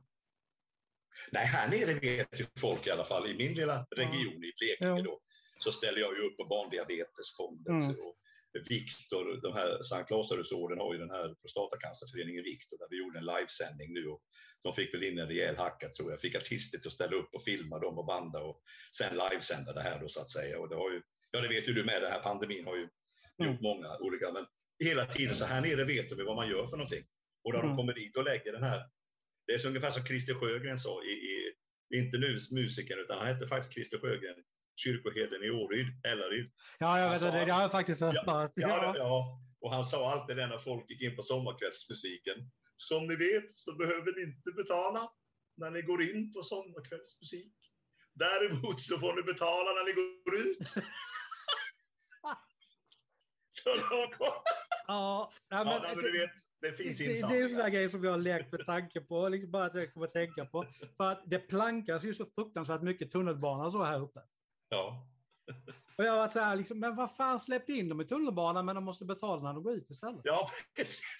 Nej, 1.32 1.46
här 1.46 1.70
nere 1.70 1.94
vet 2.00 2.40
ju 2.40 2.46
folk 2.60 2.88
i 2.88 2.92
alla 2.92 3.04
fall. 3.04 3.28
I 3.28 3.38
min 3.38 3.54
lilla 3.54 3.86
region 3.92 4.44
i 4.44 4.54
Blekinge 4.60 4.98
Ja. 4.98 5.02
då, 5.02 5.20
så 5.58 5.72
ställer 5.72 6.00
jag 6.00 6.16
ju 6.18 6.22
upp 6.22 6.38
på 6.38 6.46
Barndiabetesfonden. 6.46 7.78
Mm. 7.78 7.90
Och 7.90 8.16
Viktor, 8.70 9.42
de 9.42 9.54
här 9.54 9.82
Sankt 9.84 10.12
Lazarusorden 10.12 10.80
har 10.80 10.94
ju 10.94 11.00
den 11.00 11.10
här 11.10 11.36
prostatacancerföreningen 11.42 12.44
Viktor 12.44 12.78
där 12.78 12.88
vi 12.90 12.98
gjorde 12.98 13.20
en 13.20 13.26
livesändning 13.26 13.94
nu 13.94 14.08
och 14.08 14.22
de 14.64 14.74
fick 14.74 14.94
väl 14.94 15.04
in 15.04 15.18
en 15.20 15.28
rejäl 15.28 15.56
hacka 15.56 15.90
tror 15.90 16.12
jag. 16.12 16.22
Fick 16.22 16.36
artister 16.36 16.78
till 16.78 16.88
att 16.88 16.94
ställa 16.94 17.16
upp 17.16 17.30
och 17.34 17.44
filma 17.44 17.80
dem 17.80 17.98
och 17.98 18.06
banda 18.06 18.40
och 18.42 18.62
sen 18.98 19.14
livesända 19.18 19.74
det 19.74 19.82
här 19.82 20.00
då 20.00 20.08
så 20.10 20.22
att 20.22 20.30
säga. 20.30 20.60
Och 20.60 20.70
det 20.70 20.76
har 20.76 20.92
ju, 20.92 21.02
ja 21.32 21.42
det 21.42 21.48
vet 21.48 21.68
ju 21.68 21.74
du 21.74 21.84
med, 21.84 22.02
den 22.02 22.12
här 22.12 22.20
pandemin 22.20 22.66
har 22.66 22.76
ju 22.78 22.88
Mm. 23.40 23.52
gjort 23.52 23.62
många 23.62 23.98
olika, 23.98 24.32
men 24.32 24.46
hela 24.88 25.06
tiden 25.06 25.36
så 25.36 25.46
här 25.46 25.62
nere 25.62 25.86
vet 25.86 26.10
de 26.10 26.24
vad 26.24 26.36
man 26.36 26.50
gör 26.50 26.66
för 26.66 26.78
någonting. 26.78 27.06
Och 27.44 27.54
när 27.54 27.60
Mm. 27.60 27.70
de 27.70 27.78
kommer 27.78 27.94
dit 27.94 28.18
och 28.18 28.24
lägger 28.24 28.52
den 28.52 28.64
här, 28.64 28.82
det 29.48 29.54
är 29.54 29.58
så 29.58 29.68
ungefär 29.68 29.92
som 29.92 30.04
Christer 30.06 30.34
Sjögren 30.34 30.80
sa, 30.80 31.04
i, 31.04 31.10
i, 31.12 31.54
inte 32.00 32.18
nu 32.18 32.40
musikern 32.52 33.00
utan 33.00 33.18
han 33.18 33.28
hette 33.28 33.48
faktiskt 33.48 33.74
Christer 33.74 33.98
Sjögren 34.00 34.44
kyrkoherden 34.78 35.44
i 35.44 35.50
Åryd, 35.50 35.88
Ellaryd. 36.12 36.52
Ja, 36.80 37.00
jag 37.00 37.10
vet 37.10 37.22
det. 37.22 37.46
Det 37.46 37.52
har 37.52 37.62
jag 37.62 37.72
faktiskt 37.72 38.02
hört. 38.02 38.16
Ja, 38.26 38.50
ja, 38.56 38.94
ja, 38.98 39.42
och 39.60 39.72
han 39.72 39.84
sa 39.84 40.12
alltid 40.12 40.38
det 40.38 40.48
när 40.48 40.58
folk 40.58 40.90
gick 40.90 41.02
in 41.02 41.16
på 41.16 41.22
sommarkvällsmusiken. 41.22 42.52
Som 42.76 43.08
ni 43.08 43.16
vet 43.16 43.52
så 43.52 43.76
behöver 43.76 44.16
ni 44.16 44.22
inte 44.22 44.52
betala 44.52 45.12
när 45.58 45.72
ni 45.72 45.82
går 45.82 46.02
in 46.02 46.34
på 46.34 46.44
sommarkvällsmusik. 46.44 47.54
Däremot 48.14 48.80
så 48.80 49.00
får 49.00 49.16
ni 49.16 49.24
betala 49.24 49.72
när 49.72 49.86
ni 49.86 49.94
går 49.94 50.36
ut. 50.48 50.58
så 53.64 53.76
då 53.76 54.08
Ja, 54.88 55.32
ja, 55.50 55.64
men, 55.64 55.74
ja, 55.74 55.82
men 55.96 56.04
du 56.04 56.20
vet, 56.20 56.32
det 56.62 56.74
finns 56.74 56.98
det, 56.98 57.06
det 57.06 57.38
är 57.38 57.44
en 57.44 57.50
sån 57.50 57.58
där 57.58 57.70
grej 57.70 57.90
som 57.90 58.04
jag 58.04 58.12
har 58.12 58.18
lekt 58.18 58.52
med 58.52 58.66
tanke 58.66 59.02
på, 59.02 59.30
liksom 59.30 59.52
bara 59.52 59.66
att 59.66 59.76
jag 59.76 59.94
kommer 59.94 60.08
att 60.08 60.14
tänka 60.14 60.46
på. 60.46 60.66
För 60.98 61.12
att 61.12 61.22
det 61.26 61.40
plankas 61.40 62.04
ju 62.04 62.14
så 62.14 62.26
fruktansvärt 62.36 62.82
mycket 62.82 63.12
tunnelbana 63.12 63.72
så 63.72 63.84
här 63.84 64.02
uppe. 64.02 64.20
Ja. 64.70 65.08
Och 65.98 66.04
jag 66.04 66.16
var 66.16 66.30
så 66.30 66.40
här, 66.40 66.56
liksom, 66.56 66.80
men 66.80 66.96
vad 66.96 67.16
fan 67.16 67.40
släpp 67.40 67.70
in 67.70 67.90
dem 67.90 68.02
i 68.02 68.06
tunnelbanan 68.06 68.66
men 68.66 68.76
de 68.76 68.84
måste 68.84 69.06
betala 69.06 69.42
när 69.42 69.54
de 69.54 69.64
går 69.64 69.74
ut 69.74 69.90
istället. 69.90 70.22
Ja, 70.24 70.50
precis. 70.76 71.20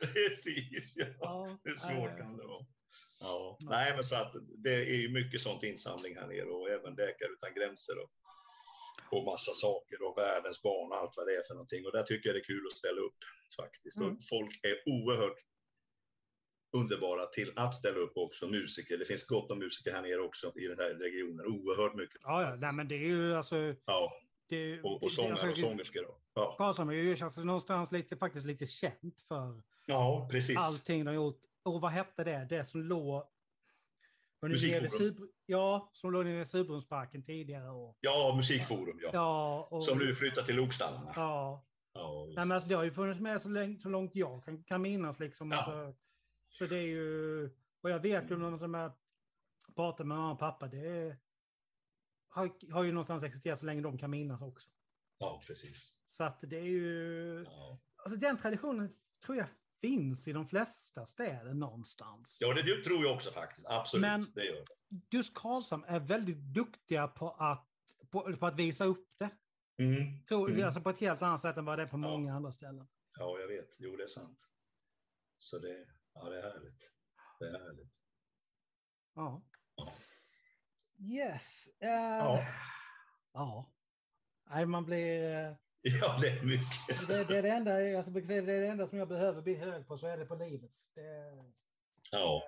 precis, 0.14 0.94
ja. 0.96 1.06
ja. 1.20 1.58
Hur 1.64 1.74
svårt 1.74 2.18
kan 2.18 2.36
det 2.36 2.46
vara? 2.46 2.66
Ja. 3.20 3.58
Nej, 3.60 3.94
men 3.94 4.04
så 4.04 4.16
att 4.16 4.32
det 4.58 4.74
är 4.74 4.94
ju 4.94 5.08
mycket 5.08 5.40
sånt 5.40 5.62
insamling 5.62 6.16
här 6.16 6.26
nere 6.26 6.50
och 6.50 6.70
även 6.70 6.94
Läkare 6.94 7.28
utan 7.28 7.54
gränser. 7.54 7.98
Och 8.02 8.10
och 9.12 9.24
massa 9.24 9.52
saker 9.52 10.02
och 10.02 10.18
världens 10.18 10.62
barn 10.62 10.92
och 10.92 10.98
allt 10.98 11.16
vad 11.16 11.26
det 11.26 11.36
är 11.36 11.42
för 11.48 11.54
någonting. 11.54 11.86
Och 11.86 11.92
där 11.92 12.02
tycker 12.02 12.28
jag 12.28 12.36
det 12.36 12.40
är 12.40 12.50
kul 12.52 12.66
att 12.66 12.78
ställa 12.82 13.00
upp 13.00 13.20
faktiskt. 13.60 13.96
Mm. 13.96 14.18
Folk 14.30 14.60
är 14.62 14.76
oerhört 14.94 15.38
underbara 16.72 17.26
till 17.26 17.52
att 17.56 17.74
ställa 17.74 17.98
upp 17.98 18.12
också, 18.14 18.46
musiker. 18.46 18.98
Det 18.98 19.04
finns 19.04 19.26
gott 19.26 19.50
om 19.50 19.58
musiker 19.58 19.92
här 19.92 20.02
nere 20.02 20.20
också 20.20 20.52
i 20.56 20.66
den 20.66 20.78
här 20.78 20.94
regionen. 20.94 21.46
Oerhört 21.46 21.94
mycket. 21.94 22.20
Ja, 22.22 22.42
ja. 22.42 22.56
Nej, 22.56 22.72
men 22.72 22.88
det 22.88 22.94
är 22.94 23.06
ju 23.08 23.36
alltså... 23.36 23.74
Ja. 23.84 24.12
Det, 24.48 24.80
och, 24.80 25.02
och 25.02 25.12
sångare 25.12 25.32
alltså, 25.32 25.48
och 25.48 25.56
sångerskor. 25.56 26.06
Ja. 26.34 26.54
Karlsson 26.58 26.88
är 26.88 26.92
ju 26.92 27.16
alltså, 27.22 27.44
någonstans 27.44 27.92
lite, 27.92 28.16
faktiskt 28.16 28.46
lite 28.46 28.66
känt 28.66 29.20
för 29.28 29.62
ja, 29.86 30.28
precis. 30.30 30.56
allting 30.58 31.04
de 31.04 31.06
har 31.06 31.14
gjort. 31.14 31.40
Och 31.62 31.80
vad 31.80 31.92
hette 31.92 32.24
det? 32.24 32.46
Det 32.50 32.64
som 32.64 32.82
låg 32.82 33.24
Musikforum. 34.48 35.28
ja, 35.46 35.90
som 35.92 36.12
låg 36.12 36.24
nere 36.24 36.40
i 36.40 36.44
Surbrunnsparken 36.44 37.22
tidigare. 37.22 37.70
Och, 37.70 37.98
ja, 38.00 38.34
Musikforum, 38.36 38.98
ja. 39.02 39.10
ja 39.12 39.68
och, 39.70 39.84
som 39.84 39.98
nu 39.98 40.14
flyttar 40.14 40.42
till 40.42 40.56
Lokstallarna. 40.56 41.12
Ja. 41.16 41.64
ja 41.92 42.24
Nej, 42.26 42.46
men 42.46 42.52
alltså, 42.52 42.68
det 42.68 42.74
har 42.74 42.84
ju 42.84 42.90
funnits 42.90 43.20
med 43.20 43.42
så, 43.42 43.48
länge, 43.48 43.78
så 43.78 43.88
långt 43.88 44.10
jag 44.14 44.44
kan, 44.44 44.64
kan 44.64 44.82
minnas. 44.82 45.18
Liksom. 45.18 45.50
Ja. 45.50 45.56
Alltså, 45.56 45.94
så 46.52 46.66
det 46.66 46.78
är 46.78 46.86
ju... 46.86 47.44
Och 47.80 47.90
jag 47.90 48.00
vet 48.00 48.30
ju 48.30 48.36
när 48.36 48.56
som 48.56 48.74
jag 48.74 48.92
pratar 49.74 50.04
med 50.04 50.16
mamma 50.16 50.32
och 50.32 50.38
pappa, 50.38 50.68
det 50.68 50.86
är, 50.86 51.18
har, 52.28 52.72
har 52.72 52.82
ju 52.82 52.92
någonstans 52.92 53.24
existerat 53.24 53.58
så 53.58 53.66
länge 53.66 53.82
de 53.82 53.98
kan 53.98 54.10
minnas 54.10 54.42
också. 54.42 54.68
Ja, 55.18 55.42
precis. 55.46 55.96
Så 56.06 56.24
att 56.24 56.40
det 56.40 56.56
är 56.56 56.62
ju... 56.62 57.44
Ja. 57.44 57.80
Alltså 57.96 58.18
den 58.18 58.36
traditionen 58.38 58.94
tror 59.24 59.36
jag 59.36 59.46
finns 59.80 60.28
i 60.28 60.32
de 60.32 60.46
flesta 60.46 61.06
städer 61.06 61.54
någonstans. 61.54 62.38
Ja, 62.40 62.54
det 62.54 62.84
tror 62.84 63.04
jag 63.04 63.14
också 63.14 63.30
faktiskt. 63.30 63.66
Absolut, 63.66 64.02
Men 64.02 64.32
det 64.34 64.44
gör 64.44 64.54
det. 64.54 65.16
Just 65.16 65.34
Karlshamn 65.34 65.84
är 65.84 66.00
väldigt 66.00 66.38
duktiga 66.38 67.08
på 67.08 67.30
att, 67.30 67.68
på, 68.10 68.36
på 68.36 68.46
att 68.46 68.56
visa 68.56 68.84
upp 68.84 69.08
det. 69.18 69.30
Mm. 69.78 70.24
Tror, 70.24 70.50
mm. 70.50 70.64
Alltså 70.64 70.80
på 70.80 70.90
ett 70.90 70.98
helt 70.98 71.22
annat 71.22 71.40
sätt 71.40 71.56
än 71.56 71.64
vad 71.64 71.78
det 71.78 71.82
är 71.82 71.88
på 71.88 71.96
många 71.96 72.30
ja. 72.30 72.36
andra 72.36 72.52
ställen. 72.52 72.88
Ja, 73.18 73.38
jag 73.38 73.48
vet. 73.48 73.76
Jo, 73.78 73.96
det 73.96 74.02
är 74.02 74.08
sant. 74.08 74.48
Så 75.38 75.58
det, 75.58 75.86
ja, 76.14 76.28
det 76.28 76.38
är 76.38 76.42
härligt. 76.42 76.90
Det 77.38 77.46
är 77.46 77.58
härligt. 77.58 77.92
Ja. 79.14 79.42
Yes. 80.98 81.68
Uh, 81.82 81.88
ja. 81.88 82.46
Ja. 83.32 83.72
Nej, 84.50 84.66
man 84.66 84.84
blir... 84.84 85.56
Ja, 85.84 86.18
det 86.20 86.28
är 86.28 86.42
mycket. 86.42 87.08
Det, 87.08 87.24
det 87.24 87.38
är 87.38 87.42
det 87.42 87.50
enda, 87.50 87.98
alltså, 87.98 88.10
det 88.10 88.34
är 88.34 88.42
det 88.42 88.66
enda 88.66 88.86
som 88.86 88.98
jag 88.98 89.08
behöver 89.08 89.42
bli 89.42 89.54
hög 89.54 89.86
på, 89.86 89.98
så 89.98 90.06
är 90.06 90.16
det 90.16 90.26
på 90.26 90.34
livet. 90.34 90.70
Det 90.94 91.00
är, 91.00 91.52
ja. 92.12 92.42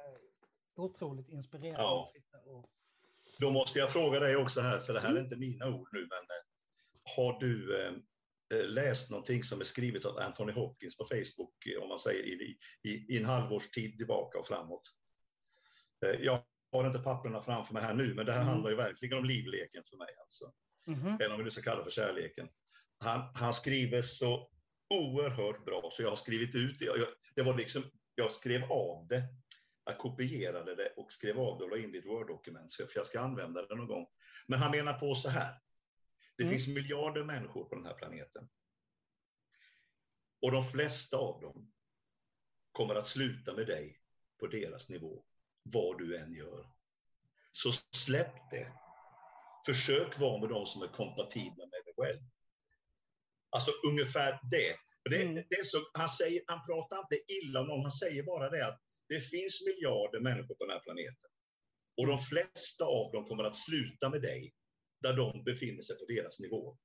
Det 0.74 0.80
är 0.80 0.84
otroligt 0.84 1.28
inspirerande 1.28 1.82
ja. 1.82 2.04
att 2.04 2.12
sitta 2.12 2.38
och... 2.38 2.70
Då 3.38 3.50
måste 3.50 3.78
jag 3.78 3.92
fråga 3.92 4.20
dig 4.20 4.36
också 4.36 4.60
här, 4.60 4.80
för 4.80 4.92
det 4.92 5.00
här 5.00 5.14
är 5.14 5.20
inte 5.20 5.36
mina 5.36 5.66
ord 5.68 5.88
nu, 5.92 6.00
men 6.00 6.18
eh, 6.18 7.16
har 7.16 7.40
du 7.40 7.82
eh, 7.82 7.88
eh, 7.88 7.98
läst 8.50 9.10
någonting 9.10 9.42
som 9.42 9.60
är 9.60 9.64
skrivet 9.64 10.04
av 10.04 10.18
Anthony 10.18 10.52
Hopkins 10.52 10.96
på 10.96 11.04
Facebook, 11.04 11.54
om 11.82 11.88
man 11.88 11.98
säger 11.98 12.24
i, 12.24 12.58
i, 12.82 13.14
i 13.14 13.18
en 13.18 13.24
halvårs 13.24 13.70
tid 13.70 13.98
tillbaka 13.98 14.38
och 14.38 14.46
framåt? 14.46 14.82
Jag 16.20 16.44
har 16.72 16.86
inte 16.86 16.98
papperna 16.98 17.42
framför 17.42 17.74
mig 17.74 17.82
här 17.82 17.94
nu, 17.94 18.14
men 18.14 18.26
det 18.26 18.32
här 18.32 18.40
mm. 18.40 18.52
handlar 18.52 18.70
ju 18.70 18.76
verkligen 18.76 19.18
om 19.18 19.24
livleken 19.24 19.82
för 19.90 19.96
mig. 19.96 20.08
Alltså. 20.20 20.52
Mm. 20.86 21.14
Eller 21.20 21.32
om 21.32 21.38
vi 21.38 21.44
nu 21.44 21.50
ska 21.50 21.62
kalla 21.62 21.78
det 21.78 21.84
för 21.84 21.90
kärleken. 21.90 22.48
Han, 22.98 23.32
han 23.34 23.54
skriver 23.54 24.02
så 24.02 24.50
oerhört 24.90 25.64
bra 25.64 25.90
så 25.92 26.02
jag 26.02 26.08
har 26.08 26.16
skrivit 26.16 26.54
ut 26.54 26.78
det. 26.78 26.84
Jag, 26.84 27.08
det 27.34 27.42
var 27.42 27.54
liksom, 27.54 27.82
jag 28.14 28.32
skrev 28.32 28.72
av 28.72 29.06
det. 29.08 29.22
Jag 29.84 29.98
kopierade 29.98 30.74
det 30.74 30.92
och 30.96 31.12
skrev 31.12 31.40
av 31.40 31.58
det 31.58 31.64
och 31.64 31.70
la 31.70 31.76
in 31.76 31.92
det 31.92 31.98
i 31.98 32.00
ett 32.00 32.06
Word-dokument 32.06 32.74
för 32.74 32.88
jag 32.94 33.06
ska 33.06 33.20
använda 33.20 33.66
det 33.66 33.74
någon 33.74 33.86
gång. 33.86 34.06
Men 34.46 34.58
han 34.58 34.70
menar 34.70 34.92
på 34.92 35.14
så 35.14 35.28
här. 35.28 35.54
Det 36.36 36.42
mm. 36.42 36.52
finns 36.52 36.68
miljarder 36.68 37.24
människor 37.24 37.64
på 37.64 37.74
den 37.74 37.86
här 37.86 37.94
planeten. 37.94 38.48
Och 40.42 40.52
de 40.52 40.64
flesta 40.64 41.16
av 41.16 41.40
dem 41.40 41.72
kommer 42.72 42.94
att 42.94 43.06
sluta 43.06 43.54
med 43.54 43.66
dig 43.66 44.00
på 44.40 44.46
deras 44.46 44.88
nivå, 44.88 45.24
vad 45.62 45.98
du 45.98 46.16
än 46.16 46.32
gör. 46.32 46.66
Så 47.52 47.72
släpp 47.72 48.50
det. 48.50 48.72
Försök 49.66 50.18
vara 50.18 50.40
med 50.40 50.48
dem 50.48 50.66
som 50.66 50.82
är 50.82 50.88
kompatibla 50.88 51.64
med 51.66 51.80
dig 51.84 51.94
själv. 51.96 52.20
Alltså 53.50 53.70
ungefär 53.88 54.40
det. 54.50 54.76
det, 55.10 55.22
mm. 55.22 55.34
det 55.34 55.64
så, 55.64 55.78
han, 55.94 56.08
säger, 56.08 56.42
han 56.46 56.66
pratar 56.66 56.98
inte 56.98 57.32
illa 57.32 57.60
om 57.60 57.66
någon, 57.66 57.82
han 57.82 57.92
säger 57.92 58.22
bara 58.22 58.50
det 58.50 58.66
att 58.66 58.80
det 59.08 59.20
finns 59.20 59.66
miljarder 59.66 60.20
människor 60.20 60.54
på 60.54 60.64
den 60.64 60.74
här 60.74 60.80
planeten. 60.80 61.30
Och 61.96 62.06
de 62.06 62.18
flesta 62.18 62.84
av 62.84 63.12
dem 63.12 63.24
kommer 63.24 63.44
att 63.44 63.56
sluta 63.56 64.08
med 64.08 64.22
dig 64.22 64.54
där 65.04 65.16
de 65.16 65.44
befinner 65.44 65.82
sig 65.82 65.96
på 65.98 66.04
deras 66.04 66.40
nivå. 66.40 66.78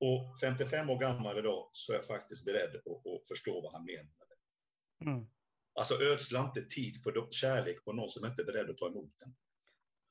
Och 0.00 0.40
55 0.40 0.90
år 0.90 0.98
gammal 0.98 1.38
idag 1.38 1.70
så 1.72 1.92
är 1.92 1.96
jag 1.96 2.06
faktiskt 2.06 2.44
beredd 2.44 2.76
att, 2.76 2.86
att 2.86 3.28
förstå 3.28 3.60
vad 3.60 3.72
han 3.72 3.86
det. 3.86 5.10
Mm. 5.10 5.26
Alltså 5.78 5.94
ödsla 5.94 6.44
inte 6.44 6.62
tid 6.62 7.02
på 7.02 7.28
kärlek 7.30 7.84
på 7.84 7.92
någon 7.92 8.10
som 8.10 8.26
inte 8.26 8.42
är 8.42 8.46
beredd 8.46 8.70
att 8.70 8.78
ta 8.78 8.86
emot 8.86 9.18
den. 9.18 9.34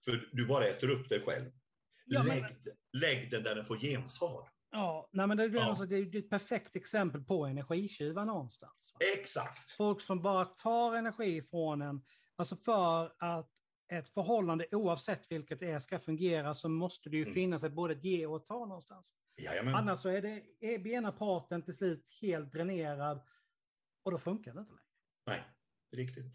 För 0.05 0.29
du 0.31 0.47
bara 0.47 0.67
äter 0.67 0.89
upp 0.89 1.09
dig 1.09 1.21
själv. 1.21 1.51
Ja, 2.05 2.23
lägg, 2.23 2.41
men... 2.41 3.01
lägg 3.01 3.31
den 3.31 3.43
där 3.43 3.55
den 3.55 3.65
får 3.65 3.77
gensvar. 3.77 4.49
Ja, 4.71 5.09
nej, 5.11 5.27
men 5.27 5.37
det, 5.37 5.43
är, 5.43 5.49
ja. 5.49 5.63
Alltså, 5.63 5.85
det 5.85 5.95
är 5.95 6.15
ett 6.15 6.29
perfekt 6.29 6.75
exempel 6.75 7.23
på 7.23 7.45
energitjuvar 7.45 8.25
någonstans. 8.25 8.93
Exakt. 9.17 9.71
Folk 9.71 10.01
som 10.01 10.21
bara 10.21 10.45
tar 10.45 10.95
energi 10.95 11.41
från 11.41 11.81
en. 11.81 12.03
Alltså 12.35 12.55
för 12.55 13.13
att 13.19 13.54
ett 13.87 14.09
förhållande, 14.09 14.67
oavsett 14.71 15.31
vilket 15.31 15.59
det 15.59 15.71
är, 15.71 15.79
ska 15.79 15.99
fungera 15.99 16.53
så 16.53 16.69
måste 16.69 17.09
det 17.09 17.17
ju 17.17 17.23
mm. 17.23 17.33
finnas 17.33 17.63
ett 17.63 17.73
både 17.73 17.93
ge 17.93 18.25
och 18.25 18.45
ta 18.45 18.65
någonstans. 18.65 19.15
Jajamän. 19.37 19.75
Annars 19.75 19.99
så 19.99 20.09
är 20.09 20.21
det 20.21 20.43
är 20.59 20.87
ena 20.87 21.11
parten 21.11 21.61
till 21.61 21.73
slut 21.73 22.09
helt 22.21 22.51
dränerad 22.51 23.21
och 24.03 24.11
då 24.11 24.17
funkar 24.17 24.53
det 24.53 24.59
inte 24.59 24.73
längre. 24.73 24.85
Nej, 25.25 25.43
riktigt. 25.91 26.25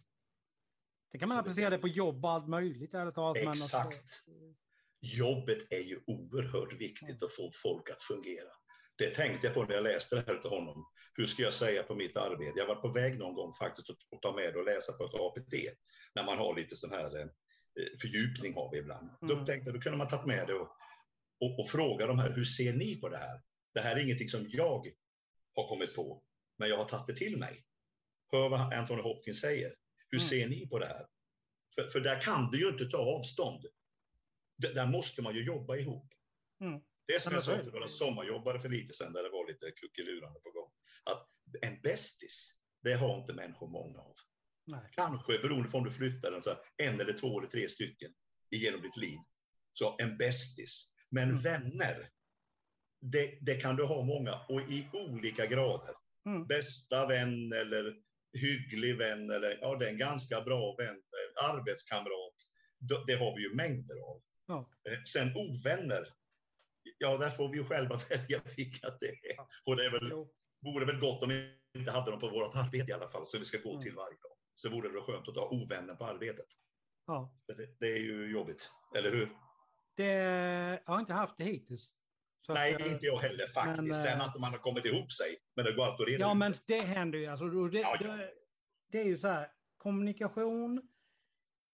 Det 1.10 1.18
kan 1.18 1.28
man 1.28 1.36
så 1.36 1.40
applicera 1.40 1.70
det 1.70 1.78
på 1.78 1.88
jobb 1.88 2.24
och 2.24 2.30
allt 2.30 2.48
möjligt. 2.48 2.94
Ärligt 2.94 3.14
talat, 3.14 3.46
alltså, 3.46 3.64
Exakt. 3.64 3.96
Alltså, 3.96 4.30
jobbet 5.00 5.72
är 5.72 5.80
ju 5.80 6.00
oerhört 6.06 6.72
viktigt 6.72 7.22
att 7.22 7.32
få 7.32 7.50
folk 7.54 7.90
att 7.90 8.02
fungera. 8.02 8.50
Det 9.00 9.14
tänkte 9.14 9.46
jag 9.46 9.54
på 9.54 9.64
när 9.64 9.74
jag 9.74 9.84
läste 9.84 10.16
det 10.16 10.24
här 10.26 10.34
av 10.34 10.50
honom. 10.50 10.86
Hur 11.14 11.26
ska 11.26 11.42
jag 11.42 11.54
säga 11.54 11.82
på 11.82 11.94
mitt 11.94 12.16
arbete? 12.16 12.58
Jag 12.58 12.66
var 12.66 12.74
på 12.74 12.88
väg 12.88 13.18
någon 13.18 13.34
gång 13.34 13.52
faktiskt 13.52 13.90
att 13.90 14.22
ta 14.22 14.34
med 14.36 14.56
och 14.56 14.64
läsa 14.64 14.92
på 14.92 15.04
ett 15.04 15.14
APT, 15.14 15.54
när 16.14 16.24
man 16.24 16.38
har 16.38 16.56
lite 16.56 16.76
sån 16.76 16.90
här 16.90 17.20
eh, 17.20 17.28
fördjupning 18.00 18.54
har 18.54 18.70
vi 18.72 18.78
ibland. 18.78 19.10
Mm. 19.22 19.38
Då 19.38 19.46
tänkte 19.46 19.68
jag, 19.70 19.74
då 19.74 19.80
kunde 19.80 19.98
man 19.98 20.08
tagit 20.08 20.26
med 20.26 20.46
det 20.46 20.54
och, 20.54 20.68
och, 21.40 21.58
och 21.58 21.68
fråga 21.70 22.06
de 22.06 22.18
här, 22.18 22.30
hur 22.30 22.44
ser 22.44 22.72
ni 22.72 23.00
på 23.00 23.08
det 23.08 23.18
här? 23.18 23.40
Det 23.74 23.80
här 23.80 23.96
är 23.96 24.04
ingenting 24.04 24.28
som 24.28 24.46
jag 24.48 24.86
har 25.54 25.68
kommit 25.68 25.94
på, 25.94 26.22
men 26.58 26.68
jag 26.68 26.76
har 26.76 26.84
tagit 26.84 27.06
det 27.06 27.14
till 27.14 27.36
mig. 27.36 27.64
Hör 28.32 28.48
vad 28.48 28.72
Anthony 28.72 29.02
Hopkins 29.02 29.40
säger. 29.40 29.74
Hur 30.10 30.18
mm. 30.18 30.28
ser 30.28 30.48
ni 30.48 30.68
på 30.68 30.78
det 30.78 30.86
här? 30.86 31.06
För, 31.74 31.86
för 31.86 32.00
där 32.00 32.20
kan 32.20 32.50
du 32.50 32.60
ju 32.60 32.68
inte 32.68 32.84
ta 32.84 32.98
avstånd 32.98 33.66
där 34.56 34.86
måste 34.86 35.22
man 35.22 35.34
ju 35.34 35.44
jobba 35.44 35.76
ihop. 35.76 36.12
Mm. 36.60 36.80
Det 37.10 37.14
är 37.14 37.20
som 37.20 37.32
jag 37.32 37.42
sa 37.42 37.58
till 37.62 37.70
våra 37.70 37.88
sommarjobbare 37.88 38.60
för 38.60 38.68
lite 38.68 38.94
sedan, 38.94 39.12
där 39.12 39.22
det 39.22 39.28
var 39.28 39.48
lite 39.48 39.70
kuckelurande 39.70 40.40
på 40.40 40.50
gång. 40.50 40.70
Att 41.04 41.28
en 41.62 41.80
bästis, 41.80 42.52
det 42.82 42.94
har 42.94 43.20
inte 43.20 43.32
människor 43.32 43.68
många 43.68 43.98
av. 43.98 44.14
Nej. 44.66 44.90
Kanske 44.92 45.38
beroende 45.38 45.68
på 45.68 45.78
om 45.78 45.84
du 45.84 45.90
flyttar 45.90 46.40
så 46.42 46.50
här, 46.50 46.58
en 46.76 47.00
eller 47.00 47.12
två 47.12 47.38
eller 47.38 47.48
tre 47.48 47.68
stycken 47.68 48.12
genom 48.50 48.82
ditt 48.82 48.96
liv. 48.96 49.18
Så 49.72 49.96
en 49.98 50.16
bästis. 50.16 50.92
Men 51.10 51.28
mm. 51.28 51.42
vänner, 51.42 52.08
det, 53.00 53.38
det, 53.40 53.54
kan 53.54 53.76
du 53.76 53.84
ha 53.84 54.02
många 54.02 54.40
och 54.48 54.60
i 54.60 54.88
olika 54.92 55.46
grader. 55.46 55.94
Mm. 56.26 56.46
Bästa 56.46 57.06
vän 57.06 57.52
eller 57.52 57.96
hygglig 58.32 58.98
vän 58.98 59.30
eller 59.30 59.58
ja, 59.60 59.76
det 59.76 59.86
är 59.86 59.90
en 59.90 59.98
ganska 59.98 60.40
bra 60.40 60.74
vän, 60.78 61.02
arbetskamrat. 61.42 62.34
Det 63.06 63.14
har 63.14 63.36
vi 63.36 63.42
ju 63.42 63.54
mängder 63.54 63.96
av. 63.96 64.22
Ja. 64.46 64.70
Eh, 64.90 65.02
Sen 65.04 65.36
ovänner, 65.36 66.08
ja 67.00 67.16
där 67.16 67.30
får 67.30 67.48
vi 67.48 67.56
ju 67.58 67.64
själva 67.64 67.96
välja 68.10 68.40
vilka 68.56 68.90
det 69.00 69.06
är. 69.08 69.36
Och 69.64 69.76
det 69.76 69.84
är 69.86 69.90
väl, 69.90 70.08
Jo. 70.10 70.30
vore 70.64 70.84
väl 70.86 71.00
gott 71.00 71.22
om 71.22 71.28
vi 71.28 71.54
inte 71.78 71.90
hade 71.90 72.10
dem 72.10 72.20
på 72.20 72.28
vårt 72.28 72.56
arbete 72.56 72.90
i 72.90 72.94
alla 72.94 73.08
fall, 73.08 73.26
så 73.26 73.38
vi 73.38 73.44
ska 73.44 73.58
gå 73.58 73.70
Mm. 73.70 73.82
till 73.82 73.94
varje 73.94 74.16
dag. 74.16 74.32
Så 74.54 74.70
vore 74.70 74.88
det 74.88 74.94
väl 74.94 75.02
skönt 75.02 75.28
att 75.28 75.36
ha 75.36 75.48
ovänner 75.48 75.94
på 75.94 76.04
arbetet. 76.04 76.46
Ja. 77.06 77.34
Det, 77.46 77.78
det 77.80 77.86
är 77.92 77.98
ju 77.98 78.30
jobbigt, 78.32 78.70
eller 78.96 79.10
hur? 79.10 79.28
Det, 79.96 80.04
jag 80.86 80.92
har 80.92 81.00
inte 81.00 81.12
haft 81.12 81.36
det 81.36 81.44
hittills. 81.44 81.92
Nej, 82.48 82.74
att, 82.74 82.80
eh, 82.80 82.92
inte 82.92 83.06
jag 83.06 83.18
heller 83.18 83.46
faktiskt. 83.46 83.88
men, 83.88 84.02
Sen 84.02 84.18
eh, 84.20 84.28
att 84.28 84.40
man 84.40 84.50
har 84.52 84.58
kommit 84.58 84.84
ihop 84.84 85.12
sig, 85.12 85.36
men 85.56 85.64
det 85.64 85.72
går 85.72 85.84
alltid 85.84 86.02
att 86.04 86.08
reda 86.08 86.20
Ja, 86.20 86.34
men 86.34 86.54
det 86.66 86.82
händer 86.82 87.18
ju. 87.18 87.26
Alltså, 87.26 87.46
det, 87.68 87.78
Ja, 87.80 87.96
ja. 88.00 88.06
Det, 88.16 88.30
det 88.92 89.00
är 89.00 89.04
ju 89.04 89.18
så 89.18 89.28
här, 89.28 89.52
kommunikation 89.76 90.88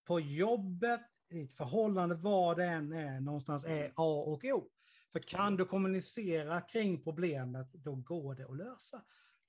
på 0.06 0.20
jobbet, 0.20 1.00
i 1.30 1.42
ett 1.42 1.56
förhållande, 1.56 2.14
vad 2.14 2.56
det 2.56 2.64
än 2.64 2.92
är, 2.92 3.20
någonstans 3.20 3.64
är 3.64 3.70
Mm. 3.84 3.92
A 3.96 4.22
och 4.26 4.44
O. 4.44 4.68
För 5.16 5.20
kan 5.20 5.56
du 5.56 5.64
kommunicera 5.64 6.60
kring 6.60 7.02
problemet, 7.04 7.72
då 7.72 7.94
går 7.94 8.34
det 8.34 8.44
att 8.44 8.56
lösa. 8.56 9.02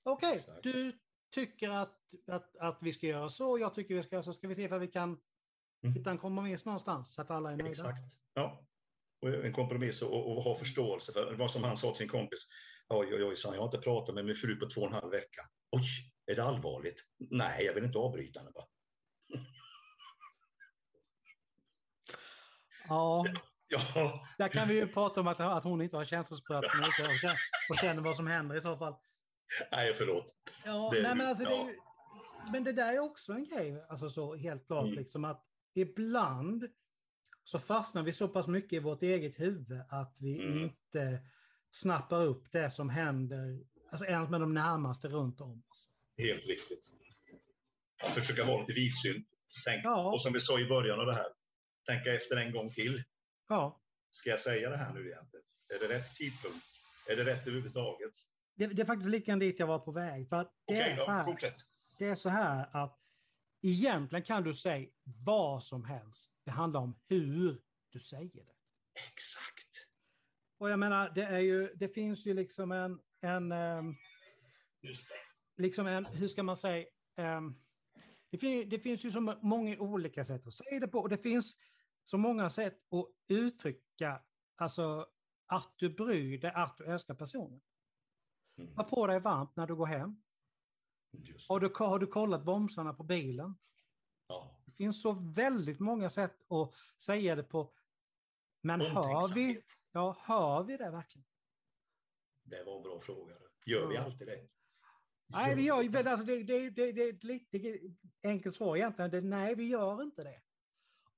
Okej, 0.03 0.36
Exakt. 0.36 0.63
du 0.63 0.99
tycker 1.36 1.70
att, 1.70 1.99
att, 2.28 2.57
att 2.57 2.78
vi 2.82 2.93
ska 2.93 3.07
göra 3.07 3.30
så, 3.30 3.59
jag 3.59 3.76
tycker 3.76 3.95
vi 3.95 4.03
ska 4.03 4.15
göra 4.15 4.24
så. 4.24 4.34
Ska 4.34 4.47
vi 4.47 4.55
se 4.55 4.63
ifall 4.63 4.80
vi 4.80 4.88
kan 4.88 5.20
Mm. 5.84 5.95
hitta 5.95 6.11
en 6.11 6.18
kompromiss 6.18 6.65
någonstans 6.65 7.13
så 7.13 7.22
att 7.22 7.32
alla 7.32 7.51
är 7.51 7.55
nöjda? 7.55 7.70
Exakt. 7.70 8.20
Ja. 8.34 8.68
Och 9.22 9.30
en 9.30 9.53
kompromiss 9.53 10.01
och, 10.01 10.38
och 10.38 10.43
ha 10.43 10.55
förståelse 10.55 11.13
för 11.13 11.36
vad 11.36 11.51
som 11.51 11.63
han 11.63 11.78
sa 11.78 11.88
till 11.88 11.97
sin 11.97 12.09
kompis. 12.09 12.47
Oj, 12.89 13.13
oj, 13.13 13.24
oj, 13.24 13.36
sa 13.36 13.53
jag 13.53 13.61
har 13.61 13.65
inte 13.65 13.78
pratat 13.78 14.15
med 14.15 14.26
min 14.26 14.36
fru 14.36 14.55
på 14.55 14.70
två 14.70 14.82
och 14.82 14.88
en 14.88 14.93
halv 14.93 15.11
vecka. 15.11 15.49
Oj, 15.72 16.13
är 16.26 16.36
det 16.36 16.43
allvarligt? 16.43 17.03
Nej, 17.18 17.65
jag 17.65 17.74
vill 17.74 17.84
inte 17.84 17.97
avbryta 17.97 18.39
henne. 18.39 18.51
Va? 18.55 18.68
Ja, 22.88 23.26
Ja, 23.70 24.28
där 24.38 24.47
kan 24.47 24.68
vi 24.68 24.74
ju 24.74 24.88
prata 24.88 25.20
om 25.22 25.28
att, 25.28 25.39
att 25.39 25.63
hon 25.63 25.82
inte 25.82 25.97
har 25.97 26.05
känselspröten 26.05 26.70
ute 26.80 27.03
och 27.03 27.30
och 27.70 27.78
känner 27.82 28.01
vad 28.01 28.15
som 28.15 28.28
händer 28.28 28.55
i 28.55 28.61
så 28.61 28.78
fall. 28.78 28.95
nej, 29.72 29.93
förlåt. 29.93 30.36
Ja, 30.65 30.89
Det 30.93 31.01
nej, 31.01 31.15
men, 31.15 31.28
alltså, 31.28 31.43
det 31.43 31.49
ja. 31.51 31.68
ju, 31.70 31.80
men 32.51 32.63
det 32.63 32.72
där 32.72 32.93
är 32.93 32.99
också 32.99 33.34
en 33.34 33.45
grej, 33.49 33.86
alltså 33.89 34.09
så 34.09 34.36
helt 34.36 34.68
klart, 34.68 34.84
Mm. 34.86 34.95
liksom 34.97 35.26
att 35.26 35.43
ibland 35.76 36.68
så 37.43 37.59
fastnar 37.59 38.03
vi 38.03 38.13
så 38.13 38.28
pass 38.28 38.47
mycket 38.47 38.74
i 38.74 38.80
vårt 38.80 39.03
eget 39.03 39.39
huvud 39.39 39.82
att 39.89 40.18
vi 40.22 40.45
Mm. 40.45 40.57
inte 40.63 41.20
snappar 41.72 42.24
upp 42.26 42.51
det 42.51 42.70
som 42.70 42.89
händer, 42.89 43.59
alltså 43.91 44.05
ens 44.05 44.30
med 44.30 44.41
de 44.41 44.53
närmaste 44.53 45.07
runt 45.07 45.41
om 45.41 45.63
oss. 45.70 45.88
Helt 46.18 46.45
riktigt. 46.47 46.88
Att 48.03 48.11
försöka 48.13 48.43
vara 48.45 48.59
lite 48.61 48.74
vidsynt. 48.74 49.28
Tänk, 49.65 49.86
Ja. 49.86 50.11
Och 50.13 50.22
som 50.22 50.34
vi 50.34 50.39
sa 50.39 50.59
i 50.59 50.65
början 50.65 50.99
av 50.99 51.05
det 51.05 51.13
här, 51.15 51.28
tänka 51.88 52.13
efter 52.13 52.38
en 52.38 52.51
gång 52.53 52.72
till. 52.74 53.03
Ja, 53.48 53.82
Ska 54.10 54.30
jag 54.30 54.39
säga 54.39 54.70
det 54.70 54.78
här 54.78 54.93
nu 54.93 55.08
egentligen? 55.08 55.45
Är 55.76 55.80
det 55.80 55.98
rätt 55.98 56.16
tidpunkt? 56.16 56.66
Är 57.10 57.16
det 57.16 57.26
rätt 57.26 57.48
överhuvudtaget? 57.48 58.12
det, 58.58 58.68
det 58.68 58.82
är 58.82 58.86
faktiskt 58.86 59.10
lika 59.10 59.36
dit 59.36 59.60
jag 59.60 59.68
var 59.68 59.80
på 59.80 59.91
väg. 59.91 60.30
För 60.30 60.38
det, 60.38 60.50
Okej, 60.66 60.80
är 60.80 60.95
så 60.98 61.04
ja, 61.08 61.12
här, 61.12 61.24
fortsätt. 61.24 61.56
det 61.98 62.06
är 62.06 62.16
så 62.16 62.30
här 62.30 62.70
att 62.84 63.00
egentligen 63.62 64.24
kan 64.24 64.43
du 64.43 64.54
säga 64.54 64.89
vad 65.26 65.64
som 65.64 65.84
helst. 65.84 66.32
Det 66.45 66.52
handlar 66.52 66.80
om 66.80 67.00
hur 67.08 67.62
du 67.89 68.00
säger 68.00 68.45
det. 68.45 68.54
Exakt. 69.08 69.88
Och 70.58 70.70
jag 70.70 70.80
menar, 70.80 71.10
det, 71.10 71.24
är 71.24 71.39
ju, 71.39 71.74
det 71.76 71.89
finns 71.89 72.26
ju 72.26 72.34
liksom 72.34 72.72
en, 72.72 73.00
en, 73.22 73.50
det. 73.50 74.93
liksom 75.58 75.88
en 75.88 76.06
hur 76.06 76.28
ska 76.28 76.43
man 76.43 76.58
säga, 76.58 76.86
ehm, 77.16 77.56
det, 78.32 78.38
fin, 78.38 78.70
det 78.70 78.80
finns 78.80 79.06
ju 79.06 79.12
så 79.12 79.22
många 79.41 79.78
olika 79.80 80.26
sätt 80.26 80.48
att 80.48 80.54
säga 80.54 80.80
det 80.80 80.88
på. 80.88 81.00
Och 81.00 81.10
det 81.10 81.18
finns 81.18 81.58
så 82.10 82.18
många 82.18 82.49
sätt 82.49 82.93
att 82.93 83.08
uttrycka, 83.28 84.22
alltså 84.55 85.08
att 85.45 85.74
du 85.76 85.89
bryr 85.89 86.38
dig, 86.38 86.51
att 86.55 86.78
du 86.78 86.86
älskar 86.86 87.14
personen. 87.14 87.62
Mm. 88.58 88.76
Ha 88.76 88.84
på 88.84 89.08
dig 89.08 89.20
varmt 89.20 89.55
när 89.55 89.68
du 89.68 89.76
går 89.76 89.86
hem. 89.86 90.24
Har 91.49 91.60
du, 91.60 91.74
har 91.76 91.99
du 91.99 92.08
kollat 92.08 92.43
bromsarna 92.45 92.93
på 92.93 93.03
bilen? 93.03 93.55
Ja. 94.28 94.62
Det 94.66 94.72
finns 94.72 95.01
så 95.01 95.12
väldigt 95.14 95.80
många 95.80 96.10
sätt 96.10 96.51
att 96.51 96.74
säga 97.01 97.36
det 97.36 97.43
på. 97.43 97.74
Men 98.62 98.82
hör 98.82 99.34
vi, 99.34 99.62
ja, 99.91 100.18
hör 100.20 100.64
vi 100.64 100.78
det 100.78 100.91
verkligen? 100.91 101.28
Det 102.43 102.64
var 102.64 102.78
en 102.78 102.84
bra 102.84 102.99
fråga. 102.99 103.36
Gör 103.66 103.88
vi 103.88 103.95
Ja. 103.95 104.03
alltid 104.03 104.28
det? 104.28 104.49
Nej, 105.28 105.55
vi 105.55 105.62
gör 105.62 106.08
alltså 106.08 106.26
det, 106.26 106.43
det, 106.43 106.70
det, 106.70 106.91
det 106.91 107.03
är 107.03 107.14
ett 107.14 107.24
lite 107.24 107.80
enkelt 108.24 108.55
svar 108.55 108.76
egentligen. 108.78 109.12
Det, 109.12 109.22
nej, 109.22 109.55
vi 109.55 109.68
gör 109.68 110.03
inte 110.03 110.22
det. 110.22 110.41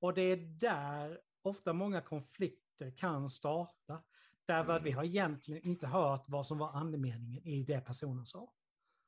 Och 0.00 0.14
det 0.14 0.22
är 0.22 0.36
där 0.36 1.20
ofta 1.42 1.72
många 1.72 2.00
konflikter 2.00 2.90
kan 2.96 3.30
starta. 3.30 4.02
Därför 4.46 4.72
att 4.72 4.82
vi 4.82 4.90
har 4.90 5.04
egentligen 5.04 5.62
inte 5.62 5.86
hört 5.86 6.24
vad 6.26 6.46
som 6.46 6.58
var 6.58 6.72
andemeningen 6.72 7.46
i 7.46 7.62
det 7.62 7.80
personen 7.80 8.26
sa. 8.26 8.52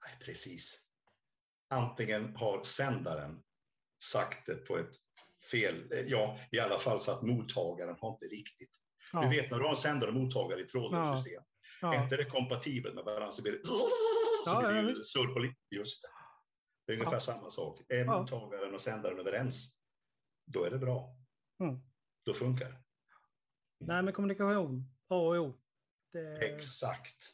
Nej, 0.06 0.26
precis. 0.26 0.86
Antingen 1.70 2.36
har 2.36 2.62
sändaren 2.62 3.42
sagt 4.02 4.46
det 4.46 4.54
på 4.54 4.78
ett 4.78 4.94
fel, 5.50 5.92
eh, 5.92 6.00
ja, 6.00 6.38
i 6.50 6.58
alla 6.58 6.78
fall 6.78 7.00
så 7.00 7.12
att 7.12 7.22
mottagaren 7.22 7.96
har 8.00 8.10
inte 8.12 8.24
riktigt. 8.26 8.70
Ja, 9.12 9.22
Du 9.22 9.28
vet 9.28 9.50
när 9.50 9.58
du 9.58 9.64
har 9.64 9.70
en 9.70 9.76
sändare 9.76 10.10
och 10.10 10.16
mottagare 10.16 10.60
i 10.60 10.64
trådlöst 10.64 11.10
Ja. 11.10 11.16
system, 11.16 11.42
är 11.82 11.94
ja, 11.94 12.04
inte 12.04 12.16
det 12.16 12.24
kompatibelt 12.24 12.94
med 12.94 13.04
varandra 13.04 13.32
så 13.32 13.42
blir 13.42 13.52
det, 13.52 13.66
så 14.44 14.58
blir 14.58 14.82
det 14.82 14.88
ja, 14.88 14.94
surr 14.94 15.34
på 15.34 15.54
Just 15.70 16.02
det. 16.02 16.08
Det 16.86 16.92
är 16.92 16.96
ungefär 16.96 17.18
samma 17.18 17.50
sak. 17.50 17.80
Är 17.88 18.04
mottagaren 18.04 18.74
och 18.74 18.80
sändaren 18.80 19.18
överens, 19.18 19.81
då 20.44 20.64
är 20.64 20.70
det 20.70 20.78
bra. 20.78 21.16
Mm. 21.60 21.80
Då 22.24 22.34
funkar 22.34 22.70
det. 22.70 22.82
Nej, 23.78 24.02
men 24.02 24.14
kommunikation, 24.14 24.94
A 25.08 25.14
och 25.14 25.34
O. 25.36 25.58
Det, 26.12 26.36
Exakt. 26.54 27.24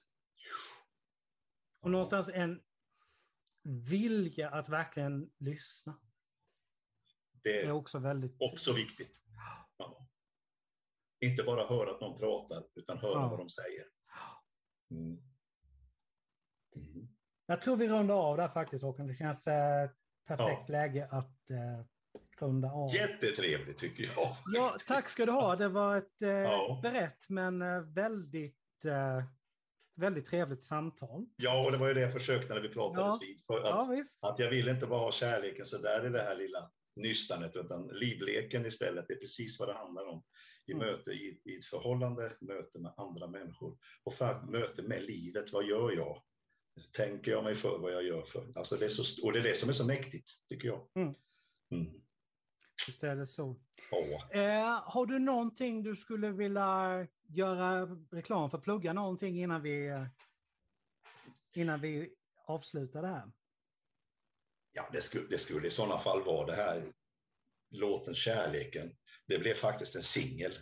och 1.80 1.90
någonstans 1.90 2.28
en 2.28 2.62
vilja 3.62 4.50
att 4.50 4.68
verkligen 4.68 5.30
lyssna. 5.38 6.00
Det 7.42 7.60
är 7.62 7.66
är 7.66 7.70
också 7.70 7.98
väldigt... 7.98 8.36
också 8.38 8.72
viktigt. 8.72 9.22
Ja. 9.76 10.08
Inte 11.20 11.42
bara 11.42 11.66
höra 11.66 11.90
att 11.90 12.00
någon 12.00 12.18
pratar, 12.18 12.68
utan 12.74 12.98
höra 12.98 13.12
Ja. 13.20 13.28
vad 13.28 13.38
de 13.38 13.48
säger. 13.48 13.84
Mm. 14.90 15.22
Mm. 16.76 17.08
Jag 17.46 17.62
tror 17.62 17.76
vi 17.76 17.88
rundar 17.88 18.14
av 18.14 18.36
där 18.36 18.48
faktiskt 18.48 18.82
Håkan. 18.82 19.06
Det 19.06 19.16
känns 19.16 19.46
eh, 19.46 19.90
perfekt 20.26 20.68
Ja. 20.68 20.72
läge 20.72 21.08
att 21.10 21.50
eh, 21.50 21.84
runda 22.42 22.68
av. 22.70 22.94
Jättetrevligt 22.94 23.78
tycker 23.78 24.02
jag. 24.16 24.34
Ja, 24.54 24.76
tack 24.86 25.04
ska 25.04 25.26
du 25.26 25.32
ha. 25.32 25.56
Det 25.56 25.68
var 25.68 25.96
ett 25.96 26.22
eh, 26.22 26.28
Ja. 26.30 26.78
brett 26.82 27.28
men 27.28 27.62
eh, 27.62 27.80
väldigt, 27.80 28.84
eh, 28.84 29.22
väldigt 29.96 30.26
trevligt 30.26 30.64
samtal. 30.64 31.26
Ja, 31.36 31.64
och 31.64 31.72
det 31.72 31.78
var 31.78 31.88
ju 31.88 31.94
det 31.94 32.00
jag 32.00 32.12
försökte 32.12 32.54
när 32.54 32.60
vi 32.60 32.68
pratades 32.68 33.14
Ja. 33.14 33.18
vid. 33.20 33.40
För 33.46 33.58
att, 33.62 33.88
Ja, 34.20 34.28
att 34.30 34.38
jag 34.38 34.50
vill 34.50 34.68
inte 34.68 34.86
bara 34.86 35.00
ha 35.00 35.10
kärleken 35.12 35.66
så 35.66 35.78
där 35.78 36.06
i 36.06 36.08
det 36.08 36.22
här 36.22 36.36
lilla 36.36 36.70
nystanet, 36.96 37.56
utan 37.56 37.86
livleken 37.88 38.66
istället. 38.66 39.04
Det 39.08 39.14
är 39.14 39.18
precis 39.18 39.58
vad 39.60 39.68
det 39.68 39.74
handlar 39.74 40.06
om. 40.06 40.22
I 40.66 40.72
Mm. 40.72 40.86
möte, 40.86 41.10
i, 41.10 41.40
i 41.44 41.56
ett 41.56 41.64
förhållande, 41.64 42.32
möte 42.40 42.78
med 42.78 42.94
andra 42.96 43.26
människor. 43.26 43.78
Och 44.04 44.14
faktiskt 44.14 44.50
möte 44.52 44.82
med 44.82 45.02
livet. 45.02 45.52
Vad 45.52 45.64
gör 45.64 45.92
jag? 45.92 46.22
Tänker 46.92 47.30
jag 47.30 47.44
mig 47.44 47.54
för 47.54 47.78
vad 47.78 47.92
jag 47.92 48.02
gör 48.04 48.22
för? 48.22 48.52
Alltså 48.54 48.76
det 48.76 48.84
är 48.84 48.88
så, 48.88 49.26
och 49.26 49.32
det 49.32 49.38
är 49.38 49.42
det 49.42 49.54
som 49.56 49.68
är 49.68 49.72
så 49.72 49.86
mäktigt, 49.86 50.30
tycker 50.48 50.68
jag. 50.68 50.88
Mm. 50.96 51.14
Mm. 51.72 51.92
Visst 52.86 53.04
är 53.04 53.16
det 53.16 53.26
så. 53.26 53.56
Ja. 53.90 54.40
Eh, 54.40 54.82
har 54.84 55.06
du 55.06 55.18
någonting 55.18 55.82
du 55.82 55.96
skulle 55.96 56.30
vilja 56.30 57.06
göra 57.28 57.86
reklam 58.10 58.50
för? 58.50 58.58
Plugga 58.58 58.92
någonting 58.92 59.42
innan 59.42 59.62
vi, 59.62 60.06
innan 61.54 61.80
vi 61.80 62.14
avslutar 62.46 63.02
det 63.02 63.08
här? 63.08 63.32
Ja, 64.72 64.88
det 64.92 65.00
skulle, 65.00 65.28
det 65.28 65.38
skulle 65.38 65.66
i 65.66 65.70
sådana 65.70 65.98
fall 65.98 66.24
vara 66.24 66.46
det 66.46 66.54
här 66.54 66.82
låten 67.70 68.14
Kärleken. 68.14 68.96
Det 69.26 69.38
blev 69.38 69.54
faktiskt 69.54 69.96
en 69.96 70.02
singel. 70.02 70.58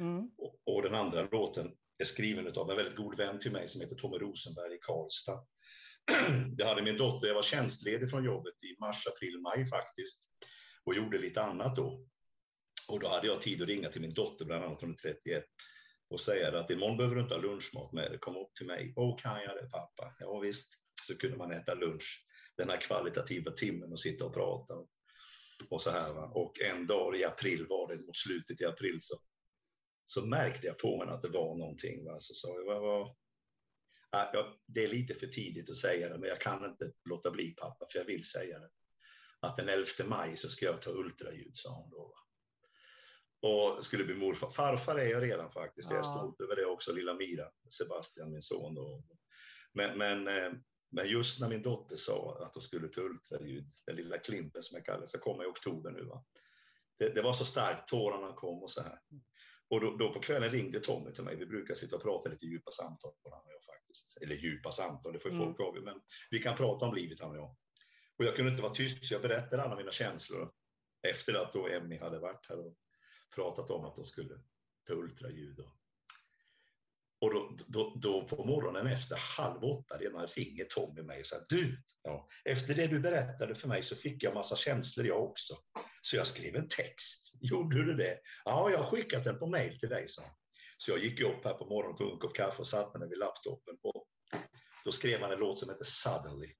Mm. 0.00 0.30
Och, 0.38 0.60
och 0.64 0.82
den 0.82 0.94
andra 0.94 1.22
låten 1.22 1.74
är 1.98 2.04
skriven 2.04 2.52
av 2.56 2.70
en 2.70 2.76
väldigt 2.76 2.96
god 2.96 3.16
vän 3.16 3.38
till 3.38 3.52
mig 3.52 3.68
som 3.68 3.80
heter 3.80 3.96
Tommy 3.96 4.18
Rosenberg 4.18 4.74
i 4.74 4.78
Karlstad. 4.78 5.44
Jag 6.58 6.66
hade 6.66 6.82
min 6.82 6.96
dotter, 6.96 7.26
jag 7.26 7.34
var 7.34 7.42
tjänstledig 7.42 8.10
från 8.10 8.24
jobbet 8.24 8.54
i 8.54 8.80
mars, 8.80 9.06
april, 9.06 9.40
maj 9.40 9.66
faktiskt 9.66 10.30
och 10.84 10.94
gjorde 10.94 11.18
lite 11.18 11.42
annat 11.42 11.76
då. 11.76 12.06
Och 12.88 13.00
då 13.00 13.08
hade 13.08 13.26
jag 13.26 13.42
tid 13.42 13.62
att 13.62 13.68
ringa 13.68 13.90
till 13.90 14.00
min 14.00 14.14
dotter, 14.14 14.44
bland 14.44 14.64
annat 14.64 14.80
från 14.80 14.96
31 14.96 15.44
och 16.08 16.20
säga 16.20 16.58
att 16.58 16.70
imorgon 16.70 16.96
behöver 16.96 17.16
du 17.16 17.22
inte 17.22 17.34
ha 17.34 17.42
lunchmat 17.42 17.92
med 17.92 18.10
dig, 18.10 18.18
kom 18.18 18.36
upp 18.36 18.54
till 18.54 18.66
mig. 18.66 18.92
Åh, 18.96 19.18
kan 19.18 19.42
jag 19.42 19.56
det 19.56 19.70
pappa? 19.70 20.14
Ja 20.18 20.38
visst, 20.38 20.68
så 21.06 21.18
kunde 21.18 21.36
man 21.36 21.52
äta 21.52 21.74
lunch 21.74 22.26
den 22.56 22.70
här 22.70 22.80
kvalitativa 22.80 23.50
timmen 23.50 23.92
och 23.92 24.00
sitta 24.00 24.24
och 24.24 24.34
prata. 24.34 24.74
Och 25.70 25.82
så 25.82 25.90
här 25.90 26.12
va. 26.12 26.24
Och 26.34 26.60
en 26.60 26.86
dag 26.86 27.16
i 27.16 27.24
april 27.24 27.66
var 27.68 27.88
det, 27.88 28.02
mot 28.02 28.16
slutet 28.16 28.60
i 28.60 28.64
april 28.64 28.96
så 29.00 29.20
så 30.04 30.26
märkte 30.26 30.66
jag 30.66 30.78
på 30.78 30.96
mig 30.96 31.14
att 31.14 31.22
det 31.22 31.28
var 31.28 31.56
någonting. 31.56 32.04
Va? 32.04 32.20
Så 32.20 32.34
sa 32.34 32.48
jag, 32.48 32.64
vad, 32.64 32.82
vad? 32.82 33.16
Ja, 34.10 34.58
det 34.66 34.84
är 34.84 34.88
lite 34.88 35.14
för 35.14 35.26
tidigt 35.26 35.70
att 35.70 35.76
säga 35.76 36.08
det, 36.08 36.18
men 36.18 36.28
jag 36.28 36.40
kan 36.40 36.64
inte 36.64 36.92
låta 37.04 37.30
bli 37.30 37.50
pappa, 37.50 37.86
för 37.92 37.98
jag 37.98 38.06
vill 38.06 38.24
säga 38.24 38.58
det. 38.58 38.70
Att 39.42 39.56
den 39.56 39.68
11 39.68 39.86
maj 40.06 40.36
så 40.36 40.48
ska 40.48 40.64
jag 40.66 40.82
ta 40.82 40.90
ultraljud, 40.90 41.56
sa 41.56 41.74
hon 41.74 41.90
då. 41.90 42.14
Och 43.48 43.84
skulle 43.84 44.04
bli 44.04 44.14
morfar. 44.14 44.50
Farfar 44.50 44.96
är 44.98 45.06
jag 45.10 45.22
redan 45.22 45.50
faktiskt. 45.52 45.90
Jag 45.90 45.98
är 46.00 46.04
Ja. 46.04 46.10
stolt 46.18 46.40
över 46.40 46.56
det 46.56 46.66
också, 46.66 46.92
lilla 46.92 47.14
Mira, 47.14 47.48
Sebastian, 47.78 48.30
min 48.32 48.42
son. 48.42 48.78
Och, 48.78 49.04
men, 49.72 49.98
men, 49.98 50.28
eh, 50.28 50.52
men 50.90 51.08
just 51.08 51.40
när 51.40 51.48
min 51.48 51.62
dotter 51.62 51.96
sa 51.96 52.38
att 52.46 52.54
hon 52.54 52.62
skulle 52.62 52.88
till 52.88 53.02
ultraljud, 53.02 53.72
den 53.86 53.96
lilla 53.96 54.18
Klimpen 54.18 54.62
som 54.62 54.76
jag 54.76 54.84
kallar 54.84 55.00
det, 55.00 55.08
så 55.08 55.18
kom 55.18 55.42
i 55.42 55.44
oktober 55.46 55.90
nu. 55.90 56.04
Va? 56.04 56.24
Det, 56.98 57.08
det 57.14 57.22
var 57.22 57.32
så 57.32 57.44
starkt, 57.44 57.88
tårarna 57.88 58.32
kom 58.34 58.62
och 58.62 58.70
så 58.70 58.82
här. 58.82 58.98
Och 59.68 59.80
då, 59.80 59.96
då 59.96 60.12
på 60.12 60.20
kvällen 60.20 60.50
ringde 60.50 60.80
Tommy 60.80 61.12
till 61.12 61.24
mig. 61.24 61.36
Vi 61.36 61.46
brukar 61.46 61.74
sitta 61.74 61.96
och 61.96 62.02
prata 62.02 62.28
lite 62.28 62.46
djupa 62.46 62.70
samtal, 62.70 63.12
han 63.22 63.32
och 63.40 63.52
jag 63.52 63.64
faktiskt. 63.64 64.16
Eller 64.22 64.34
djupa 64.34 64.72
samtal, 64.72 65.12
det 65.12 65.18
får 65.18 65.30
ju 65.30 65.36
Mm. 65.36 65.46
folk 65.54 65.60
avgöra. 65.68 65.84
Men 65.84 66.00
vi 66.30 66.38
kan 66.38 66.56
prata 66.56 66.86
om 66.86 66.94
livet, 66.94 67.20
han 67.20 67.30
och 67.30 67.36
jag. 67.36 67.56
Och 68.18 68.24
jag 68.24 68.36
kunde 68.36 68.50
inte 68.50 68.62
vara 68.62 68.74
tyst, 68.74 69.06
så 69.06 69.14
jag 69.14 69.22
berättade 69.22 69.62
alla 69.62 69.76
mina 69.76 69.92
känslor. 69.92 70.52
Efter 71.08 71.34
att 71.34 71.52
då 71.52 71.68
Emmy 71.68 71.98
hade 71.98 72.18
varit 72.18 72.46
här 72.48 72.66
och 72.66 72.76
pratat 73.34 73.70
om 73.70 73.84
att 73.84 73.96
de 73.96 74.04
skulle 74.04 74.34
ta 74.86 74.92
ultraljud. 74.92 75.60
Och, 75.60 75.72
och 77.20 77.34
då, 77.34 77.56
då, 77.66 77.94
då 77.96 78.28
på 78.28 78.44
morgonen 78.44 78.86
efter 78.86 79.16
halv 79.16 79.64
åtta 79.64 79.98
redan 79.98 80.26
ringer 80.26 80.64
Tommy 80.64 81.02
mig 81.02 81.20
och 81.20 81.26
säger 81.26 81.44
du, 81.48 81.82
ja, 82.02 82.28
efter 82.44 82.74
det 82.74 82.86
du 82.86 83.00
berättade 83.00 83.54
för 83.54 83.68
mig 83.68 83.82
så 83.82 83.96
fick 83.96 84.22
jag 84.22 84.34
massa 84.34 84.56
känslor 84.56 85.06
jag 85.06 85.24
också. 85.24 85.54
Så 86.02 86.16
jag 86.16 86.26
skrev 86.26 86.56
en 86.56 86.68
text. 86.68 87.32
Gjorde 87.40 87.84
du 87.84 87.94
det? 87.94 88.18
Ja, 88.44 88.70
jag 88.70 88.78
har 88.78 88.90
skickat 88.90 89.24
den 89.24 89.38
på 89.38 89.46
mail 89.46 89.78
till 89.78 89.88
dig, 89.88 90.08
så. 90.08 90.22
Så 90.78 90.90
jag 90.90 90.98
gick 90.98 91.20
upp 91.20 91.44
här 91.44 91.54
på 91.54 91.66
morgonen, 91.66 91.96
tog 91.96 92.12
en 92.12 92.18
kopp 92.18 92.36
kaffe 92.36 92.58
och 92.58 92.66
satte 92.66 92.98
mig 92.98 93.08
vid 93.08 93.18
laptopen. 93.18 93.76
Och 93.82 94.08
då 94.84 94.92
skrev 94.92 95.20
han 95.20 95.32
en 95.32 95.38
låt 95.38 95.58
som 95.58 95.68
heter 95.68 95.84
Suddenly. 95.84 96.52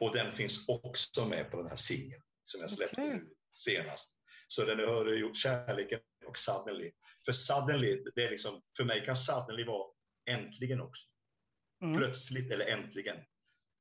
Och 0.00 0.12
den 0.12 0.32
finns 0.32 0.68
också 0.68 1.24
med 1.26 1.50
på 1.50 1.56
den 1.56 1.66
här 1.66 1.76
singeln 1.76 2.22
som 2.42 2.60
jag 2.60 2.70
släppte 2.70 3.00
nu 3.00 3.28
senast. 3.52 4.16
Så 4.48 4.64
den 4.64 4.78
har 4.78 5.04
du 5.04 5.18
gjort 5.18 5.36
Kärleken 5.36 6.00
och 6.26 6.38
Suddenly. 6.38 6.92
För 7.24 7.32
Suddenly, 7.32 8.02
det 8.14 8.22
är 8.22 8.30
liksom, 8.30 8.62
för 8.76 8.84
mig 8.84 9.04
kan 9.04 9.16
Suddenly 9.16 9.64
vara 9.64 9.86
äntligen 10.30 10.80
också. 10.80 11.06
Mm. 11.82 11.96
Plötsligt 11.96 12.50
eller 12.50 12.66
äntligen. 12.66 13.16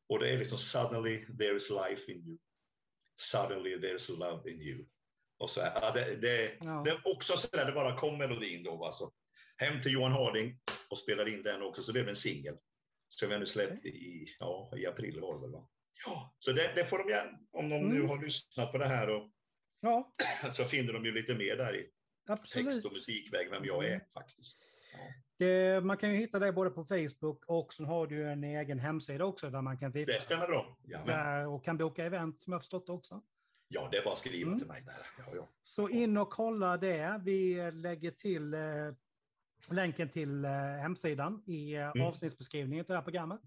Och 0.10 0.20
det 0.20 0.30
är 0.30 0.38
liksom 0.38 0.58
Suddenly 0.58 1.26
there 1.38 1.56
is 1.56 1.70
life 1.70 2.12
in 2.12 2.28
you. 2.28 2.38
Suddenly 3.20 3.82
there 3.82 3.96
is 3.96 4.10
love 4.10 4.52
in 4.52 4.62
you. 4.62 4.86
Och 5.38 5.50
så 5.50 5.60
ja, 5.60 5.92
det, 5.92 6.16
det, 6.16 6.58
Ja. 6.62 6.82
det 6.86 6.92
är 6.92 7.08
också 7.08 7.38
så 7.38 7.48
där 7.52 7.66
det 7.66 7.72
bara 7.72 8.00
kom 8.00 8.18
melodin 8.18 8.64
då. 8.64 8.86
Alltså. 8.86 9.12
Hem 9.58 9.82
till 9.82 9.92
Johan 9.92 10.12
Harding 10.12 10.60
och 10.90 10.98
spelade 10.98 11.32
in 11.32 11.44
den 11.44 11.62
också, 11.62 11.84
så 11.84 11.92
det 11.92 11.94
blev 11.94 12.10
en 12.10 12.16
singel. 12.16 12.58
Som 13.08 13.32
jag 13.32 13.40
nu 13.40 13.46
släppte 13.46 13.88
i, 13.88 14.36
ja, 14.40 14.74
i 14.78 14.86
april 14.86 15.20
var 15.20 15.36
det 15.36 15.42
väl 15.42 15.52
va? 15.52 15.70
Ja, 16.06 16.36
så 16.40 16.52
det, 16.52 16.72
det 16.76 16.86
får 16.86 16.98
de 16.98 17.10
gärna, 17.10 17.40
om 17.52 17.70
de 17.70 17.78
nu 17.90 17.96
Mm. 17.96 18.10
har 18.10 18.20
lyssnat 18.20 18.72
på 18.72 18.78
det 18.78 18.88
här 18.88 19.10
och 19.10 19.32
Ja, 19.80 20.14
så 20.54 20.66
finner 20.66 20.94
de 20.94 21.06
ju 21.06 21.12
lite 21.12 21.36
mer 21.36 21.56
där 21.58 21.76
i 21.76 21.90
absolut. 22.28 22.66
text 22.70 22.86
och 22.86 22.94
musikväg 22.94 23.50
vem 23.52 23.66
jag 23.66 23.86
är 23.86 24.02
faktiskt. 24.14 24.62
Det, 25.38 25.82
man 25.84 25.98
kan 25.98 26.10
ju 26.12 26.16
hitta 26.18 26.40
dig 26.40 26.52
både 26.52 26.70
på 26.70 26.86
Facebook 26.86 27.46
och 27.48 27.74
så 27.74 27.84
har 27.86 28.08
du 28.08 28.30
en 28.32 28.44
egen 28.44 28.80
hemsida 28.80 29.26
också 29.26 29.50
där 29.50 29.62
man 29.62 29.78
kan 29.78 29.92
titta. 29.92 30.12
Det 30.12 30.22
stämmer 30.22 30.48
bra. 30.48 30.78
Ja, 30.84 31.06
Där, 31.06 31.48
och 31.48 31.64
kan 31.66 31.78
boka 31.78 32.06
event 32.06 32.44
som 32.44 32.54
jag 32.54 32.62
förstått 32.62 32.90
också. 32.90 33.22
ja, 33.68 33.88
det 33.92 33.98
är 33.98 34.04
bara 34.04 34.12
att 34.14 34.18
skriva 34.20 34.48
Mm. 34.48 34.60
till 34.60 34.68
mig 34.68 34.82
där. 34.86 35.08
Ja, 35.18 35.36
ja. 35.36 35.50
Så 35.64 35.90
in 35.90 36.18
och 36.18 36.30
kolla 36.30 36.78
det. 36.78 37.22
Vi 37.24 37.72
lägger 37.72 38.12
till 38.12 38.54
eh, 38.54 38.60
länken 39.72 40.10
till 40.10 40.46
eh, 40.46 40.52
hemsidan 40.52 41.44
i 41.48 41.74
eh, 41.74 41.82
Mm. 41.96 42.08
avsnittsbeskrivningen 42.08 42.86
till 42.86 42.92
det 42.94 42.98
här 42.98 43.04
programmet. 43.04 43.42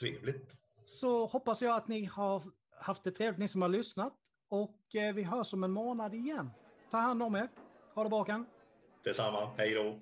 Trevligt. 0.00 0.50
Så 0.90 1.26
hoppas 1.26 1.62
jag 1.62 1.76
att 1.76 1.88
ni 1.88 2.04
har 2.04 2.42
haft 2.80 3.04
det 3.04 3.10
trevligt, 3.10 3.38
ni 3.38 3.48
som 3.48 3.62
har 3.62 3.68
lyssnat. 3.68 4.12
Och 4.48 4.94
eh, 4.94 5.14
vi 5.14 5.22
hörs 5.22 5.52
om 5.52 5.64
en 5.64 5.70
månad 5.70 6.14
igen. 6.14 6.50
Ta 6.90 6.98
hand 6.98 7.22
om 7.22 7.34
er. 7.34 7.48
Ha 7.94 8.02
det 8.02 8.10
bra 8.10 8.24
kan. 8.24 8.46
Detsamma. 9.04 9.50
Hej 9.56 9.74
då. 9.74 9.98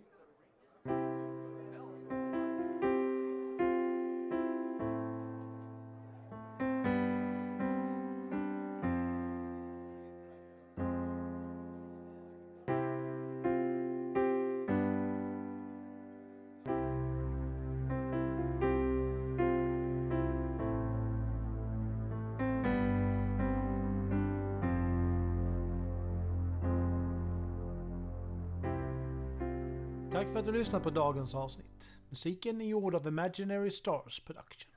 Du 30.53 30.59
lyssnat 30.59 30.83
på 30.83 30.91
dagens 30.91 31.35
avsnitt. 31.35 31.99
Musiken 32.09 32.61
är 32.61 32.65
gjord 32.65 32.95
av 32.95 33.07
Imaginary 33.07 33.71
Stars 33.71 34.21
Production. 34.21 34.71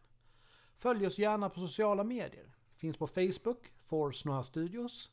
Följ 0.78 1.05
oss 1.05 1.19
gärna 1.19 1.49
på 1.49 1.59
sociala 1.59 2.03
medier. 2.03 2.55
Finns 2.76 2.97
på 2.97 3.07
Facebook, 3.07 3.74
Force 3.86 4.30
Noir 4.30 4.41
Studios, 4.41 5.11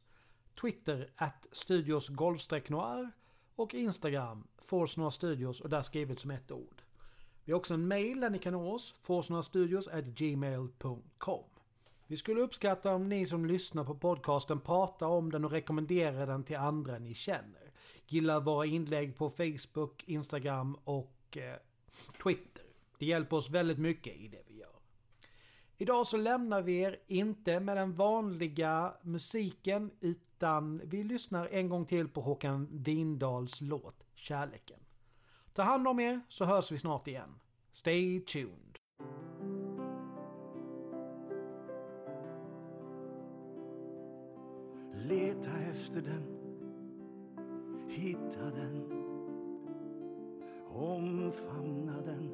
Twitter, 0.61 1.11
at 1.17 1.47
Studios 1.53 2.11
Noir 2.69 3.11
och 3.57 3.75
Instagram, 3.75 4.47
Force 4.59 5.01
Noir 5.01 5.11
Studios 5.11 5.61
och 5.61 5.69
där 5.69 5.83
skrivet 5.83 6.21
som 6.21 6.31
ett 6.31 6.53
ord. 6.53 6.83
Vi 7.45 7.53
har 7.53 7.59
också 7.59 7.75
en 7.75 7.89
mail 7.89 8.21
där 8.21 8.31
ni 8.31 8.39
kan 8.39 8.53
nå 8.53 8.73
oss, 8.73 8.95
forcenoirstudios@gmail.com. 9.03 11.45
Vi 12.07 12.17
skulle 12.17 12.41
uppskatta 12.41 12.95
om 12.95 13.09
ni 13.09 13.27
som 13.27 13.47
lyssnar 13.47 13.85
på 13.85 13.95
podcasten 13.95 14.61
pratar 14.61 15.07
om 15.07 15.33
den 15.33 15.45
och 15.45 15.51
rekommenderar 15.51 16.27
den 16.27 16.45
till 16.45 16.57
andra 16.57 16.99
ni 16.99 17.15
känner. 17.15 17.68
Gilla 18.09 18.41
våra 18.41 18.67
inlägg 18.67 19.17
på 19.17 19.31
Facebook, 19.31 20.05
Instagram 20.07 20.77
och 20.85 21.37
eh, 21.37 21.57
Twitter. 22.23 22.65
Det 22.99 23.07
hjälper 23.07 23.37
oss 23.37 23.51
väldigt 23.51 23.79
mycket 23.79 24.17
i 24.17 24.29
det 24.29 24.43
vi 24.47 24.59
gör. 24.59 24.79
Idag 25.77 26.07
så 26.07 26.17
lämnar 26.17 26.63
vi 26.63 26.79
er 26.79 26.97
inte 27.07 27.61
med 27.61 27.77
den 27.77 27.95
vanliga 27.95 28.95
musiken 29.03 29.91
utan 30.01 30.81
vi 30.85 31.05
lyssnar 31.05 31.47
en 31.47 31.69
gång 31.69 31.87
till 31.87 32.09
på 32.09 32.21
Håkan 32.21 32.69
Dindals 32.71 33.61
låt 33.61 34.07
Kärleken. 34.15 34.81
Ta 35.53 35.63
hand 35.63 35.89
om 35.89 36.01
er 36.01 36.21
så 36.29 36.45
hörs 36.45 36.73
vi 36.73 36.79
snart 36.79 37.09
igen. 37.09 37.41
Stay 37.71 38.21
tuned. 38.21 38.79
Leta 44.95 45.51
efter 45.71 46.03
den, 46.03 46.38
hitta 47.99 48.45
den, 48.45 48.85
omfamna 50.69 52.01
den, 52.01 52.31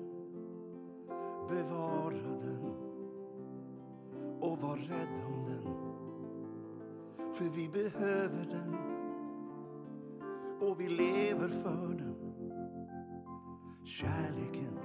bevara 1.49 2.39
den 2.41 2.75
och 4.41 4.59
var 4.59 4.77
rädd 4.77 5.25
om 5.27 5.45
den. 5.45 5.75
För 7.33 7.45
vi 7.45 7.69
behöver 7.69 8.45
den 8.45 8.77
och 10.61 10.81
vi 10.81 10.89
lever 10.89 11.49
för 11.49 11.95
den. 11.99 12.15
Kärleken, 13.85 14.79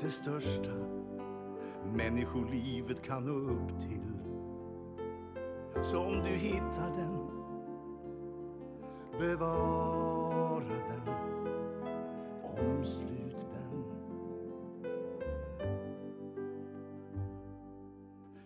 det 0.00 0.10
största 0.10 0.72
människolivet 1.84 3.02
kan 3.02 3.24
nå 3.24 3.50
upp 3.52 3.80
till. 3.80 4.12
Så 5.82 5.98
om 5.98 6.14
du 6.24 6.30
hittar 6.30 6.96
den, 6.96 7.41
bevara 9.18 10.62
den, 10.64 11.14
omslut 12.42 13.46
den. 13.52 13.84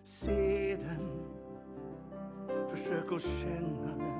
Se 0.03 0.75
den, 0.75 1.09
försök 2.67 3.11
att 3.11 3.21
känna 3.21 3.97
den. 3.97 4.17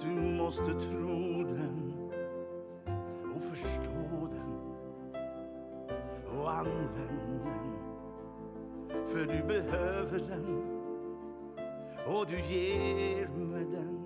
Du 0.00 0.10
måste 0.42 0.64
tro 0.64 1.42
den 1.42 1.92
och 3.34 3.42
förstå 3.42 4.28
den 4.30 4.56
och 6.38 6.50
använd 6.52 7.40
den. 7.44 7.76
För 9.06 9.24
du 9.24 9.42
behöver 9.46 10.18
den 10.18 10.76
och 12.06 12.26
du 12.26 12.40
ger 12.40 13.28
med 13.28 13.66
den 13.66 14.05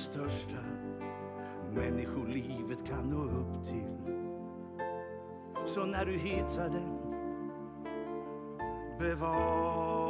största 0.00 0.56
människolivet 1.74 2.88
kan 2.88 3.10
nå 3.10 3.24
upp 3.24 3.64
till. 3.64 4.14
Så 5.66 5.84
när 5.84 6.04
du 6.04 6.12
hittar 6.12 6.68
den 6.68 6.98
bevara 8.98 10.09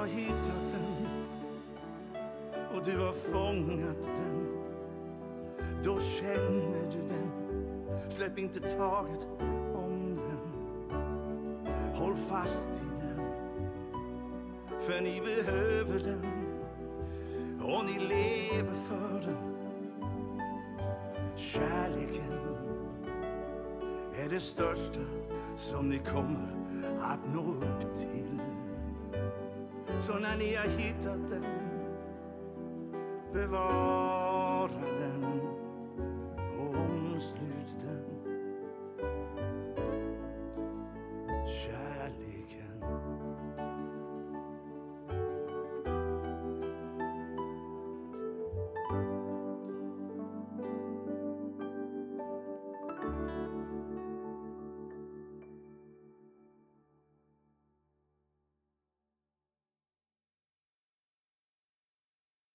har 0.00 0.06
hittat 0.06 0.70
den 0.72 1.06
och 2.74 2.84
du 2.84 2.98
har 2.98 3.12
fångat 3.12 4.02
den 4.02 4.56
då 5.84 6.00
känner 6.00 6.90
du 6.92 7.08
den. 7.08 7.30
Släpp 8.10 8.38
inte 8.38 8.60
taget 8.60 9.28
om 9.74 10.16
den. 10.16 10.52
Håll 11.94 12.16
fast 12.16 12.68
i 12.68 13.06
den, 13.06 13.26
för 14.80 15.00
ni 15.00 15.20
behöver 15.20 15.98
den 15.98 16.24
och 17.62 17.84
ni 17.84 17.98
lever 17.98 18.74
för 18.74 19.20
den. 19.20 19.54
Kärleken 21.36 22.32
är 24.24 24.28
det 24.28 24.40
största 24.40 25.00
som 25.56 25.88
ni 25.88 25.98
kommer 25.98 26.54
att 27.00 27.34
nå 27.34 27.40
upp 27.40 27.98
till. 27.98 28.40
Så 30.00 30.18
när 30.18 30.36
ni 30.36 30.54
har 30.54 30.66
hittat 30.66 31.30
den, 31.30 31.44
bevara. 33.32 34.09